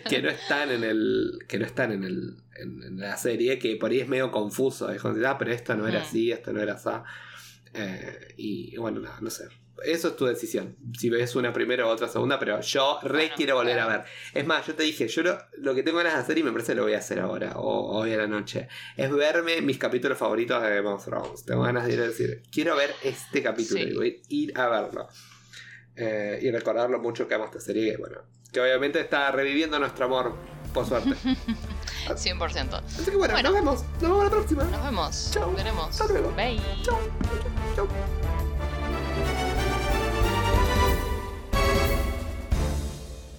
que 0.08 0.20
no 0.20 0.28
están 0.28 0.72
en 0.72 0.82
el. 0.82 1.38
que 1.48 1.58
no 1.60 1.66
están 1.66 1.92
en 1.92 2.02
el. 2.02 2.36
en, 2.56 2.82
en 2.82 2.98
la 2.98 3.16
serie, 3.16 3.60
que 3.60 3.76
por 3.76 3.92
ahí 3.92 4.00
es 4.00 4.08
medio 4.08 4.32
confuso. 4.32 4.90
Es 4.90 5.00
como, 5.00 5.14
ah, 5.24 5.38
pero 5.38 5.52
esto 5.52 5.76
no 5.76 5.86
era 5.86 6.00
Mm. 6.00 6.02
así, 6.02 6.32
esto 6.32 6.52
no 6.52 6.60
era 6.60 6.72
así. 6.74 6.90
Eh, 7.74 8.34
y 8.36 8.76
bueno, 8.76 8.98
nada, 8.98 9.18
no 9.20 9.30
sé. 9.30 9.44
Eso 9.84 10.08
es 10.08 10.16
tu 10.16 10.26
decisión. 10.26 10.76
Si 10.98 11.08
ves 11.10 11.34
una 11.36 11.52
primera 11.52 11.86
o 11.86 11.90
otra 11.90 12.08
segunda, 12.08 12.38
pero 12.38 12.60
yo 12.60 12.98
re 13.02 13.10
Bueno, 13.10 13.34
quiero 13.36 13.54
volver 13.56 13.74
claro. 13.74 13.90
a 13.92 13.96
ver. 13.98 14.06
Es 14.34 14.46
más, 14.46 14.66
yo 14.66 14.74
te 14.74 14.82
dije, 14.82 15.08
yo 15.08 15.22
lo, 15.22 15.38
lo 15.58 15.74
que 15.74 15.82
tengo 15.82 15.98
ganas 15.98 16.14
de 16.14 16.20
hacer 16.20 16.38
y 16.38 16.42
me 16.42 16.50
parece 16.52 16.72
que 16.72 16.76
lo 16.76 16.82
voy 16.84 16.94
a 16.94 16.98
hacer 16.98 17.20
ahora, 17.20 17.52
o 17.56 17.98
hoy 17.98 18.12
a 18.12 18.16
la 18.16 18.26
noche, 18.26 18.68
es 18.96 19.10
verme 19.12 19.60
mis 19.62 19.78
capítulos 19.78 20.18
favoritos 20.18 20.62
de 20.62 20.68
Game 20.76 20.88
of 20.88 21.04
Thrones. 21.04 21.44
Tengo 21.44 21.62
ganas 21.62 21.86
de 21.86 21.92
ir 21.94 22.00
a 22.00 22.08
decir, 22.08 22.42
quiero 22.50 22.76
ver 22.76 22.94
este 23.02 23.42
capítulo 23.42 23.80
Sí. 23.82 23.88
y 23.90 23.94
voy 23.94 24.08
a 24.22 24.26
ir 24.28 24.58
a 24.58 24.68
verlo. 24.68 25.08
Eh, 25.96 26.38
y 26.42 26.50
recordar 26.50 26.88
lo 26.90 26.98
mucho 27.00 27.26
que 27.26 27.34
amo 27.34 27.46
esta 27.46 27.60
serie, 27.60 27.90
que, 27.92 27.96
bueno, 27.96 28.18
que 28.52 28.60
obviamente 28.60 29.00
está 29.00 29.30
reviviendo 29.32 29.78
nuestro 29.78 30.04
amor, 30.06 30.34
por 30.72 30.86
suerte. 30.86 31.10
100%. 32.08 32.72
Así 32.74 33.10
que 33.10 33.16
bueno, 33.16 33.34
Bueno. 33.34 33.50
nos 33.50 33.52
vemos. 33.58 33.82
Nos 33.82 34.02
vemos 34.02 34.24
la 34.24 34.30
próxima. 34.30 34.64
Nos 34.64 34.84
vemos. 34.84 35.30
Chau. 35.32 35.54
Veremos. 35.54 36.00
Hasta 36.00 36.12
luego. 36.12 36.30
Bye. 36.34 36.58
Chau. 36.82 36.96
Chau. 37.76 37.88